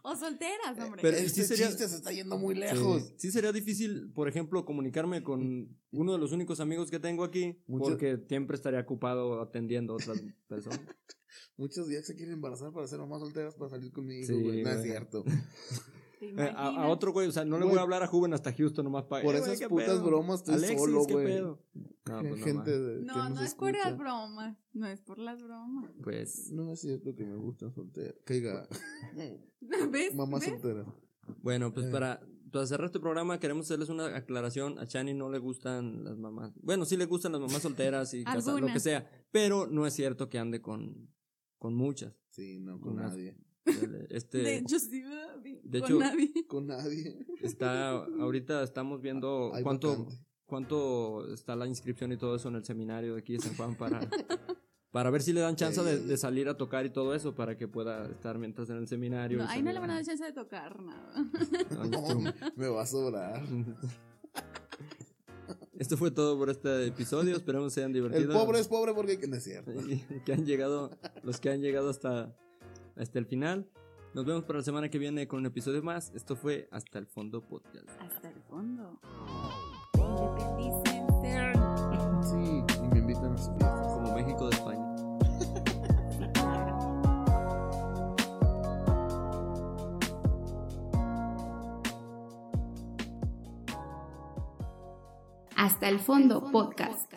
O 0.07 0.15
solteras, 0.15 0.77
hombre. 0.79 1.01
Pero 1.01 1.17
este 1.17 1.41
sí 1.41 1.47
sería, 1.47 1.67
chiste 1.67 1.87
se 1.87 1.95
está 1.95 2.11
yendo 2.11 2.37
muy 2.37 2.53
lejos. 2.53 3.11
Sí, 3.17 3.31
sería 3.31 3.51
difícil, 3.51 4.11
por 4.13 4.27
ejemplo, 4.27 4.63
comunicarme 4.63 5.23
con 5.23 5.75
uno 5.91 6.13
de 6.13 6.19
los 6.19 6.31
únicos 6.31 6.59
amigos 6.59 6.91
que 6.91 6.99
tengo 6.99 7.23
aquí, 7.23 7.59
porque 7.65 8.19
siempre 8.27 8.55
estaría 8.55 8.81
ocupado 8.81 9.41
atendiendo 9.41 9.93
a 9.93 9.95
otras 9.95 10.21
personas. 10.47 10.79
Muchos 11.57 11.87
días 11.87 12.05
se 12.05 12.13
quieren 12.13 12.35
embarazar 12.35 12.71
para 12.71 12.85
ser 12.85 12.99
mamás 12.99 13.21
solteras 13.21 13.55
para 13.55 13.71
salir 13.71 13.91
conmigo, 13.91 14.27
güey. 14.27 14.61
No 14.61 14.69
es 14.69 14.83
cierto. 14.83 15.23
Eh, 16.37 16.53
a, 16.55 16.87
otro 16.87 17.11
güey, 17.11 17.27
o 17.27 17.31
sea, 17.31 17.45
no 17.45 17.57
le 17.57 17.65
voy 17.65 17.77
a 17.77 17.81
hablar 17.81 18.03
a 18.03 18.07
Juven 18.07 18.33
hasta 18.33 18.53
Houston 18.53 18.85
nomás 18.85 19.05
para. 19.05 19.23
Por 19.23 19.35
esas 19.35 19.59
putas 19.67 20.03
bromas 20.03 20.39
estoy 20.39 20.55
Alexis, 20.55 20.79
solo, 20.79 21.03
güey. 21.05 21.41
No, 21.41 21.59
pues 22.05 22.43
Gente 22.43 22.79
de, 22.79 23.01
no, 23.03 23.29
no, 23.29 23.41
es 23.41 23.55
por 23.55 23.75
las 23.75 23.97
bromas. 23.97 24.57
No 24.73 24.87
es 24.87 25.01
por 25.01 25.17
las 25.17 25.41
bromas. 25.41 25.91
Pues. 26.03 26.51
No 26.51 26.71
es 26.71 26.81
cierto 26.81 27.15
que 27.15 27.25
me 27.25 27.35
gustan 27.35 27.73
solteras. 27.73 28.15
Caiga. 28.25 28.67
¿Ves? 29.91 30.15
Mamá 30.15 30.39
soltera. 30.39 30.85
Bueno, 31.41 31.73
pues 31.73 31.87
eh. 31.87 31.89
para, 31.91 32.21
para 32.51 32.67
cerrar 32.67 32.85
este 32.85 32.99
programa 32.99 33.39
queremos 33.39 33.65
hacerles 33.65 33.89
una 33.89 34.15
aclaración. 34.15 34.77
A 34.79 34.85
Chani 34.85 35.13
no 35.13 35.29
le 35.29 35.39
gustan 35.39 36.03
las 36.03 36.17
mamás. 36.17 36.53
Bueno, 36.61 36.85
sí 36.85 36.97
le 36.97 37.05
gustan 37.05 37.31
las 37.31 37.41
mamás 37.41 37.61
solteras 37.61 38.13
y 38.13 38.23
casadas, 38.23 38.61
lo 38.61 38.67
que 38.67 38.79
sea. 38.79 39.09
Pero 39.31 39.67
no 39.67 39.87
es 39.87 39.93
cierto 39.93 40.29
que 40.29 40.37
ande 40.37 40.61
con, 40.61 41.09
con 41.57 41.73
muchas. 41.73 42.13
Sí, 42.29 42.59
no, 42.59 42.79
con 42.79 42.97
nadie. 42.97 43.35
Este, 44.09 44.37
de 44.37 44.57
hecho, 44.57 44.79
sí, 44.79 45.03
de 45.63 45.81
con 45.81 45.99
nadie. 45.99 46.47
Con 46.47 46.67
nadie. 46.67 47.25
Está, 47.41 47.91
ahorita 48.19 48.63
estamos 48.63 49.01
viendo 49.01 49.51
cuánto, 49.63 50.07
cuánto 50.45 51.33
está 51.33 51.55
la 51.55 51.67
inscripción 51.67 52.11
y 52.11 52.17
todo 52.17 52.35
eso 52.35 52.49
en 52.49 52.55
el 52.55 52.63
seminario 52.63 53.13
de 53.13 53.19
aquí 53.19 53.33
de 53.33 53.39
San 53.39 53.55
Juan 53.55 53.75
para, 53.75 54.07
para 54.91 55.09
ver 55.09 55.21
si 55.23 55.33
le 55.33 55.41
dan 55.41 55.55
chance 55.55 55.81
de, 55.83 56.17
salir 56.17 56.47
a 56.47 56.57
tocar 56.57 56.85
y 56.85 56.91
todo 56.91 57.15
eso 57.15 57.33
para 57.33 57.57
que 57.57 57.67
pueda 57.67 58.05
estar 58.07 58.37
mientras 58.37 58.69
en 58.69 58.77
el 58.77 58.87
seminario. 58.87 59.39
No, 59.39 59.49
ahí 59.49 59.63
no 59.63 59.73
le 59.73 59.79
van 59.79 59.91
a 59.91 59.95
dar 59.95 60.05
chance 60.05 60.23
de 60.23 60.33
tocar 60.33 60.81
nada. 60.81 61.25
me 62.55 62.67
va 62.67 62.83
a 62.83 62.85
sobrar. 62.85 63.43
Esto 65.77 65.97
fue 65.97 66.11
todo 66.11 66.37
por 66.37 66.49
este 66.49 66.87
episodio. 66.87 67.35
Esperamos 67.35 67.73
se 67.73 67.81
hayan 67.81 67.93
divertido. 67.93 68.31
El 68.31 68.37
pobre 68.37 68.59
es 68.59 68.67
pobre 68.67 68.93
porque 68.93 69.27
no 69.27 69.35
es 69.35 69.43
cierto. 69.43 69.71
que 70.25 70.33
han 70.33 70.45
llegado, 70.45 70.91
los 71.23 71.39
que 71.39 71.49
han 71.49 71.61
llegado 71.61 71.89
hasta 71.89 72.33
hasta 72.95 73.19
el 73.19 73.25
final. 73.25 73.67
Nos 74.13 74.25
vemos 74.25 74.43
para 74.43 74.59
la 74.59 74.65
semana 74.65 74.89
que 74.89 74.97
viene 74.97 75.27
con 75.27 75.39
un 75.39 75.45
episodio 75.47 75.83
más. 75.83 76.11
Esto 76.15 76.35
fue 76.35 76.69
Hasta 76.71 76.99
el 76.99 77.07
Fondo 77.07 77.41
Podcast. 77.41 77.89
Hasta 77.99 78.29
el 78.29 78.41
fondo. 78.43 78.99
Sí, 82.23 82.63
y 82.83 82.87
me 82.87 82.99
invitan 82.99 83.33
a 83.33 83.37
su 83.37 83.51
fiestas. 83.55 83.87
Como 83.93 84.15
México 84.15 84.47
de 84.47 84.55
España. 84.55 84.95
Hasta 95.57 95.89
el 95.89 95.99
Fondo 95.99 96.51
Podcast. 96.51 97.14